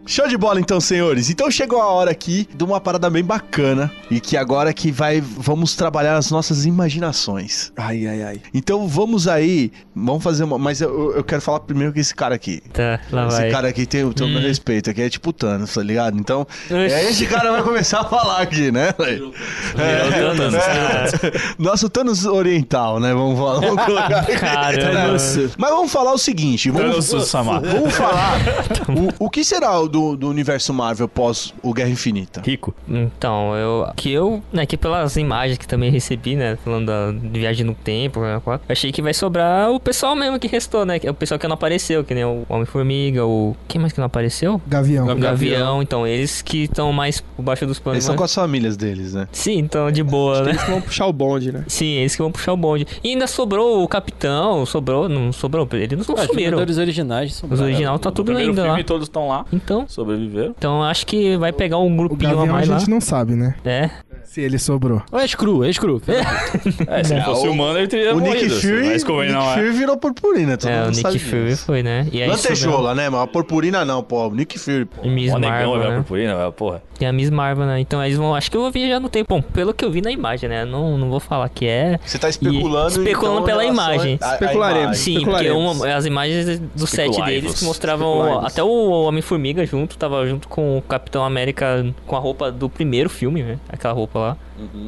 [0.08, 1.28] Show de bola então, senhores.
[1.28, 5.20] Então chegou a hora aqui de uma parada bem bacana e que agora que vai
[5.20, 7.70] vamos trabalhar as nossas imaginações.
[7.76, 8.40] Ai, ai, ai.
[8.54, 12.34] Então vamos aí, vamos fazer uma, mas eu, eu quero falar primeiro com esse cara
[12.34, 12.62] aqui.
[12.72, 13.50] Tá, lá esse vai.
[13.50, 16.18] cara aqui tem, tem o meu respeito, aqui é tipo Thanos, tá ligado?
[16.18, 18.94] Então, é, esse cara vai começar a falar aqui, né?
[18.98, 20.62] É, Virou Thanos.
[21.58, 23.12] Nosso Thanos oriental, né?
[23.12, 23.60] Vamos falar.
[23.60, 24.38] Vamos colocar aqui.
[24.38, 25.16] Caramba.
[25.58, 28.38] Mas vamos falar o seguinte, vamos, Thanos vamos falar
[29.20, 32.40] o, o que será o do, do universo Marvel pós o Guerra Infinita?
[32.44, 32.74] Rico.
[32.88, 33.88] Então, eu.
[33.96, 36.56] Que eu, né, que pelas imagens que também recebi, né?
[36.64, 40.46] Falando da de viagem no tempo, né, achei que vai sobrar o pessoal mesmo que
[40.48, 41.00] restou, né?
[41.02, 43.56] É o pessoal que não apareceu, que nem o Homem-Formiga, o.
[43.66, 44.60] Quem mais que não apareceu?
[44.66, 45.08] Gavião.
[45.08, 47.96] O Gavião, então, eles que estão mais por baixo dos panos.
[47.96, 48.18] Eles são né?
[48.18, 49.28] com as famílias deles, né?
[49.32, 50.50] Sim, então, de boa, né?
[50.50, 51.64] Eles que vão puxar o bonde, né?
[51.66, 52.86] Sim, eles que vão puxar o bonde.
[53.02, 56.50] E ainda sobrou o capitão, sobrou, não sobrou, eles não Ah, Os sumiram.
[56.50, 58.82] Vingadores originais são Os original tá tudo ainda lá.
[58.82, 60.54] todos estão lá, Então, sobreviveram.
[60.56, 62.78] então acho que vai pegar um grupinho a Gavião a mais lá.
[62.78, 63.56] gente não sabe, né?
[63.64, 63.90] É.
[64.28, 65.02] Se ele sobrou.
[65.10, 66.00] Ou é Screw, é Screw.
[66.86, 68.54] É, se É, fosse o- humano, ele teria o Nick morrido.
[68.60, 69.54] Fury, mas como ele Nick não é.
[69.54, 71.64] Fury virou purpurina, todo É, o Nick sabe Fury disso.
[71.64, 72.06] foi, né?
[72.12, 73.08] E aí Lantejola, né?
[73.08, 74.26] Mas a purpurina não, pô.
[74.28, 75.00] O Nick Fury, pô.
[75.02, 75.96] E Miss negão, Marvel, vai né?
[75.96, 76.82] purpurina, porra.
[77.00, 77.80] E a Miss Marvel, né?
[77.80, 78.34] Então eles vão.
[78.34, 79.34] Acho que eu vou viajar no tempo.
[79.34, 80.64] Bom, pelo que eu vi na imagem, né?
[80.64, 81.98] Não, não vou falar que é.
[82.04, 84.18] Você tá especulando, E especulando então, pela imagem.
[84.20, 84.98] a- a Especularemos.
[84.98, 85.76] Sim, porque Especularemos.
[85.80, 90.76] uma- as imagens do set deles que mostravam até o Homem-Formiga junto, tava junto com
[90.78, 93.58] o Capitão América com a roupa do primeiro filme, né?
[93.68, 94.36] Aquela roupa lá.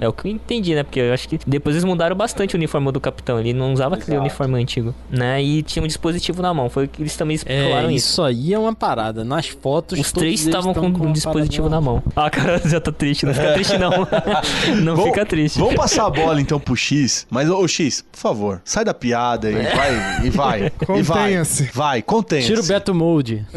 [0.01, 0.83] É o que eu entendi, né?
[0.83, 3.39] Porque eu acho que depois eles mudaram bastante o uniforme do Capitão.
[3.39, 5.41] Ele não usava aquele uniforme antigo, né?
[5.41, 6.69] E tinha um dispositivo na mão.
[6.69, 8.09] Foi que eles também É, especularam isso.
[8.11, 9.25] isso aí é uma parada.
[9.25, 12.03] Nas fotos, Os três estavam estão com um dispositivo na mão.
[12.17, 13.25] Ah, cara, já tá triste.
[13.27, 13.91] Não fica triste, não.
[14.83, 15.59] não Vamos- fica triste.
[15.61, 17.27] Vamos passar a bola então pro X.
[17.31, 20.27] Mas, ô X, por favor, sai da piada e vai.
[20.27, 20.73] E vai.
[20.97, 21.27] e vai.
[21.29, 21.71] Contenha-se.
[21.73, 22.49] Vai, contenha-se.
[22.49, 23.47] Tira o Beto Mode.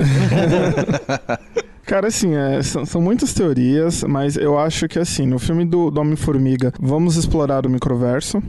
[1.86, 5.92] Cara, assim, é, são, são muitas teorias, mas eu acho que, assim, no filme do,
[5.92, 8.42] do Homem-Formiga, vamos explorar o microverso.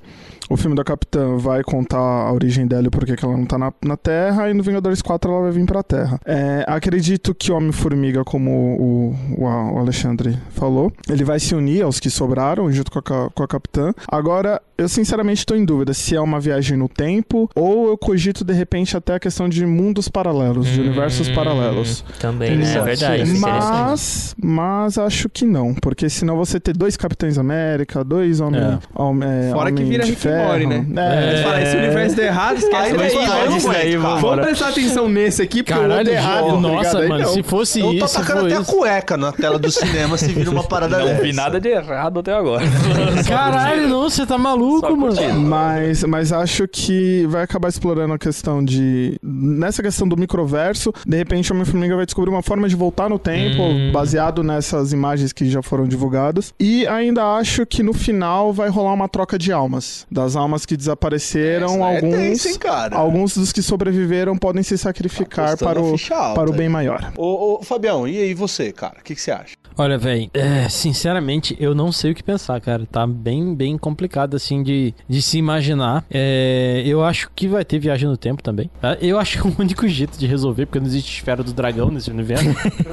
[0.51, 3.47] O filme da Capitã vai contar a origem dela e por que que ela não
[3.47, 6.21] tá na, na Terra, e no Vingadores 4 ela vai vir pra Terra.
[6.25, 11.99] É, acredito que Homem-Formiga, como o, o, o Alexandre falou, ele vai se unir aos
[12.01, 13.93] que sobraram junto com a, com a Capitã.
[14.09, 18.45] Agora, eu sinceramente tô em dúvida se é uma viagem no tempo ou eu cogito
[18.45, 22.05] de repente até a questão de mundos paralelos, de universos paralelos.
[22.21, 22.83] Também, Entendeu?
[22.83, 23.39] é verdade.
[23.39, 28.79] Mas, mas acho que não, porque senão você ter dois Capitães América, dois Homem, É.
[28.95, 30.87] homem, é, Fora que Homem vira de Morty, né?
[30.97, 31.29] É.
[31.31, 34.69] Eles falam, esse universo deu errado, esquece Aí daí, não vamos isso daí, Vamos prestar
[34.69, 36.61] atenção nesse aqui, porque o outro Caralho, é errado.
[36.61, 37.09] nossa, ligado?
[37.09, 37.33] Mano, não.
[37.33, 38.73] se fosse Eu tô isso, atacando até a isso.
[38.73, 41.23] cueca na tela do cinema se vira uma parada Não dessa.
[41.23, 42.65] vi nada de errado até agora.
[43.29, 45.15] Caralho, não, você tá maluco, mano.
[45.41, 49.19] Mas, mas acho que vai acabar explorando a questão de.
[49.23, 53.19] Nessa questão do microverso, de repente o Homem-Formiga vai descobrir uma forma de voltar no
[53.19, 53.91] tempo, Hum.
[53.93, 56.53] baseado nessas imagens que já foram divulgadas.
[56.59, 60.07] E ainda acho que no final vai rolar uma troca de almas.
[60.25, 62.17] Das almas que desapareceram, Essa é alguns.
[62.17, 62.59] tenso, hein?
[62.93, 67.13] Alguns dos que sobreviveram podem se sacrificar Apostando para o, para o bem maior.
[67.15, 68.97] Ô, ô, Fabião, e aí você, cara?
[69.01, 69.55] O que, que você acha?
[69.77, 70.31] Olha, velho,
[70.71, 72.87] sinceramente, eu não sei o que pensar, cara.
[72.91, 76.05] Tá bem, bem complicado, assim, de, de se imaginar.
[76.11, 78.71] É, eu acho que vai ter viagem no tempo também.
[78.81, 78.97] tá?
[79.01, 81.91] Eu acho que é o único jeito de resolver, porque não existe esfera do dragão
[81.91, 82.45] nesse universo.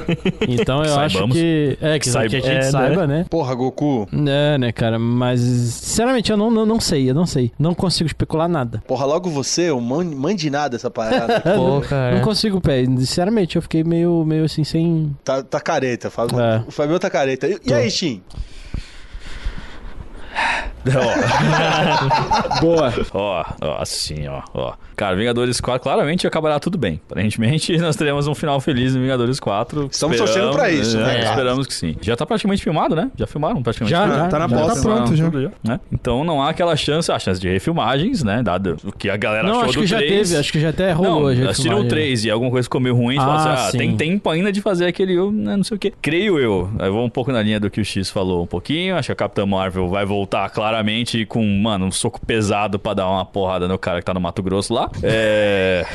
[0.47, 1.77] então eu acho que.
[1.81, 2.61] É, que, Saiba- que a gente é, né?
[2.63, 3.25] saiba, né?
[3.29, 4.07] Porra, Goku.
[4.27, 4.97] É, né, cara?
[4.97, 7.51] Mas, sinceramente, eu não, não, não sei, eu não sei.
[7.59, 8.81] Não consigo especular nada.
[8.87, 11.41] Porra, logo você, o man, mande nada essa parada.
[11.55, 12.15] Pô, cara.
[12.15, 12.83] Não consigo, pé.
[12.85, 15.15] Sinceramente, eu fiquei meio, meio assim, sem.
[15.23, 16.39] tá, tá careta, Fábio.
[16.39, 16.63] É.
[16.71, 17.49] O Fabião tá careta.
[17.49, 18.23] E, e aí, Shin?
[22.61, 22.93] Boa.
[23.13, 24.73] Ó, ó, assim, ó, ó.
[25.01, 27.01] Cara, Vingadores 4 claramente acabará tudo bem.
[27.09, 29.89] Aparentemente, nós teremos um final feliz em Vingadores 4.
[29.91, 31.29] Estamos torcendo pra isso, é, né, cara?
[31.29, 31.95] Esperamos que sim.
[32.03, 33.09] Já tá praticamente filmado, né?
[33.17, 33.89] Já filmaram praticamente.
[33.89, 34.67] Já, já, Tá na já.
[34.67, 35.25] Tá pronto, já.
[35.25, 35.79] tudo né?
[35.91, 38.43] Então não há aquela chance, a chance de refilmagens, né?
[38.43, 40.29] Dado o que a galera Não, achou acho do que já 3.
[40.29, 41.29] teve, acho que já até rolou.
[41.29, 42.05] Não, já assistiram o filmagem.
[42.05, 44.85] 3 e alguma coisa ficou meio ruim, ah, assim, ah, tem tempo ainda de fazer
[44.85, 45.91] aquele, né, não sei o quê.
[45.99, 48.95] Creio eu, eu vou um pouco na linha do que o X falou um pouquinho,
[48.95, 53.09] acho que a Capitã Marvel vai voltar claramente com, mano, um soco pesado pra dar
[53.09, 54.90] uma porrada no cara que tá no Mato Grosso lá.
[55.03, 55.85] É...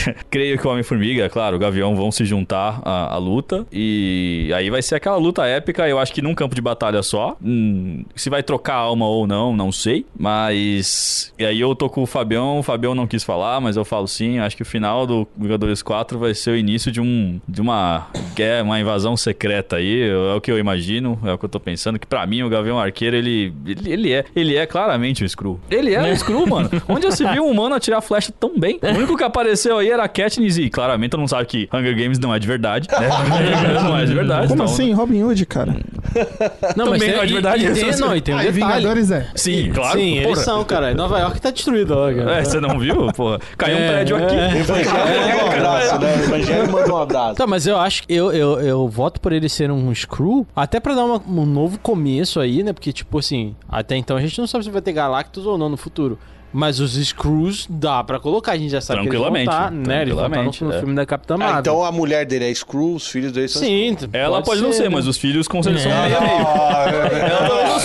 [0.30, 3.66] Creio que o Homem-Formiga, claro, o Gavião vão se juntar à, à luta.
[3.72, 7.36] E aí vai ser aquela luta épica, eu acho que num campo de batalha só.
[7.42, 10.06] Hum, se vai trocar alma ou não, não sei.
[10.18, 11.32] Mas.
[11.38, 14.06] E aí eu tô com o Fabião, o Fabião não quis falar, mas eu falo
[14.06, 14.38] sim.
[14.38, 17.40] Acho que o final do Vingadores 4 vai ser o início de um.
[17.46, 20.08] de uma guerra, uma invasão secreta aí.
[20.08, 21.98] É o que eu imagino, é o que eu tô pensando.
[21.98, 23.52] Que pra mim o Gavião Arqueiro, ele.
[23.66, 24.24] Ele, ele é.
[24.34, 25.60] Ele é claramente um Screw.
[25.70, 26.70] Ele é um Screw, mano.
[26.88, 28.78] Onde já se viu um humano atirar flecha tão bem?
[28.82, 31.96] O único que apareceu aí era a Katniss e claramente todo mundo sabe que Hunger
[31.96, 33.08] Games não é de verdade, né?
[33.08, 34.48] Hunger Games não é de verdade.
[34.48, 34.92] Como então- assim?
[34.92, 35.76] Robin Hood, cara.
[36.76, 38.00] Não, Também tem- não é de e- verdade e tem- isso.
[38.00, 38.74] Não, e tem um Ah, e detalhe.
[38.76, 39.26] Vingadores é.
[39.34, 39.98] Sim, claro.
[39.98, 40.40] Sim, eles porra.
[40.42, 40.94] são, cara.
[40.94, 42.38] Nova York tá destruída, cara.
[42.38, 43.06] É, você não viu?
[43.14, 43.38] Porra.
[43.56, 44.34] Caiu um É, prédio aqui.
[44.34, 44.58] é.
[44.58, 46.14] Evangelho manda um abraço, né?
[46.16, 47.34] O Evangelho manda um abraço.
[47.36, 50.78] Tá, mas eu acho que eu, eu, eu voto por ele ser um Screw, até
[50.80, 52.72] pra dar uma- um novo começo aí, né?
[52.74, 55.68] Porque, tipo assim, até então a gente não sabe se vai ter Galactus ou não
[55.70, 56.18] no futuro.
[56.52, 59.70] Mas os Screws dá pra colocar, a gente já sabe que eles vão Tranquilamente, estar,
[59.70, 60.02] né?
[60.02, 60.78] Eles vão estar no, tranquilamente, no é.
[60.78, 61.56] filme da Capitã Marvel.
[61.56, 64.72] Ah, então a mulher dele é Screw, os filhos dele são Sim, Ela pode, não
[64.72, 64.88] ser, né?
[64.90, 66.02] mas os filhos com certeza são É.
[66.08, 66.40] meio a meio.
[67.22, 67.80] Ela talvez não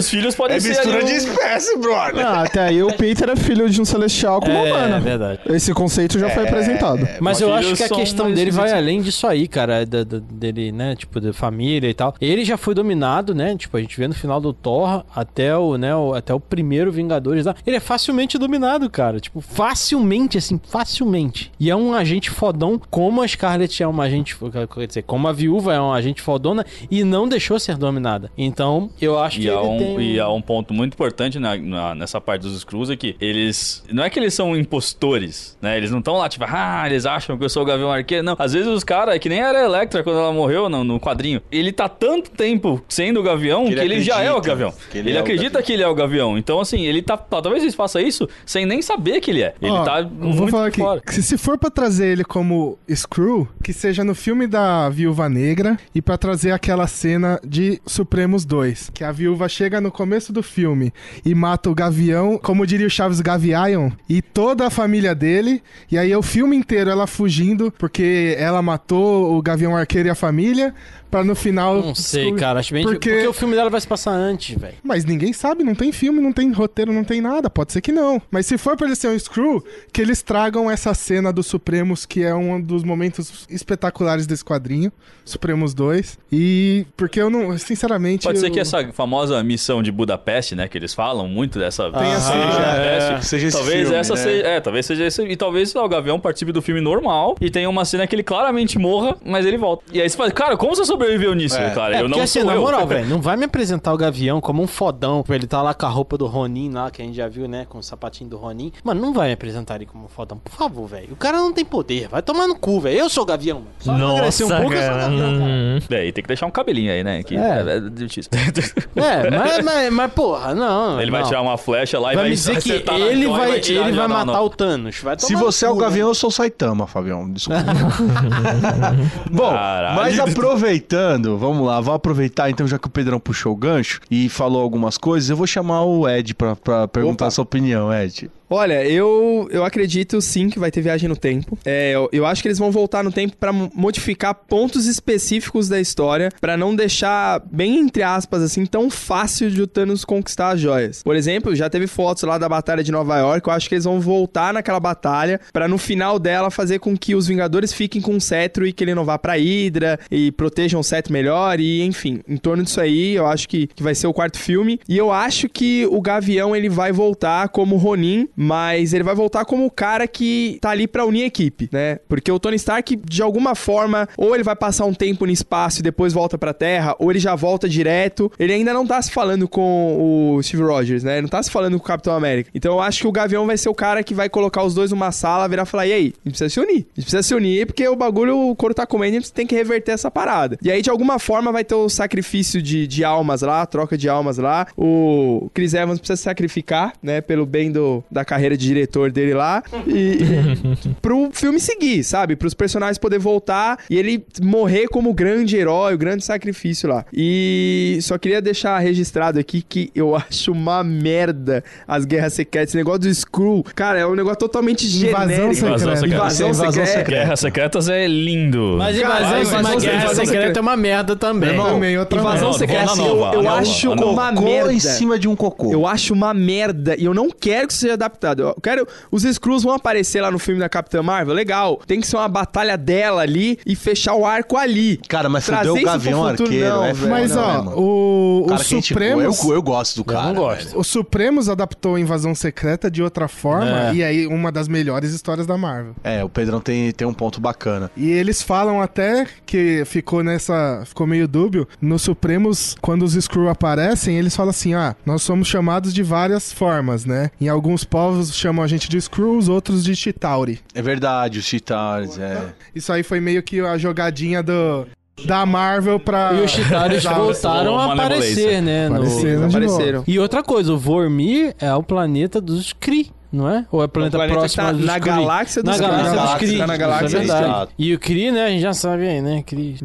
[0.00, 0.68] seja, mas os filhos podem É ser.
[0.70, 2.26] mistura ali de um- espécie, brother.
[2.26, 4.96] Ah, até aí o Peter é filho de um celestial com uma É, humana.
[4.96, 5.40] é verdade.
[5.46, 7.00] Esse conceito já foi apresentado.
[7.20, 9.84] Mas Mas eu acho que a questão dele vai além disso aí, cara.
[9.86, 10.94] da- da- dele, né?
[10.96, 12.14] Tipo, da família e tal.
[12.20, 13.56] Ele já foi dominado, né?
[13.56, 15.94] Tipo, a gente vê no final do Thor até o, né?
[15.94, 17.54] o- até o primeiro Vingadores lá.
[17.66, 19.20] Ele é facilmente dominado, cara.
[19.20, 21.52] Tipo, facilmente, assim, facilmente.
[21.60, 24.36] E é um agente fodão, como a Scarlet é uma agente.
[24.74, 28.30] Quer dizer, como a viúva é uma agente fodona e não deixou ser dominada.
[28.36, 29.89] Então, eu acho que E há, ele um, tem.
[29.98, 33.82] E há um ponto muito importante na- na- nessa parte dos Screws é que eles.
[33.90, 35.76] Não é que eles são impostores, né?
[35.76, 38.24] Eles não estão lá, tipo, ah, eles acham que eu sou o Gavião Arqueiro.
[38.24, 40.84] Não, às vezes os caras, é que nem era a Electra quando ela morreu no,
[40.84, 41.40] no quadrinho.
[41.50, 44.48] Ele tá tanto tempo sendo o Gavião que Que ele, ele já é o acredita
[44.48, 44.74] Gavião.
[44.90, 45.62] que Ele, ele é acredita Gavião.
[45.66, 46.38] que ele é o Gavião.
[46.38, 47.16] Então, assim, ele tá.
[47.16, 49.54] Talvez eles façam isso sem nem saber que ele é.
[49.60, 51.00] Ele Ó, tá muito vou falar aqui, fora.
[51.00, 55.28] que se- se for pra trazer ele como Screw, que seja no filme da Viúva
[55.28, 60.32] Negra e pra trazer aquela cena de Supremos 2, que a viúva chega no começo
[60.32, 60.92] do filme
[61.24, 65.98] e mata o Gavião, como diria o Chaves Gavião, e toda a família dele, e
[65.98, 70.14] aí é o filme inteiro ela fugindo porque ela matou o Gavião Arqueiro e a
[70.14, 70.74] família,
[71.10, 71.76] pra no final...
[71.82, 72.60] Não sei, cara.
[72.60, 73.26] Acho bem Porque- porque...
[73.26, 74.74] o filme dela vai se passar antes, velho.
[74.82, 77.50] Mas ninguém sabe, não tem filme, não tem roteiro, não tem nada.
[77.50, 78.20] Pode ser ser que não.
[78.30, 82.04] Mas se for pra ele ser um Screw, que eles tragam essa cena dos Supremos,
[82.04, 84.92] que é um dos momentos espetaculares desse quadrinho.
[85.24, 86.18] Supremos 2.
[86.32, 86.84] E.
[86.96, 87.56] Porque eu não.
[87.58, 88.24] Sinceramente.
[88.24, 90.68] Pode ser eu- que essa famosa missão de Budapeste, né?
[90.68, 91.90] Que eles falam muito dessa.
[91.90, 93.26] Tem essa- Sim, é, Budapeste.
[93.26, 94.20] seja esse talvez filme, essa né?
[94.20, 94.46] seja.
[94.46, 95.22] É, talvez seja esse.
[95.22, 98.78] E talvez o Gavião participe do filme normal e tenha uma cena que ele claramente
[98.78, 99.84] morra, mas ele volta.
[99.92, 101.70] E aí você fala, cara, como você sobreviveu nisso, É.
[101.70, 101.94] cara?
[101.94, 102.60] É, eu porque não assim, sou na eu.
[102.60, 105.24] moral, velho, não vai me apresentar o Gavião como um fodão.
[105.28, 107.66] Ele tá lá com a roupa do Ronin lá, que a gente já viu, né?
[107.68, 108.72] Com o sapatinho do Ronin.
[108.84, 110.38] Mano, não vai me apresentar ele como um fodão.
[110.38, 111.08] Por favor, velho.
[111.12, 112.08] O cara não tem poder.
[112.08, 112.98] Vai tomar no cu, velho.
[112.98, 113.70] Eu sou o Gavião, mano.
[113.78, 116.00] Só emagrecer um pouco, eu sou o Gavião, cara.
[116.02, 117.22] É, e tem que deixar um cabelinho aí, né?
[117.22, 117.40] Que É.
[117.40, 118.30] é, é difícil.
[118.96, 121.00] É, mas, mas, mas, porra, não.
[121.00, 121.28] Ele vai não.
[121.28, 124.06] tirar uma flecha lá e Vai vai me dizer que ele vai, tirar ele já
[124.06, 124.98] vai na- matar na- o Thanos.
[125.00, 127.30] Vai Se você é o Gavião, eu sou o Saitama, Fabião.
[127.30, 127.62] Desculpa.
[129.30, 129.96] Bom, Caralho.
[129.96, 130.89] mas aproveitando,
[131.38, 134.98] vamos lá, vou aproveitar então, já que o Pedrão puxou o gancho e falou algumas
[134.98, 138.30] coisas, eu vou chamar o Ed pra, pra perguntar a sua opinião, Ed.
[138.50, 141.56] Olha, eu, eu acredito sim que vai ter viagem no tempo.
[141.64, 145.80] É, eu, eu acho que eles vão voltar no tempo mo- modificar pontos específicos da
[145.80, 150.60] história pra não deixar bem entre aspas assim tão fácil de o Thanos conquistar as
[150.60, 151.02] joias.
[151.02, 153.46] Por exemplo, já teve fotos lá da batalha de Nova York.
[153.46, 157.14] Eu acho que eles vão voltar naquela batalha pra no final dela fazer com que
[157.14, 160.80] os Vingadores fiquem com o cetro e que ele não vá pra Hydra e protejam
[160.80, 164.06] o cetro melhor e enfim, em torno disso aí, eu acho que, que vai ser
[164.06, 164.80] o quarto filme.
[164.88, 169.44] E eu acho que o Gavião ele vai voltar como Ronin, mas ele vai voltar
[169.44, 171.98] como o cara que tá ali pra unir a equipe, né?
[172.08, 175.80] Porque o Tony Stark, de alguma forma, ou ele vai passar um tempo no espaço
[175.80, 178.32] e depois volta pra Terra, ou ele já volta direto.
[178.38, 181.16] Ele ainda não tá se falando com o Steve Rogers, né?
[181.16, 182.50] Ele não tá se falando com o Capitão América.
[182.54, 184.90] Então eu acho que o Gavião vai ser o cara que vai colocar os dois
[184.90, 186.14] numa sala, virar e falar: e aí?
[186.24, 186.86] A gente precisa se unir.
[186.96, 189.46] A gente precisa se unir porque o bagulho, o couro tá comendo, a gente tem
[189.46, 190.56] que reverter essa parada.
[190.62, 194.08] E aí, de alguma forma, vai ter o sacrifício de, de almas lá, troca de
[194.08, 194.66] almas lá.
[194.78, 197.20] O Chris Evans precisa se sacrificar, né?
[197.20, 199.60] Pelo bem do, da carreira de diretor dele lá.
[199.86, 202.36] E, e pro filme seguir, sabe?
[202.36, 207.04] Pros personagens poder voltar e ele morrer como grande herói, o grande sacrifício lá.
[207.12, 212.70] E só queria deixar registrado aqui que eu acho uma merda as guerras secretas.
[212.70, 215.54] Esse negócio do Skrull, cara, é um negócio totalmente Invasão genérico.
[215.54, 215.74] secreta.
[215.74, 216.14] Invasão secreta.
[216.14, 216.98] Invasão Invasão secreta.
[216.98, 217.10] secreta.
[217.10, 218.76] Guerras Secretas é lindo.
[218.78, 220.58] Mas invasão, invasão mas secreta, guerra secreta secreta.
[220.58, 221.50] é uma merda também.
[221.50, 224.72] Irmão, outra Invasão secreta, assim, nova, eu, eu nova, acho uma merda.
[224.72, 225.72] em cima de um cocô.
[225.72, 228.19] Eu acho uma merda e eu não quero que isso seja adaptado.
[228.28, 228.86] Eu quero.
[229.10, 231.80] Os Skrulls vão aparecer lá no filme da Capitã Marvel, legal.
[231.86, 234.98] Tem que ser uma batalha dela ali e fechar o arco ali.
[235.08, 237.10] Cara, mas Trazer fudeu o Gavião futuro, Arqueiro, não, é velho.
[237.10, 239.44] Mas, né, ó, o, que a gente- Supremos.
[239.44, 240.26] eu, eu gosto do cara.
[240.26, 240.78] não gosto.
[240.78, 243.94] O Supremos adaptou a Invasão Secreta de outra forma, É.
[243.94, 245.94] e aí uma das melhores histórias da Marvel.
[246.02, 247.90] É, o Pedrão tem, tem um ponto bacana.
[247.96, 250.82] E eles falam até que ficou nessa.
[250.86, 251.66] ficou meio dúbio.
[251.80, 256.52] No Supremos, quando os Skrull aparecem, eles falam assim: ah, nós somos chamados de várias
[256.52, 257.30] formas, né?
[257.40, 260.58] Em alguns povos chamam a gente de Skrulls, outros de Chitauri.
[260.74, 262.52] É verdade, os Chitaris, é.
[262.74, 264.86] Isso aí foi meio que a jogadinha do.
[265.26, 266.32] Da Marvel pra.
[266.32, 268.88] E os Chitaris Da- voltaram a aparecer, né?
[268.88, 269.46] no- Apareceram.
[269.48, 270.04] Apareceram.
[270.08, 273.64] E outra coisa, o Vormir é o planeta dos Kree, não é?
[273.70, 275.14] Ou é o planeta, planeta que próximo tá na Kree?
[275.14, 275.88] galáxia dos na Kree.
[275.90, 276.58] galáxia Na dos galáxia, Kree.
[276.58, 277.66] tá na galáxia é dos verdade.
[277.66, 277.86] Kree.
[277.86, 278.44] E o Kree, né?
[278.44, 279.42] A gente já sabe aí, né?
[279.46, 279.76] Kree.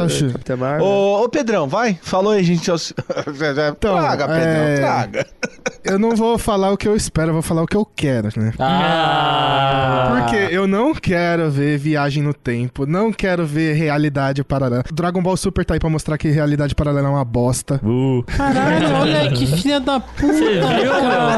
[0.00, 0.32] Of Shield.
[0.32, 0.86] Capitã Marvel.
[0.86, 1.98] Ô, ô, Pedrão, vai.
[2.02, 2.60] Falou aí, gente.
[2.60, 2.76] Então,
[3.78, 5.26] traga, Pedrão, é, traga.
[5.84, 8.28] Eu não vou falar o que eu espero, eu vou falar o que eu quero,
[8.36, 8.52] né?
[8.58, 10.18] Ah!
[10.20, 14.84] Porque eu não quero ver viagem no tempo, não quero ver realidade paralela.
[14.92, 17.80] Dragon Ball Super tá aí pra mostrar que realidade paralela é uma bosta.
[17.82, 18.22] Uh.
[18.24, 20.32] Caralho, olha aí que filha da puta.
[20.32, 20.92] Você viu?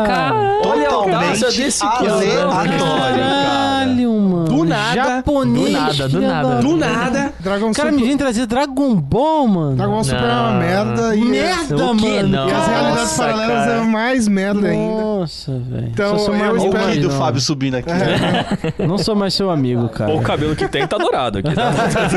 [0.04, 0.60] Cara.
[0.64, 3.18] Olha a audácia desse aleatório, cara.
[3.18, 4.44] Caralho, mano.
[4.44, 5.66] Do nada, Japonês.
[5.66, 6.48] do nada, do nada.
[6.48, 7.32] da- Do nada.
[7.40, 9.76] Dragon O cara Super, me vem trazer Dragon Ball, mano.
[9.76, 11.82] Dragon Ball Super é uma merda e, Merda, quê?
[11.82, 12.28] mano.
[12.28, 12.48] Não.
[12.48, 13.72] e as realidades paralelas cara.
[13.72, 15.02] é mais merda ainda.
[15.02, 15.88] Nossa, velho.
[15.88, 17.18] Então, sou eu espero- do não.
[17.18, 17.88] Fábio subindo aqui.
[17.90, 18.46] né?
[18.86, 20.12] Não sou mais seu amigo, cara.
[20.14, 21.52] O cabelo que tem tá dourado aqui.
[21.54, 21.72] Tá?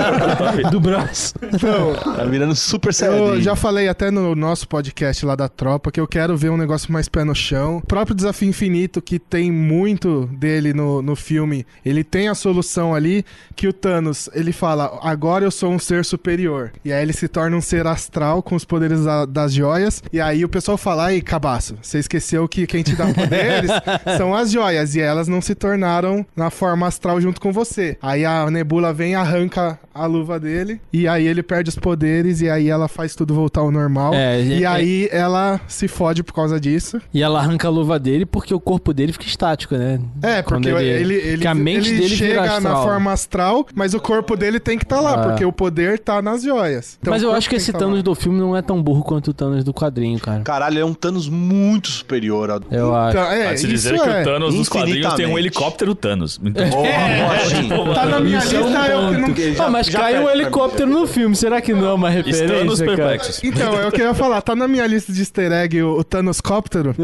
[0.70, 1.34] do braço.
[1.42, 3.42] Então, Tá virando super eu saiyajin.
[3.42, 6.92] já falei até no nosso podcast lá da tropa que eu quero ver um negócio
[6.92, 7.78] mais pé no chão.
[7.78, 12.94] O próprio Desafio Infinito, que tem muito dele no, no filme, ele tem a solução
[12.94, 13.26] ali
[13.56, 16.72] que o Thanos, ele fala, agora eu sou um ser superior.
[16.84, 20.04] E aí ele se torna um ser astral com os poderes da- das joias.
[20.12, 23.72] E aí o pessoal fala, aí, cabaço, você esqueceu que quem te dá poderes
[24.18, 24.96] são as joias.
[24.96, 27.98] E elas não se tornaram na forma astral junto com você.
[28.02, 30.80] Aí a Nebula vem e arranca a luva dele.
[30.94, 32.42] E aí ele perde os poderes.
[32.42, 34.14] E aí ela faz tudo voltar ao normal.
[34.14, 37.02] É, e é- aí ela se fode por causa disso.
[37.14, 40.00] E ela arranca a luva dele porque o corpo dele fica estático, né?
[40.22, 43.94] É, Quando porque ele, ele, que a mente ele dele chega na forma astral, mas
[43.94, 45.18] o corpo dele tem que estar lá, Ah.
[45.30, 46.98] porque o poder tá nas joias.
[47.02, 48.02] Então, Mas eu acho que esse tá Thanos lá.
[48.04, 50.42] do filme não é tão burro quanto o Thanos do quadrinho, cara.
[50.42, 53.18] Caralho, é um Thanos muito superior ao Eu acho.
[53.18, 53.98] Então, é, Pode se isso dizer é.
[53.98, 56.40] que o Thanos dos quadrinhos tem um helicóptero Thanos.
[56.44, 59.66] Então, Ó, Tá na minha Isso é um lista, eu que não...
[59.66, 62.96] Ah, mas já cai um helicóptero no filme, será que não é uma referência, cara?
[62.96, 63.44] perplexos.
[63.44, 64.42] Então, é o que eu ia falar.
[64.42, 66.96] Tá na minha lista de easter egg o, o Thanos Cóptero.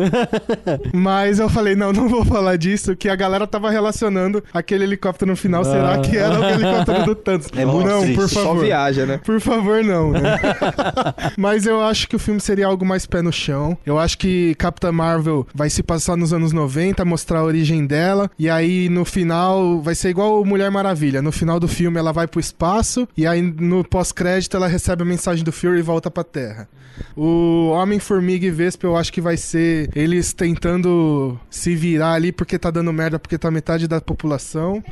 [0.93, 5.31] mas eu falei, não, não vou falar disso, que a galera tava relacionando aquele helicóptero
[5.31, 5.63] no final.
[5.63, 7.47] Será que era o helicóptero do Thanos?
[7.55, 8.15] É muito não, triste.
[8.15, 8.63] por Só favor.
[8.63, 9.19] viaja, né?
[9.23, 10.39] Por favor, não, né?
[11.37, 13.77] Mas eu acho que o filme seria algo mais pé no chão.
[13.85, 18.29] Eu acho que Capitã Marvel vai se passar nos anos 90, mostrar a origem dela.
[18.37, 21.21] E aí, no final, vai ser igual o Mulher Maravilha.
[21.21, 23.07] No final do filme, ela vai pro espaço.
[23.15, 26.67] E aí, no pós-crédito, ela recebe a mensagem do Fury e volta pra Terra.
[27.15, 32.57] O Homem-Formiga e Vespa, eu acho que vai ser eles tentando se virar ali porque
[32.59, 34.83] tá dando merda, porque tá metade da população.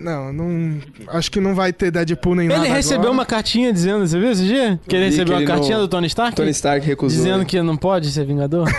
[0.00, 0.78] Não, não.
[1.08, 2.64] Acho que não vai ter Deadpool nem nada.
[2.64, 3.12] Ele recebeu agora.
[3.12, 4.78] uma cartinha dizendo, você viu esse dia?
[4.88, 6.36] Que ele vi recebeu que uma ele cartinha não- do Tony Stark?
[6.36, 7.16] Tony Stark recusou.
[7.18, 7.44] Dizendo né?
[7.44, 8.68] que não pode ser Vingador?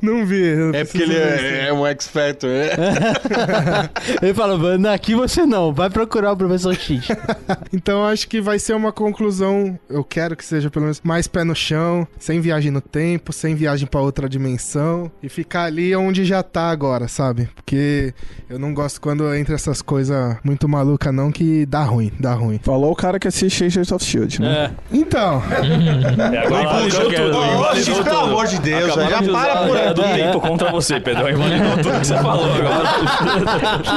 [0.00, 0.40] Não vi.
[0.40, 2.48] eu É porque ele é, é um X-Factor.
[2.48, 2.70] é.
[4.22, 7.08] ele falou, "Não, aqui você não, vai procurar o Professor X.
[7.72, 11.44] Então acho que vai ser uma conclusão, eu quero que seja pelo menos mais pé
[11.44, 16.24] no chão, sem viagem no tempo, sem viagem pra outra dimensão e ficar ali onde
[16.24, 17.48] já tá agora, sabe?
[17.54, 18.14] Porque
[18.48, 22.58] eu não gosto quando entra essas coisas muito malucas não que dá ruim, dá ruim.
[22.62, 24.70] Falou o cara que assiste Agents of Shield, né?
[24.92, 24.96] É.
[24.96, 27.44] Então, É, agora invalidou tudo.
[27.54, 28.16] Invalidou pelo tudo.
[28.24, 30.12] amor de Deus, Acabaram já de para por a do aqui.
[30.14, 31.28] tempo contra você, Pedro.
[31.30, 32.88] Invalidou tudo que você falou agora.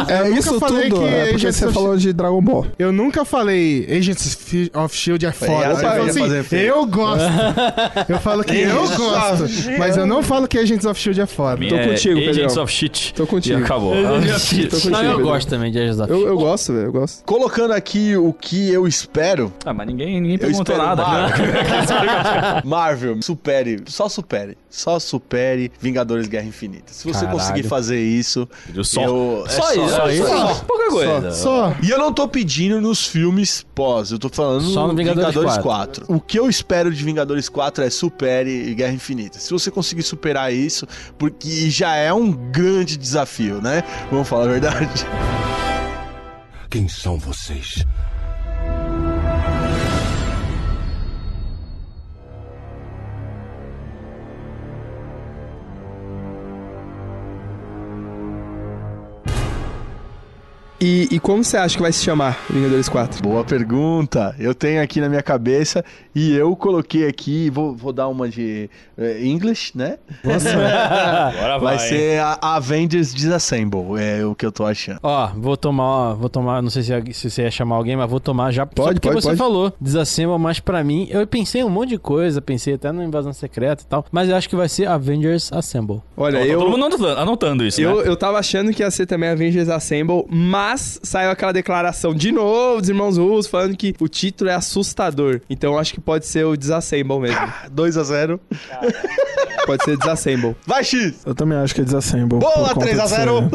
[0.08, 2.68] É nunca isso falei tudo, que é porque Agents você of falou de Dragon Ball.
[2.80, 5.52] eu nunca falei Agents of Shield é foda.
[5.66, 7.24] É, Eu, falo assim, eu gosto.
[8.10, 9.46] Eu falo que eu Agents gosto,
[9.78, 11.66] mas eu não falo que Agents of Shield é foda.
[11.68, 12.64] Tô contigo, Agents Pedrão.
[12.64, 13.14] of Shit.
[13.14, 13.60] Tô contigo.
[13.60, 13.94] E acabou.
[13.94, 14.02] Tô
[14.90, 15.24] Não, eu Pedro.
[15.24, 17.24] gosto também de Agents of Eu, eu gosto, velho, eu gosto.
[17.26, 21.02] Colocando aqui o que eu espero, Ah, mas ninguém, ninguém eu perguntou nada.
[21.04, 21.46] Marvel.
[22.66, 26.92] Marvel, supere, só supere, só supere Vingadores Guerra Infinita.
[26.94, 27.38] Se você Caralho.
[27.40, 28.48] conseguir fazer isso,
[28.84, 29.90] Só, eu- é só isso.
[29.96, 30.28] só isso.
[30.28, 30.54] Só.
[30.68, 31.32] Pouca coisa.
[31.32, 31.76] Só.
[31.82, 36.06] E eu não tô pedindo nos filmes pós, eu tô falando Só no Vingadores 4.
[36.08, 39.40] O que eu espero de Vingadores 4 é supere Guerra Infinita.
[39.40, 40.86] Se você conseguir superar isso,
[41.18, 43.84] porque já é um grande desafio, né?
[44.12, 45.06] Vamos falar a verdade.
[46.72, 47.86] Quem são vocês?
[60.84, 63.22] E, e como você acha que vai se chamar Vingadores 4?
[63.22, 64.36] Boa pergunta.
[64.40, 65.86] Eu tenho aqui na minha cabeça
[66.16, 68.68] e eu coloquei aqui, vou, vou dar uma de
[68.98, 70.00] eh, English, né?
[70.24, 71.78] Agora vai.
[71.78, 75.00] Vai ser a Avengers Disassemble, é o que eu tô achando.
[75.04, 78.20] Ó, vou tomar, vou tomar, não sei se, se você ia chamar alguém, mas vou
[78.20, 79.38] tomar já só Pode, porque pode, você pode.
[79.38, 79.72] falou.
[79.80, 83.32] Desacema, mas pra mim, eu pensei em um monte de coisa, pensei até na invasão
[83.34, 86.02] secreta e tal, mas eu acho que vai ser Avengers Assemble.
[86.18, 88.04] Olha, Tá eu, todo mundo anotando, anotando isso, eu, né?
[88.08, 92.80] eu tava achando que ia ser também Avengers Assemble, mas saiu aquela declaração de novo
[92.80, 95.42] dos irmãos Russo falando que o título é assustador.
[95.50, 97.54] Então eu acho que pode ser o Disassemble mesmo.
[97.72, 98.40] 2 a 0
[99.66, 100.56] pode ser Disassemble.
[100.66, 101.22] Vai, X!
[101.26, 102.40] Eu também acho que é Disassemble.
[102.40, 103.50] Boa, por conta 3 a de ser- 0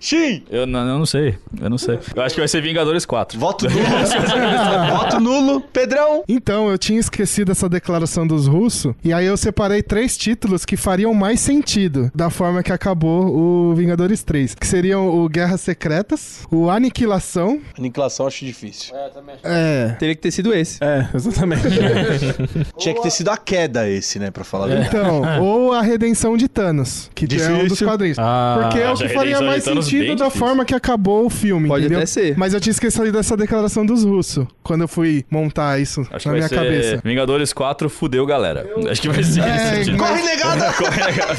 [0.00, 0.42] Xim!
[0.50, 1.36] Eu não, eu não sei.
[1.60, 1.98] Eu não sei.
[2.14, 3.38] Eu acho que vai ser Vingadores 4.
[3.38, 4.96] Voto nulo.
[4.96, 5.60] Voto nulo.
[5.60, 6.22] Pedrão!
[6.28, 10.76] Então, eu tinha esquecido essa declaração dos russos, e aí eu separei três títulos que
[10.76, 16.46] fariam mais sentido da forma que acabou o Vingadores 3, que seriam o Guerras Secretas,
[16.50, 18.94] o Aniquilação, Aniquilação acho difícil.
[19.42, 19.96] é...
[19.98, 20.82] Teria que ter sido esse.
[20.82, 21.62] É, exatamente.
[22.78, 24.88] Tinha que ter sido a queda esse, né, pra falar verdade.
[24.88, 27.86] Então, ou a Redenção de Thanos, que é um dos Difícil.
[27.86, 28.18] quadrinhos.
[28.18, 30.46] Ah, Porque é o acho que faria mais Thanos sentido da difícil.
[30.46, 31.98] forma que acabou o filme, Pode entendeu?
[31.98, 32.36] até ser.
[32.36, 36.26] Mas eu tinha esquecido dessa declaração dos russos, quando eu fui montar isso Acho que
[36.26, 37.00] na vai minha ser cabeça.
[37.04, 38.66] Vingadores 4, fudeu galera.
[38.90, 39.96] Acho que vai ser É, isso.
[39.96, 40.72] Corre, negada!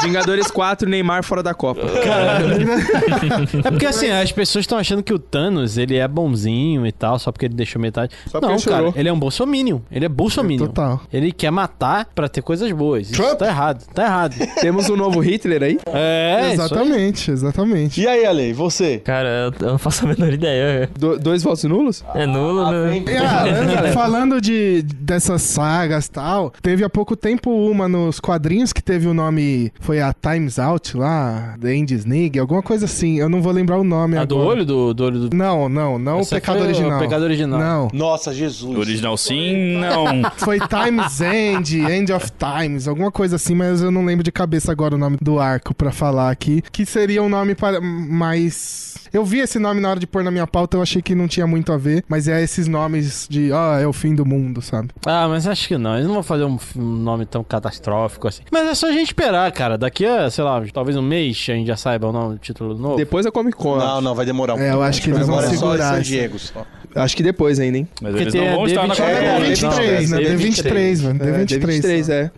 [0.04, 1.82] Vingadores 4, Neymar fora da Copa.
[3.64, 7.18] É porque assim, as pessoas estão achando que o Thanos, ele é bonzinho e tal,
[7.20, 8.14] só porque ele deixou metade.
[8.26, 8.92] Só porque não, ele chorou.
[8.92, 9.80] cara, ele é um bolsominion.
[9.92, 10.68] Ele é bolsominion.
[10.68, 11.02] Total.
[11.12, 13.10] Ele quer matar pra ter coisas boas.
[13.12, 13.38] Isso Trump?
[13.40, 14.36] tá errado, tá errado.
[14.62, 15.80] Temos um novo Hitler aí.
[15.88, 16.54] É, isso aí.
[16.54, 18.02] exatamente, exatamente.
[18.02, 19.00] E aí, Ale, você?
[19.00, 20.90] Cara, eu, não faço a menor ideia.
[20.98, 22.04] Do- dois votos nulos?
[22.14, 23.04] É nulo, né?
[23.20, 28.82] Ah, falando de dessas sagas e tal, teve há pouco tempo uma nos quadrinhos que
[28.82, 29.72] teve o nome.
[29.80, 33.18] Foi a Times Out lá, The End Snig, alguma coisa assim.
[33.18, 34.50] Eu não vou lembrar o nome A do agora.
[34.50, 35.36] olho do, do olho do.
[35.36, 37.00] Não, não, não Essa o pecado foi o original.
[37.00, 37.60] pecado original.
[37.60, 37.88] Não.
[37.94, 38.78] Nossa, Jesus.
[38.78, 40.30] Original sim, não.
[40.38, 44.72] Foi Times End, End of Times, alguma coisa assim, mas eu não lembro de cabeça
[44.72, 46.62] agora o nome do arco pra falar aqui.
[46.72, 47.80] Que seria um nome para-
[48.28, 51.16] mais Eu vi esse nome na hora de pôr na minha pauta, eu achei que
[51.16, 54.26] não tinha muito a ver, mas é esses nomes de, ah, é o fim do
[54.26, 54.90] mundo, sabe?
[55.06, 55.96] Ah, mas acho que não.
[55.96, 58.44] Eles não vão fazer um, nome tão catastrófico assim.
[58.52, 59.78] Mas é só a gente esperar, cara.
[59.78, 62.78] Daqui a, sei lá, talvez um mês a gente já saiba o nome do título
[62.78, 62.98] novo.
[62.98, 63.78] Depois da Comic Con.
[63.78, 66.02] Não, não, vai demorar um É, eu acho que eles vão é segurar.
[66.02, 66.66] Diego só.
[66.96, 67.88] Acho que depois ainda, hein?
[68.02, 69.40] Mas Porque eles não a vão estar na D23, Comic É, Con.
[69.40, 69.50] né?
[69.50, 70.18] D23, né?
[70.18, 71.24] D23, D23, mano.
[71.24, 71.60] É, D23.
[71.60, 72.32] D23, é.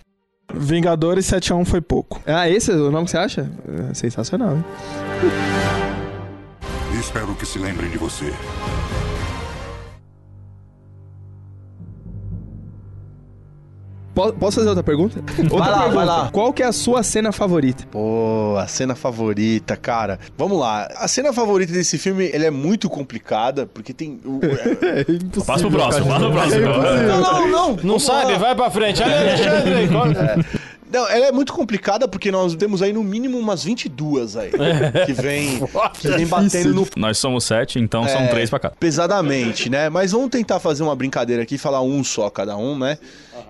[0.54, 2.22] Vingadores 7x1 foi pouco.
[2.26, 3.50] Ah, esse é o nome que você acha?
[3.90, 4.64] É sensacional, hein?
[7.00, 8.34] Espero que se lembrem de você.
[14.14, 15.20] Po- Posso fazer outra pergunta?
[15.50, 15.96] Outra lá, pergunta.
[15.96, 16.30] vai lá.
[16.32, 17.86] Qual que é a sua cena favorita?
[17.90, 20.20] Pô, a cena favorita, cara.
[20.38, 20.90] Vamos lá.
[20.98, 24.20] A cena favorita desse filme, ele é muito complicada, porque tem...
[24.82, 25.06] é-
[25.46, 26.62] Passa pro próximo, passa pro próximo.
[26.66, 27.70] Não, não, não.
[27.70, 28.34] Não Vamos sabe?
[28.34, 28.38] lá.
[28.40, 29.02] Vai pra frente.
[29.02, 30.46] Olha, Alexandre, corta.
[30.92, 34.52] Não, ela é muito complicada porque nós temos aí no mínimo umas 22 aí.
[35.06, 35.60] que vem,
[36.00, 38.72] que vem batendo no Nós somos sete, então são É, três pra cá.
[38.80, 39.90] Pesadamente, né?
[39.90, 42.98] Mas vamos tentar fazer uma brincadeira aqui, falar um só cada um, né?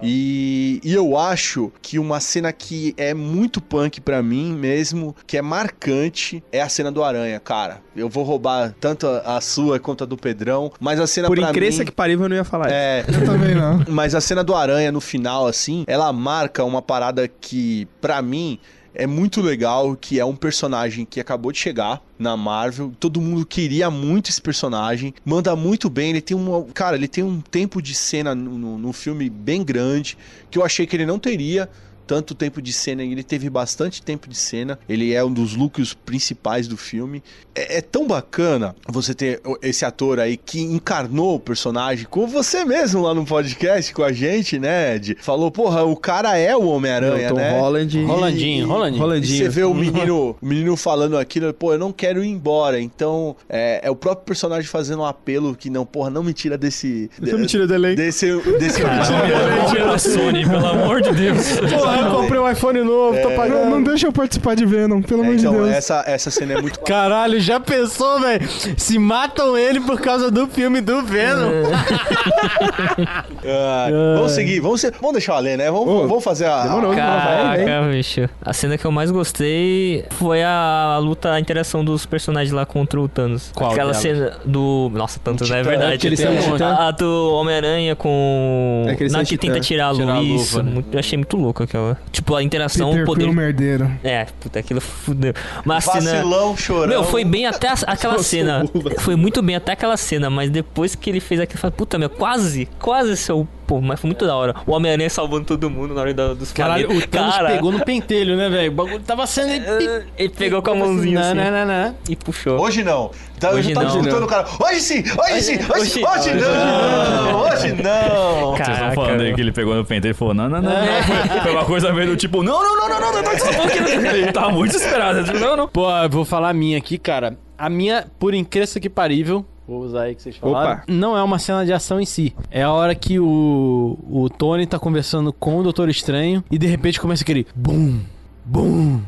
[0.02, 5.38] E, e eu acho que uma cena que é muito punk pra mim mesmo, que
[5.38, 7.82] é marcante, é a cena do Aranha, cara.
[7.96, 11.38] Eu vou roubar tanto a, a sua quanto a do Pedrão, mas a cena Por
[11.38, 11.86] pra incrível mim...
[11.86, 12.76] que parível, eu não ia falar isso.
[12.76, 13.84] É, Eu também não.
[13.90, 18.60] mas a cena do Aranha no final, assim, ela marca uma parada que, pra mim,
[18.94, 22.92] é muito legal, que é um personagem que acabou de chegar na Marvel.
[23.00, 25.14] Todo mundo queria muito esse personagem.
[25.24, 26.10] Manda muito bem.
[26.10, 26.64] Ele tem uma.
[26.74, 30.18] Cara, ele tem um tempo de cena no, no- no filme bem grande.
[30.50, 31.70] Que eu achei que ele não teria.
[32.10, 34.80] Tanto tempo de cena, ele teve bastante tempo de cena.
[34.90, 37.22] Ele é um dos núcleos principais do filme.
[37.54, 42.66] É, é tão bacana você ter esse ator aí que encarnou o personagem, como você
[42.66, 45.18] mesmo lá no podcast com a gente, né, Ed?
[45.22, 47.60] Falou, porra, o cara é o Homem-Aranha, Tom né?
[47.60, 48.04] Holland.
[48.06, 49.36] Rolandinho, Rolandinho.
[49.36, 52.82] E você vê o menino, o menino falando aquilo, pô, eu não quero ir embora.
[52.82, 56.58] Então, é, é o próprio personagem fazendo um apelo que não, porra, não me tira
[56.58, 57.08] desse.
[57.22, 57.98] Não me tira do elenco.
[57.98, 58.36] Desse.
[58.58, 61.60] desse Tira a Sony, pelo amor de Deus.
[61.60, 63.70] Porra, eu comprei um iPhone novo, tô Não, pagando.
[63.70, 65.70] não deixa eu participar de Venom, pelo É, amor de então, Deus.
[65.70, 66.80] essa, essa cena é muito.
[66.86, 68.48] Caralho, já pensou, velho?
[68.78, 71.50] Se matam ele por causa do filme do Venom.
[73.46, 75.72] Ah, vamos seguir, vamos, ser- vamos deixar eu ler, né?
[75.72, 76.64] Vamos, vamos fazer a.
[76.64, 78.30] Demorou, a- Caraca, bicho.
[78.42, 83.00] A cena que eu mais gostei foi a, luta, a interação dos personagens lá contra
[83.00, 83.52] o Thanos.
[83.56, 84.02] Qual Aquela delas?
[84.02, 84.92] cena do.
[84.94, 85.94] Nossa, tantos, não é verdade.
[85.94, 86.76] aquele Tem são um- Titã.
[86.76, 88.84] a do Homem-Aranha com.
[88.88, 90.72] É aquele Na que tenta tirar a Tirar a luva, né?
[90.72, 91.89] muito- eu achei muito louco aquela.
[92.12, 93.24] Tipo, a interação, Peter o poder.
[93.26, 93.92] Quill merdeiro.
[94.04, 95.34] É, puta, aquilo fudeu.
[95.66, 96.12] Mas a cena.
[96.16, 96.88] Vacilão, chorão.
[96.88, 98.64] Meu, foi bem até a- aquela cena.
[99.00, 101.98] Foi muito bem até aquela cena, mas depois que ele fez aquilo, eu falei, puta,
[101.98, 104.56] meu, quase, quase seu pô, mas foi muito da hora.
[104.66, 107.52] O Homem-Aranha salvando todo mundo na hora da, dos Caralho, o Thanos Cara...
[107.52, 108.72] pegou no pentelho, né, velho?
[108.72, 109.52] O bagulho tava sendo...
[109.52, 111.52] Ele, ele pegou com a assim, mãozinha né, assim.
[111.52, 111.96] Não, não, não.
[112.10, 112.60] E puxou.
[112.60, 113.12] Hoje não.
[113.38, 114.48] Então, hoje eu já o cara.
[114.60, 118.54] Hoje sim, hoje, hoje sim, hoje, hoje, hoje não, hoje não.
[118.54, 120.72] Caraca, Vocês estão falando aí que ele pegou no pentelho e falou, não, não, não.
[120.72, 120.78] não.
[120.82, 121.42] É.
[121.44, 124.50] Foi uma coisa meio do tipo, não, não, não, não, não, não, não, Ele tava
[124.50, 125.32] muito desesperado.
[125.40, 125.68] Não, não.
[125.68, 127.38] Pô, eu vou falar a minha aqui, cara.
[127.56, 130.84] A minha, por incrível que parível, vou usar aí que vocês falaram, Opa.
[130.88, 132.36] não é uma cena de ação em si.
[132.50, 136.66] É a hora que o, o Tony tá conversando com o Doutor Estranho e de
[136.66, 138.00] repente começa aquele bum,
[138.44, 139.00] bum.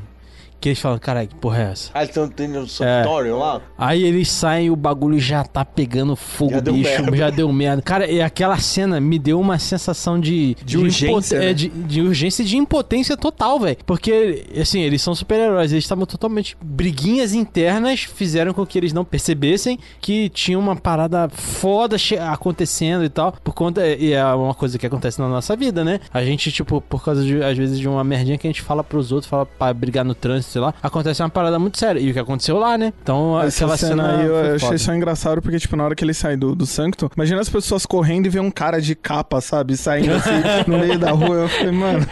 [0.62, 1.90] Que eles falam, caralho, que porra é essa?
[1.92, 3.60] Ah, eles estão tendo sanatório lá?
[3.76, 7.02] Aí eles saem e o bagulho já tá pegando fogo, Já deu bicho.
[7.02, 7.18] merda.
[7.18, 7.82] Já deu merda.
[7.82, 10.56] Cara, e aquela cena me deu uma sensação de...
[10.64, 11.54] De urgência, impoten- é, né?
[11.54, 13.78] de, de urgência e de impotência total, velho.
[13.88, 15.72] Porque, assim, eles são super-heróis.
[15.72, 16.56] Eles estavam totalmente...
[16.62, 21.98] Briguinhas internas fizeram com que eles não percebessem que tinha uma parada foda
[22.32, 23.32] acontecendo e tal.
[23.44, 23.86] Por conta...
[23.88, 26.00] E é uma coisa que acontece na nossa vida, né?
[26.14, 28.84] A gente, tipo, por causa, de, às vezes, de uma merdinha que a gente fala
[28.84, 32.00] pros outros, fala pra brigar no trânsito, sei lá, acontece uma parada muito séria.
[32.00, 32.94] E o que aconteceu lá, né?
[33.02, 34.18] Então, Essa aquela cena, cena...
[34.20, 36.66] aí eu foi achei só engraçado porque, tipo, na hora que ele sai do, do
[36.66, 39.76] Sancto, imagina as pessoas correndo e vê um cara de capa, sabe?
[39.78, 40.32] Saindo assim
[40.68, 41.36] no meio da rua.
[41.36, 42.06] Eu falei, mano.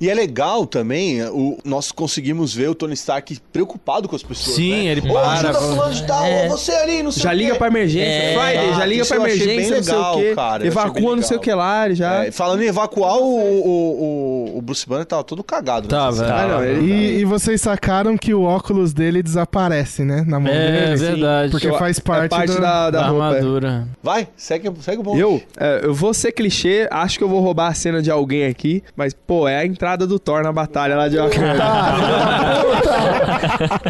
[0.00, 4.56] E é legal também, o, nós conseguimos ver o Tony Stark preocupado com as pessoas.
[4.56, 4.92] Sim, né?
[4.92, 6.48] ele Ô, para, ajuda fulano de tal, É.
[6.48, 7.38] você ali, não sei Já o quê.
[7.38, 8.06] liga pra emergência.
[8.08, 10.34] É, Friday, já liga isso pra eu emergência, bem não sei legal, o quê.
[10.34, 11.42] cara, eu Evacua, não sei o legal.
[11.42, 12.24] que lá, ele já.
[12.24, 15.88] É, falando em evacuar, o, o, o, o Bruce Banner tava todo cagado.
[15.88, 16.16] Tá, velho.
[16.26, 16.34] cena.
[16.42, 17.81] Ah, não, ele- E, e vocês sacaram
[18.20, 20.24] que o óculos dele desaparece, né?
[20.26, 20.96] Na mão É, dele.
[20.96, 21.50] verdade.
[21.50, 23.24] Porque Eu- faz parte, é parte do- da, da, da roupa.
[23.24, 23.28] é.
[23.28, 23.88] armadura.
[24.02, 25.20] Vai, segue, segue o bonde.
[25.20, 28.44] Eu, é, eu vou ser clichê, acho que eu vou roubar a cena de alguém
[28.46, 31.62] aqui, mas, pô, é a entrada do Thor na batalha lá de Wakanda.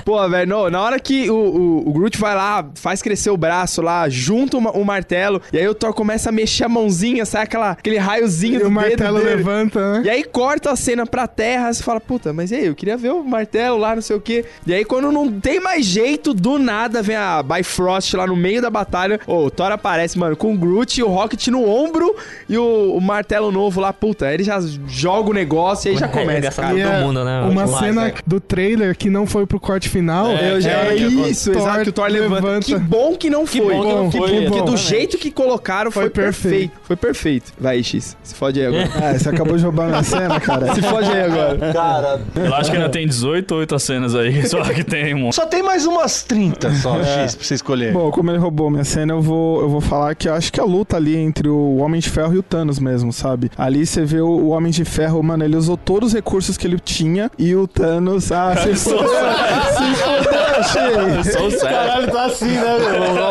[0.05, 3.83] Pô, velho, na hora que o, o, o Groot vai lá, faz crescer o braço
[3.83, 7.43] lá, junta o, o martelo, e aí o Thor começa a mexer a mãozinha, sai
[7.43, 9.37] aquela, aquele raiozinho E do o martelo dele.
[9.37, 10.03] levanta, né?
[10.05, 12.97] E aí corta a cena pra terra, você fala, puta, mas e aí, eu queria
[12.97, 14.45] ver o martelo lá, não sei o quê.
[14.67, 18.63] E aí quando não tem mais jeito, do nada vem a Bifrost lá no meio
[18.63, 19.21] da batalha.
[19.27, 22.15] Ô, o Thor aparece, mano, com o Groot e o Rocket no ombro
[22.49, 25.97] e o, o martelo novo lá, puta, aí ele já joga o negócio e aí
[25.99, 26.63] já É, começa.
[26.63, 26.75] cara.
[26.75, 27.41] E é mundo, né?
[27.43, 28.15] Uma Demais, cena velho.
[28.27, 30.29] do trailer que não foi pro corte final.
[30.33, 32.61] Eu já é, isso, exato, que o Thor levanta.
[32.65, 33.61] Que bom que não foi.
[33.61, 36.43] bom que não Que foi, bom, porque do jeito que colocaram foi, Foi perfeito.
[36.71, 36.81] perfeito.
[36.85, 37.53] Foi perfeito.
[37.59, 38.17] Vai, X.
[38.23, 38.83] Se fode aí agora.
[39.15, 40.73] É, você acabou de roubar minha cena, cara.
[40.75, 41.73] Se fode aí agora.
[41.73, 45.33] Cara, Eu acho que ainda tem 18 ou 8 cenas aí, só que tem um.
[45.33, 47.25] só tem mais umas 30 só, É.
[47.25, 47.93] X, pra você escolher.
[47.93, 50.61] Bom, como ele roubou minha cena, eu vou, eu vou falar que eu acho que
[50.61, 53.51] a luta ali entre o Homem de Ferro e o Thanos mesmo, sabe?
[53.57, 56.67] Ali você vê o, o Homem de Ferro, mano, ele usou todos os recursos que
[56.67, 58.31] ele tinha e o Thanos.
[58.33, 59.09] Ah, se fodeu!
[59.09, 61.33] Se fodeu, achei!
[61.33, 61.77] Sou sério.
[61.77, 62.77] Caralho, tá assim, né,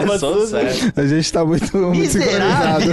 [0.07, 0.19] meu?
[0.19, 0.69] Sou sério.
[0.95, 2.85] A gente tá muito, muito sincronizado.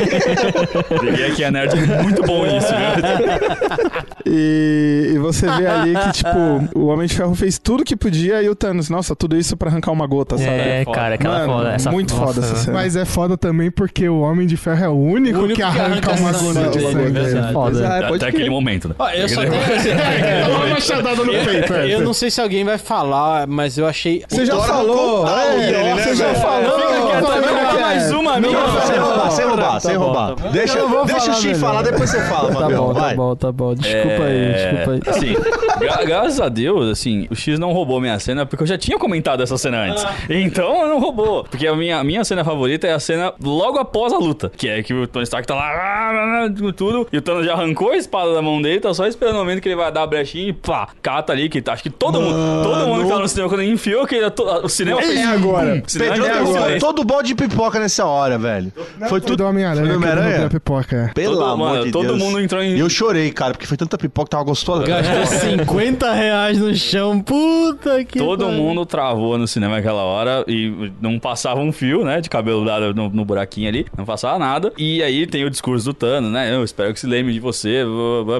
[1.00, 3.98] Peguei aqui a nerd muito bom nisso, viu?
[4.30, 8.42] E, e você vê ali que, tipo, o Homem de Ferro fez tudo que podia
[8.42, 10.50] e o Thanos, nossa, tudo isso pra arrancar uma gota, sabe?
[10.50, 11.72] É, cara, aquela Mano, foda.
[11.72, 12.74] Essa, muito foda essa cena.
[12.74, 15.54] Mas é foda também porque o Homem de Ferro é o único, O único que
[15.56, 17.38] que arranca arranca uma agulha de sangue, sangue.
[17.38, 17.52] é.
[17.52, 18.04] Foda.
[18.08, 18.94] Pode Até aquele momento, né?
[18.98, 19.52] Ó, eu só tenho.
[20.46, 21.94] Dá uma machadada no peito, é.
[21.94, 24.24] Eu não sei se alguém vai falar, mas eu achei.
[24.28, 25.26] Você já Thor falou!
[25.26, 27.67] é, né, você já falou!
[27.88, 28.00] Tá que é?
[28.00, 28.58] mais uma minha.
[28.86, 30.34] Sem roubar, sem roubar, sem roubar.
[30.52, 32.86] Deixa, Eu vou deixa o falar X falar, depois você fala, Tá Fabião.
[32.86, 33.14] bom, tá vai.
[33.14, 33.74] bom, tá bom.
[33.74, 35.00] Desculpa aí, desculpa aí.
[35.06, 38.78] Assim, gra- graças a Deus, assim, o X não roubou minha cena porque eu já
[38.78, 40.04] tinha comentado essa cena antes.
[40.28, 41.44] Então não roubou.
[41.44, 44.50] Porque a minha, minha cena favorita é a cena logo após a luta.
[44.56, 47.52] Que é que o Tony Stark tá lá, ah, ah, tudo, e o Thanos já
[47.54, 50.02] arrancou a espada da mão dele, tá só esperando o momento que ele vai dar
[50.02, 53.08] a brechinha e pá, cata ali, que tá- acho que todo mundo, todo mundo que
[53.10, 54.26] tá no cinema, quando ele enfiou, que ele,
[54.62, 55.26] o cinema fez.
[55.28, 55.82] agora.
[55.86, 56.80] O cinema Pedro derrubou silêncio.
[56.80, 58.72] todo o balde de pipoca nessa hora, velho.
[58.98, 60.48] Foi Foi tudo do Homem-Aranha Foi do Homem-Aranha?
[60.48, 60.96] pipoca.
[61.10, 61.12] é.
[61.14, 62.18] Pelo Todo- amor mano, de todo Deus.
[62.18, 64.84] mundo entrou em- E eu chorei, cara, porque foi tanta pipoca que tava gostosa.
[64.84, 67.20] Gastou 50 reais no chão.
[67.20, 68.18] Puta que.
[68.18, 68.58] Todo pariu.
[68.62, 72.20] mundo travou no cinema naquela hora e não passava um fio, né?
[72.20, 73.86] De cabelo dado no, no buraquinho ali.
[73.96, 74.72] Não passava nada.
[74.78, 76.54] E aí tem o discurso do Thanos, né?
[76.54, 77.84] Eu espero que se lembre de você,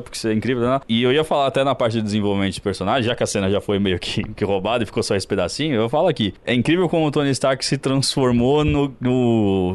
[0.02, 0.62] porque você é incrível.
[0.68, 0.80] Né?
[0.88, 3.50] E eu ia falar até na parte de desenvolvimento de personagem, já que a cena
[3.50, 6.34] já foi meio que, que roubada e ficou só esse pedacinho, eu falo aqui.
[6.46, 9.17] É incrível como o Tony Stark se transformou no, no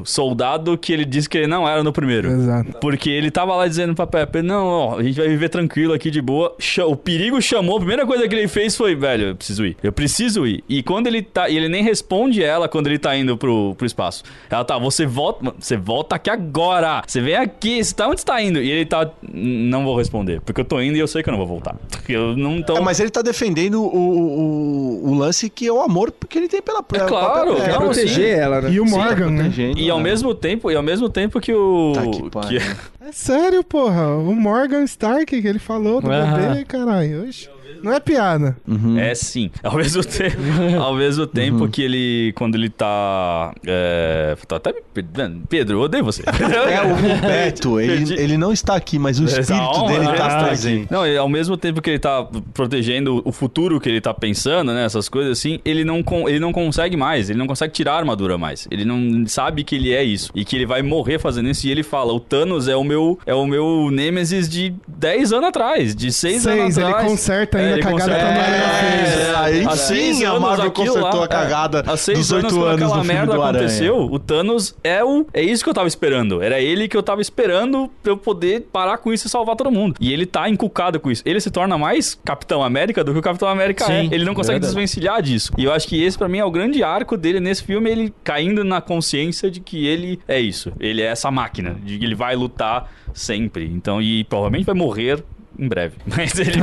[0.05, 2.29] soldado que ele disse que ele não era no primeiro.
[2.29, 2.77] Exato.
[2.79, 6.09] Porque ele tava lá dizendo pra Pepper, não, ó, a gente vai viver tranquilo aqui
[6.11, 6.55] de boa.
[6.87, 9.77] O perigo chamou, a primeira coisa que ele fez foi, velho, eu preciso ir.
[9.83, 10.63] Eu preciso ir.
[10.67, 13.85] E quando ele tá, e ele nem responde ela quando ele tá indo pro, pro
[13.85, 14.23] espaço.
[14.49, 17.01] Ela tá, você volta, você volta aqui agora.
[17.07, 18.59] Você vem aqui, você tá onde você tá indo?
[18.61, 21.31] E ele tá, não vou responder, porque eu tô indo e eu sei que eu
[21.31, 21.75] não vou voltar.
[22.07, 25.81] Eu não tô É, mas ele tá defendendo o, o, o lance que é o
[25.81, 28.41] amor que ele tem pela É claro, própria- não, proteger sim.
[28.41, 28.71] ela, né?
[28.71, 29.43] E o Morgan, né?
[29.43, 30.03] protegendo, E ao né?
[30.03, 32.61] mesmo tempo, e ao mesmo tempo que o Tá que pariu.
[33.01, 34.15] É sério, porra.
[34.17, 36.25] O Morgan Stark que ele falou do Ah.
[36.37, 37.27] bebê, caralho.
[37.27, 37.49] Oxe.
[37.83, 38.55] Não é piada.
[38.67, 38.97] Uhum.
[38.97, 39.51] É sim.
[39.63, 40.37] Ao mesmo tempo,
[40.79, 43.53] ao mesmo tempo que ele, quando ele tá.
[43.65, 45.41] É, tô até me perdendo.
[45.47, 46.23] Pedro, eu odeio você.
[46.23, 50.87] É, o, o Beto, ele, ele não está aqui, mas o espírito dele tá presente.
[50.91, 54.73] Não, e ao mesmo tempo que ele tá protegendo o futuro que ele tá pensando,
[54.73, 54.85] né?
[54.85, 58.37] Essas coisas assim, ele não, ele não consegue mais, ele não consegue tirar a armadura
[58.37, 58.67] mais.
[58.71, 60.31] Ele não sabe que ele é isso.
[60.35, 61.67] E que ele vai morrer fazendo isso.
[61.67, 65.49] E ele fala: o Thanos é o meu, é o meu Nemesis de 10 anos
[65.49, 67.07] atrás, de 6 anos Seis, ele atrás.
[67.07, 69.17] conserta ainda É, ele a cagada que a É, fez.
[69.27, 72.55] É, aí Há sim a Marvel consertou a cagada é, há seis dos anos oito
[72.55, 73.65] quando anos aquela no filme merda do Aranha.
[73.65, 76.41] aconteceu, o Thanos é o é isso que eu tava esperando.
[76.41, 79.71] Era ele que eu tava esperando pra eu poder parar com isso e salvar todo
[79.71, 79.95] mundo.
[79.99, 81.21] E ele tá encucado com isso.
[81.25, 84.15] Ele se torna mais Capitão América do que o Capitão América Sim, é.
[84.15, 84.73] Ele não consegue verdade.
[84.73, 85.51] desvencilhar disso.
[85.57, 88.13] E eu acho que esse pra mim é o grande arco dele nesse filme, ele
[88.23, 90.71] caindo na consciência de que ele é isso.
[90.79, 93.65] Ele é essa máquina, de que ele vai lutar sempre.
[93.65, 95.23] Então, e provavelmente vai morrer
[95.57, 95.95] em breve.
[96.05, 96.57] Mas ele,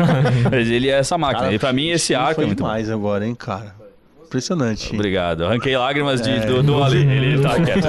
[0.50, 1.42] mas ele é essa máquina.
[1.44, 2.66] Cara, e pra mim esse arco foi é muito bom.
[2.66, 3.74] demais agora, hein, cara.
[4.31, 4.94] Impressionante.
[4.94, 5.44] Obrigado.
[5.44, 6.47] Arranquei lágrimas de, É.
[6.47, 6.98] do, do Ali.
[6.98, 7.89] Ele tá quieto.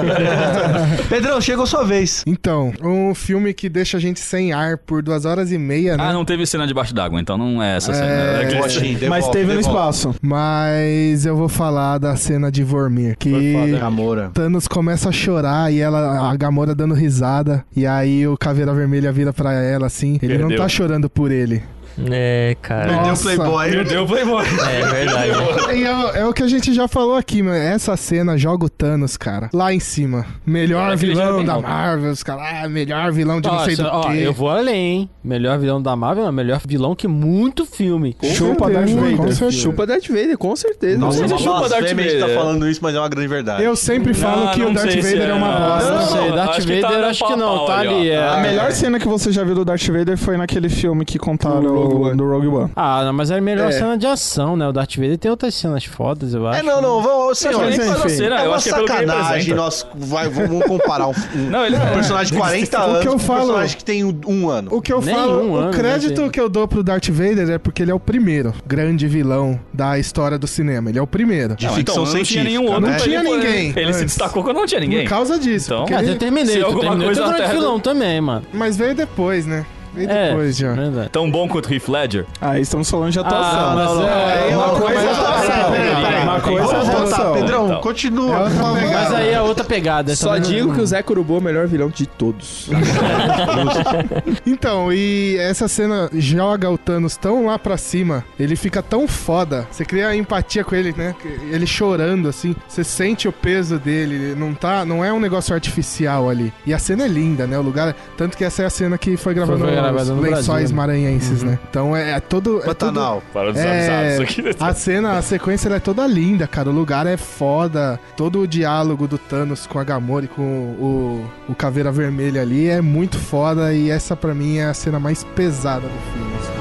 [1.08, 2.24] Pedrão, chegou sua vez.
[2.26, 6.02] Então, um filme que deixa a gente sem ar por duas horas e meia, né?
[6.04, 8.40] ah, não teve cena debaixo d'água, então não é essa É, cena.
[8.42, 10.14] Aquele- Poxinho, devolve, Mas teve no espaço.
[10.20, 14.30] Mas eu vou falar da cena de Vormir, que Gamora.
[14.34, 17.64] Thanos começa a chorar e ela, a Gamora dando risada.
[17.76, 20.18] E aí o Caveira Vermelha vira pra ela assim.
[20.20, 20.58] Ele não Perdeu.
[20.64, 21.62] tá chorando por ele.
[22.10, 22.88] É, cara.
[22.94, 23.18] Perdeu o.
[23.18, 23.70] Playboy.
[23.70, 24.44] Perdeu o Playboy.
[24.46, 25.32] É verdade.
[25.72, 27.56] E é, é o que a gente já falou aqui, mano.
[27.56, 29.48] Essa cena joga o Thanos, cara.
[29.52, 30.26] Lá em cima.
[30.44, 31.58] Melhor É, é vilão da.
[31.60, 32.42] Marvel, os caras.
[32.64, 34.18] Ah, melhor vilão de não sei do ó, quê.
[34.18, 35.10] eu vou além, hein?
[35.22, 38.16] Melhor vilão da Marvel, é melhor vilão que muito filme.
[38.34, 39.16] Chupa Darth Vader.
[39.16, 39.50] com certeza.
[39.52, 40.98] Chupa Darth Vader, com certeza.
[40.98, 42.38] Nossa, é Não, uma chupa Darth blasfêmia a gente tá Vader.
[42.42, 43.62] falando isso, mas é uma grande verdade.
[43.62, 45.90] Eu sempre falo Não, que não o Darth sei se Vader é, uma é- bosta.
[45.92, 48.12] não, sei, Darth acho que tá Vader acho que não, pau-pau tá ali, ó.
[48.14, 48.28] é.
[48.28, 51.81] A melhor cena que você já viu do Darth Vader foi naquele filme que contaram
[51.84, 52.16] Rogue One.
[52.16, 52.70] do Rogue One.
[52.76, 53.72] Ah, não, mas é a melhor É.
[53.72, 54.66] cena de ação, né?
[54.68, 56.60] O Darth Vader tem outras cenas fodas, eu acho.
[56.60, 57.76] É, não, não, vamos, senhores.
[57.78, 61.06] Mas, a enfim, cena, É eu uma acho que é sacanagem nós vai, vamos comparar
[61.08, 61.92] um, um- Não, ele um não.
[61.92, 64.48] personagem de 40 O anos que eu com um falo- personagem que tem um, um
[64.48, 64.68] ano.
[64.72, 67.08] O que eu Nem falo, um ano, o né, crédito que eu dou pro Darth
[67.08, 70.90] Vader é porque ele é o primeiro grande vilão da história do cinema.
[70.90, 71.54] Ele é o primeiro.
[71.56, 72.80] De Não, ficção então, não tinha nenhum outro.
[72.80, 75.04] Não pra tinha ninguém Ele se destacou quando não tinha ninguém.
[75.04, 75.72] Por causa disso.
[75.74, 77.06] Então- ele- eu terminei, Se eu terminei.
[77.06, 78.42] coisa Eu vilão também, mano.
[78.52, 79.64] Mas veio depois, né?
[79.94, 80.72] Veio É, depois já.
[80.72, 81.08] verdade.
[81.10, 82.26] Tão bom quanto Heath Ledger?
[82.40, 83.60] Aí estamos falando de atuação.
[83.60, 85.70] Ah, mas Não, não, é- é uma uma coisa é atuação, atuação.
[85.72, 86.22] peraí, peraí.
[86.22, 87.32] Uma coisa é atuação.
[87.34, 87.80] Pedrão, Então.
[87.80, 88.36] continua.
[88.36, 88.98] É outra pegada.
[89.02, 90.16] Mas aí é outra pegada.
[90.16, 92.68] Só digo que o Zé Curubu é o melhor vilão de todos.
[94.46, 99.66] Então, e essa cena joga o Thanos tão lá pra cima, ele fica tão foda.
[99.70, 101.14] Você cria empatia com ele, né?
[101.50, 105.54] Ele chorando assim, você sente o peso dele, ele não tá, não é um negócio
[105.54, 106.52] artificial ali.
[106.66, 107.58] E a cena é linda, né?
[107.58, 110.22] O lugar, tanto que essa é a cena que foi gravada Foi gravada nos no
[110.22, 110.74] lençóis Brasil, né?
[110.74, 111.58] maranhenses, né?
[111.68, 113.22] Então é, é todo é Pantanal.
[113.32, 114.56] Para os tudo, é, avisados aqui.
[114.58, 116.70] a cena, a sequência ela é toda linda, cara.
[116.70, 117.98] O lugar é foda.
[118.16, 122.68] Todo o diálogo do Thanos com a Gamora e com o, o Caveira Vermelha ali
[122.68, 123.72] é muito foda.
[123.74, 126.34] E essa pra mim é a cena mais pesada do filme.
[126.36, 126.52] assim.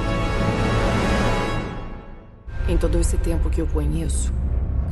[2.73, 4.31] Em todo esse tempo que eu conheço,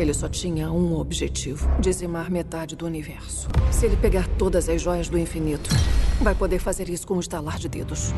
[0.02, 3.48] ele só tinha um objetivo: dizimar metade do universo.
[3.72, 5.70] Se ele pegar todas as joias do infinito,
[6.22, 8.14] vai poder fazer isso com um estalar de dedos.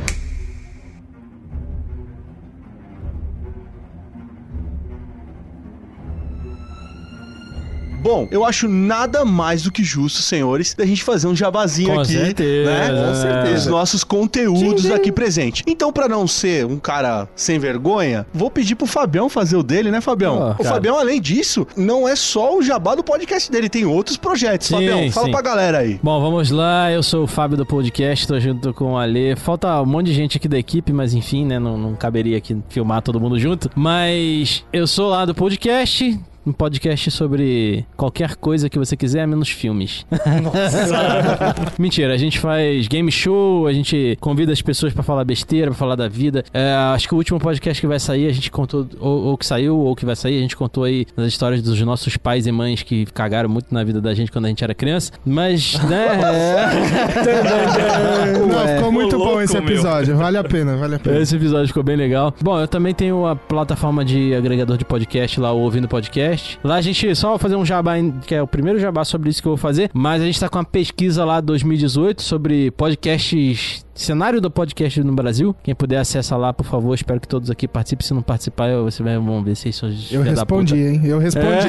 [8.01, 11.99] Bom, eu acho nada mais do que justo, senhores, da gente fazer um jabazinho Com
[11.99, 12.71] aqui, certeza.
[12.71, 12.87] né?
[12.89, 13.53] Com certeza.
[13.53, 15.63] Dos nossos conteúdos aqui presente.
[15.67, 19.91] Então, pra não ser um cara sem vergonha, vou pedir pro Fabião fazer o dele,
[19.91, 20.41] né, Fabião?
[20.41, 20.63] Ah, o.
[20.63, 24.67] Fabião, além disso, não é só o jabá do podcast dele, tem outros projetos.
[24.67, 25.31] Sim, Fabião, fala sim.
[25.31, 25.99] pra galera aí.
[26.01, 26.91] Bom, vamos lá.
[26.91, 29.35] Eu sou o Fábio do podcast, tô junto com o Ale.
[29.35, 31.59] Falta um monte de gente aqui da equipe, mas enfim, né?
[31.59, 33.69] Não, não caberia aqui filmar todo mundo junto.
[33.75, 36.19] Mas eu sou lá do podcast.
[36.45, 40.05] Um podcast sobre qualquer coisa que você quiser, menos filmes.
[41.77, 45.75] Mentira, a gente faz game show, a gente convida as pessoas pra falar besteira, pra
[45.77, 46.43] falar da vida.
[46.53, 49.45] É, acho que o último podcast que vai sair, a gente contou, ou, ou que
[49.45, 52.51] saiu, ou que vai sair, a gente contou aí as histórias dos nossos pais e
[52.51, 55.11] mães que cagaram muito na vida da gente quando a gente era criança.
[55.23, 56.07] Mas, né?
[56.23, 58.31] é...
[58.39, 59.63] Não, ficou muito Ô, bom louco, esse meu.
[59.63, 60.17] episódio.
[60.17, 61.19] Vale a pena, vale a pena.
[61.19, 62.33] Esse episódio ficou bem legal.
[62.41, 66.30] Bom, eu também tenho a plataforma de agregador de podcast lá, o Ouvindo Podcast.
[66.63, 67.93] Lá a gente, só vou fazer um jabá,
[68.25, 70.49] que é o primeiro jabá sobre isso que eu vou fazer, mas a gente tá
[70.49, 75.55] com uma pesquisa lá 2018 sobre podcasts, cenário do podcast no Brasil.
[75.63, 76.93] Quem puder acessa lá, por favor.
[76.93, 78.05] Espero que todos aqui participem.
[78.05, 79.75] Se não participar, eu- você vai, vamos ver se vocês
[80.09, 81.01] são Eu respondi, hein?
[81.03, 81.67] Eu respondi.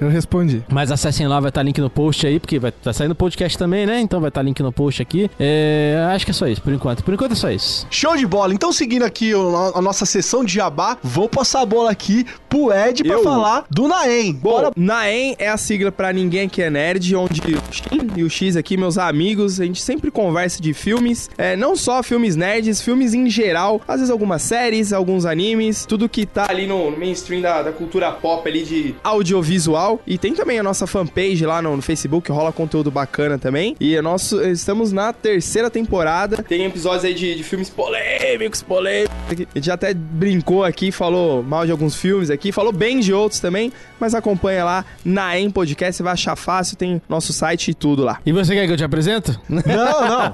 [0.00, 0.62] Eu respondi.
[0.68, 3.86] Mas acessem lá, vai estar link no post aí, porque vai estar saindo podcast também,
[3.86, 4.00] né?
[4.00, 5.30] Então vai estar link no post aqui.
[5.38, 7.02] É, acho que é só isso, por enquanto.
[7.04, 7.86] Por enquanto é só isso.
[7.90, 8.52] Show de bola.
[8.54, 9.32] Então, seguindo aqui
[9.74, 13.22] a nossa sessão de jabá, vou passar a bola aqui pro Ed pra Eu?
[13.22, 14.32] falar do Naem.
[14.34, 18.30] Bom, Naem é a sigla pra Ninguém Que é Nerd, onde o Shin e o
[18.30, 22.80] X aqui, meus amigos, a gente sempre conversa de filmes, é, não só filmes nerds,
[22.80, 27.42] filmes em geral, às vezes algumas séries, alguns animes, tudo que tá ali no mainstream
[27.42, 30.00] da, da cultura pop ali de audiovisual.
[30.06, 33.76] E tem também a nossa fanpage lá no, no Facebook, rola conteúdo bacana também.
[33.78, 39.14] E o nosso, estamos na terceira temporada, tem episódios aí de, de filmes polêmicos, polêmicos.
[39.28, 43.12] A gente já até brincou aqui, falou mal de alguns filmes aqui, falou bem de
[43.12, 43.70] outros também,
[44.00, 48.02] mas acompanha lá na Em Podcast, você vai achar fácil, tem nosso site e tudo
[48.02, 48.18] lá.
[48.24, 49.38] E você quer que eu te apresento?
[49.48, 50.32] Não, não.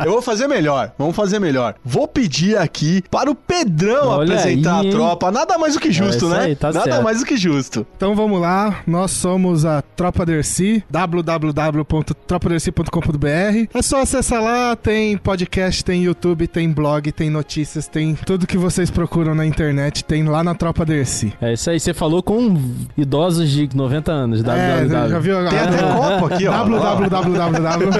[0.04, 0.92] Eu vou fazer melhor.
[0.98, 1.74] Vamos fazer melhor.
[1.84, 4.90] Vou pedir aqui para o Pedrão Olha apresentar aí, a hein?
[4.90, 5.30] tropa.
[5.30, 6.38] Nada mais do que justo, É né?
[6.44, 7.02] aí, tá Nada certo.
[7.02, 7.86] mais do que justo.
[7.96, 13.68] Então vamos lá, nós somos a Tropa Dercy, www.tropadercy.com.br.
[13.74, 18.58] É só acessar lá, tem podcast, tem YouTube, tem blog, tem notícias, tem tudo que
[18.58, 21.32] vocês procuram na internet, tem lá na Tropa Dercy.
[21.40, 22.56] É isso aí, você falou com
[22.96, 24.40] idosos de 90 anos.
[24.40, 24.42] É,
[24.84, 25.08] www.
[25.08, 26.64] já viu Tem até copo aqui, ó.
[27.08, 27.90] www.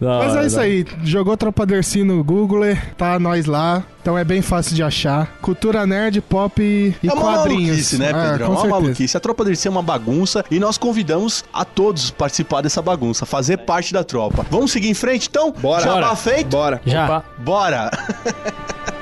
[0.00, 2.62] Mas é isso aí, jogou Tropa Dercy no Google,
[2.96, 3.82] tá nós lá.
[4.00, 5.26] Então é bem fácil de achar.
[5.42, 7.64] Cultura nerd, pop e é uma quadrinhos.
[7.66, 8.36] maluquice, né, É, Pedrão?
[8.38, 8.80] com É uma certeza.
[8.82, 9.16] maluquice.
[9.16, 13.58] A tropa dele é uma bagunça e nós convidamos a todos participar dessa bagunça, fazer
[13.58, 14.46] parte da tropa.
[14.50, 15.52] Vamos seguir em frente, então?
[15.52, 15.82] Bora.
[15.82, 16.16] Jabá Bora.
[16.16, 16.48] feito?
[16.48, 16.80] Bora.
[16.86, 17.22] Já.
[17.38, 17.90] Bora!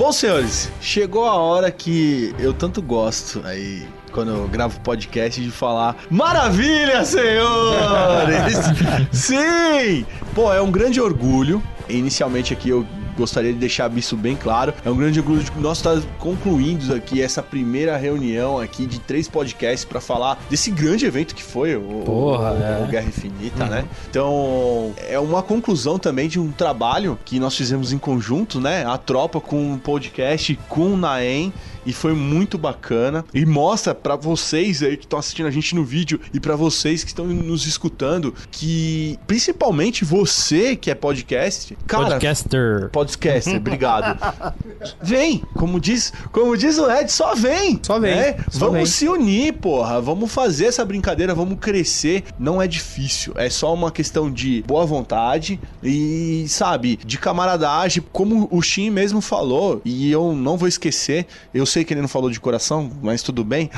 [0.00, 5.50] Bom, senhores, chegou a hora que eu tanto gosto aí quando eu gravo podcast de
[5.50, 8.56] falar Maravilha, senhores!
[9.12, 10.06] Sim!
[10.34, 11.62] Pô, é um grande orgulho.
[11.86, 12.86] Inicialmente aqui eu
[13.20, 14.74] gostaria de deixar isso bem claro.
[14.84, 19.28] É um grande orgulho de nós estar concluindo aqui essa primeira reunião aqui de três
[19.28, 22.82] podcasts para falar desse grande evento que foi o, Porra, o, é.
[22.82, 23.84] o Guerra Infinita, né?
[24.08, 28.84] Então, é uma conclusão também de um trabalho que nós fizemos em conjunto, né?
[28.84, 31.52] A tropa com um podcast com o Naem
[31.84, 35.84] e foi muito bacana e mostra pra vocês aí que estão assistindo a gente no
[35.84, 42.04] vídeo e pra vocês que estão nos escutando que principalmente você que é podcast, cara,
[42.04, 42.90] Podcaster.
[42.92, 44.18] podcaster, obrigado.
[45.02, 47.80] Vem, como diz, como diz o Ed, só vem.
[47.82, 48.36] Só vem, né?
[48.50, 48.86] só vamos vem.
[48.86, 50.00] se unir, porra.
[50.00, 52.24] Vamos fazer essa brincadeira, vamos crescer.
[52.38, 58.48] Não é difícil, é só uma questão de boa vontade e, sabe, de camaradagem, como
[58.50, 61.26] o Shin mesmo falou, e eu não vou esquecer.
[61.52, 63.70] Eu sei que ele não falou de coração, mas tudo bem.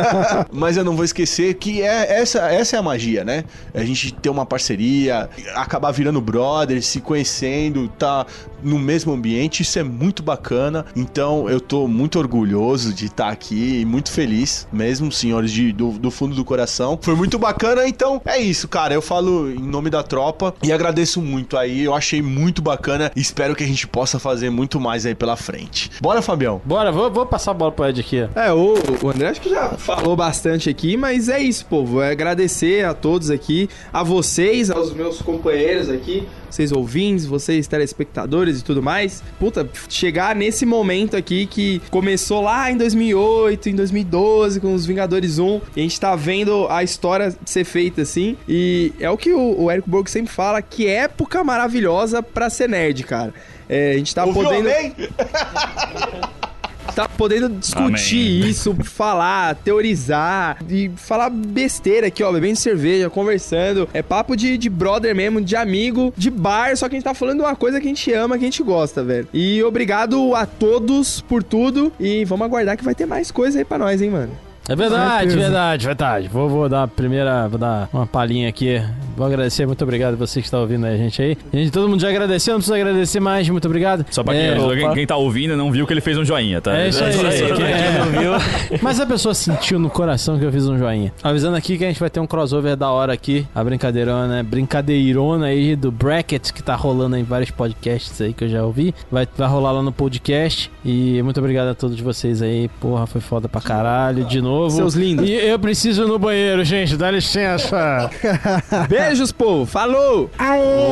[0.52, 3.44] mas eu não vou esquecer que é essa, essa é a magia, né?
[3.74, 8.26] A gente ter uma parceria, acabar virando brother, se conhecendo, tá
[8.62, 10.84] no mesmo ambiente, isso é muito bacana.
[10.94, 15.92] Então eu tô muito orgulhoso de estar aqui e muito feliz, mesmo, senhores, de, do,
[15.92, 16.98] do fundo do coração.
[17.00, 18.94] Foi muito bacana, então é isso, cara.
[18.94, 21.84] Eu falo em nome da tropa e agradeço muito aí.
[21.84, 23.10] Eu achei muito bacana.
[23.16, 25.90] Espero que a gente possa fazer muito mais aí pela frente.
[26.00, 26.60] Bora, Fabião.
[26.64, 28.28] Bora, vou, vou passar a bola pro Ed aqui.
[28.34, 32.02] É, o, o André acho que já falou bastante aqui, mas é isso, povo.
[32.02, 38.60] É agradecer a todos aqui, a vocês, aos meus companheiros aqui, vocês ouvintes, vocês telespectadores
[38.60, 39.22] e tudo mais.
[39.38, 45.38] Puta, chegar nesse momento aqui que começou lá em 2008, em 2012, com os Vingadores
[45.38, 48.36] 1, e a gente tá vendo a história ser feita assim.
[48.48, 52.68] E é o que o, o Érico Borgo sempre fala, que época maravilhosa pra ser
[52.68, 53.32] nerd, cara.
[53.68, 54.68] É, a gente tá Ouviu, podendo?
[56.90, 58.50] tá podendo discutir Amém.
[58.50, 63.88] isso, falar, teorizar e falar besteira aqui, ó, bebendo cerveja, conversando.
[63.92, 67.14] É papo de, de brother mesmo, de amigo, de bar, só que a gente tá
[67.14, 69.28] falando uma coisa que a gente ama, que a gente gosta, velho.
[69.32, 73.64] E obrigado a todos por tudo e vamos aguardar que vai ter mais coisa aí
[73.64, 74.49] pra nós, hein, mano.
[74.70, 76.28] É verdade, verdade, verdade.
[76.28, 78.80] Vou, vou dar a primeira, vou dar uma palhinha aqui.
[79.16, 81.36] Vou agradecer, muito obrigado você que está ouvindo a gente aí.
[81.52, 84.06] Gente, todo mundo já agradeceu, não precisa agradecer mais, muito obrigado.
[84.10, 86.60] Só pra quem, É, quem, quem tá ouvindo não viu que ele fez um joinha,
[86.60, 86.76] tá?
[86.76, 87.12] É isso aí.
[87.12, 87.98] Só Quem é.
[87.98, 88.78] não viu.
[88.80, 91.12] Mas a pessoa sentiu no coração que eu fiz um joinha.
[91.20, 93.44] Avisando aqui que a gente vai ter um crossover da hora aqui.
[93.52, 94.42] A brincadeirona, né?
[94.44, 98.94] Brincadeirona aí do Bracket que tá rolando em vários podcasts aí que eu já ouvi.
[99.10, 100.70] Vai, vai rolar lá no podcast.
[100.84, 102.68] E muito obrigado a todos vocês aí.
[102.80, 104.24] Porra, foi foda pra caralho.
[104.24, 104.59] De novo.
[104.68, 105.28] Seus lindos.
[105.28, 106.96] E eu preciso ir no banheiro, gente.
[106.96, 108.10] Dá licença.
[108.88, 109.64] Beijos, povo.
[109.64, 110.30] Falou!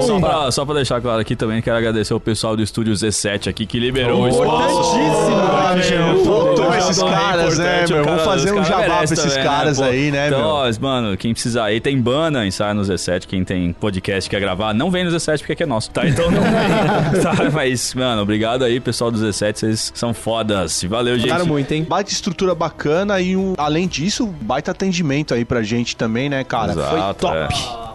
[0.07, 3.49] Só pra, só pra deixar claro aqui também, quero agradecer o pessoal do Estúdio Z7
[3.49, 4.99] aqui que liberou o espaço.
[4.99, 8.05] Ah, meu, Faltou É, esses é caras, né, meu?
[8.05, 10.49] Vamos fazer um jabá pra esses também, caras aí, né, então, meu?
[10.49, 14.73] ó, mano, quem precisar aí, tem Bana, ensaio no Z7, quem tem podcast quer gravar,
[14.73, 16.07] não vem no Z7 porque aqui é nosso, tá?
[16.07, 17.21] Então não vem.
[17.23, 20.83] tá, mas, mano, obrigado aí, pessoal do Z7, vocês são fodas.
[20.85, 21.29] Valeu, gente.
[21.29, 21.87] Cara muito, hein?
[21.89, 26.73] Baita estrutura bacana e, um, além disso, baita atendimento aí pra gente também, né, cara?
[26.75, 27.37] Foi Exato, top.
[27.37, 27.49] é.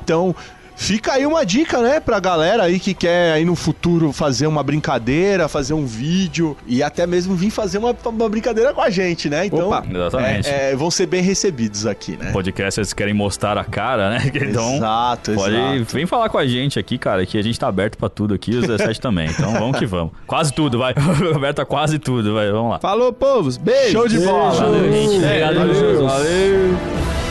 [0.03, 0.35] Então,
[0.75, 4.63] fica aí uma dica, né, pra galera aí que quer aí no futuro fazer uma
[4.63, 9.29] brincadeira, fazer um vídeo e até mesmo vir fazer uma, uma brincadeira com a gente,
[9.29, 9.45] né?
[9.45, 9.83] Então, Opa.
[9.89, 10.49] Exatamente.
[10.49, 12.31] é, é, vão ser bem recebidos aqui, né?
[12.31, 14.31] Podcasters querem mostrar a cara, né?
[14.53, 15.95] Então, exato, pode exato.
[15.95, 18.51] vem falar com a gente aqui, cara, que a gente tá aberto pra tudo aqui,
[18.51, 19.29] os 17 também.
[19.29, 20.11] Então vamos que vamos.
[20.27, 20.93] Quase tudo, vai.
[21.33, 22.51] aberto a quase tudo, vai.
[22.51, 22.79] Vamos lá.
[22.79, 23.57] Falou, povos.
[23.57, 23.91] Beijo.
[23.91, 24.51] Show de bola.
[24.53, 25.15] Valeu, gente.
[25.15, 26.07] Obrigado, Valeu.
[26.07, 27.22] Valeu.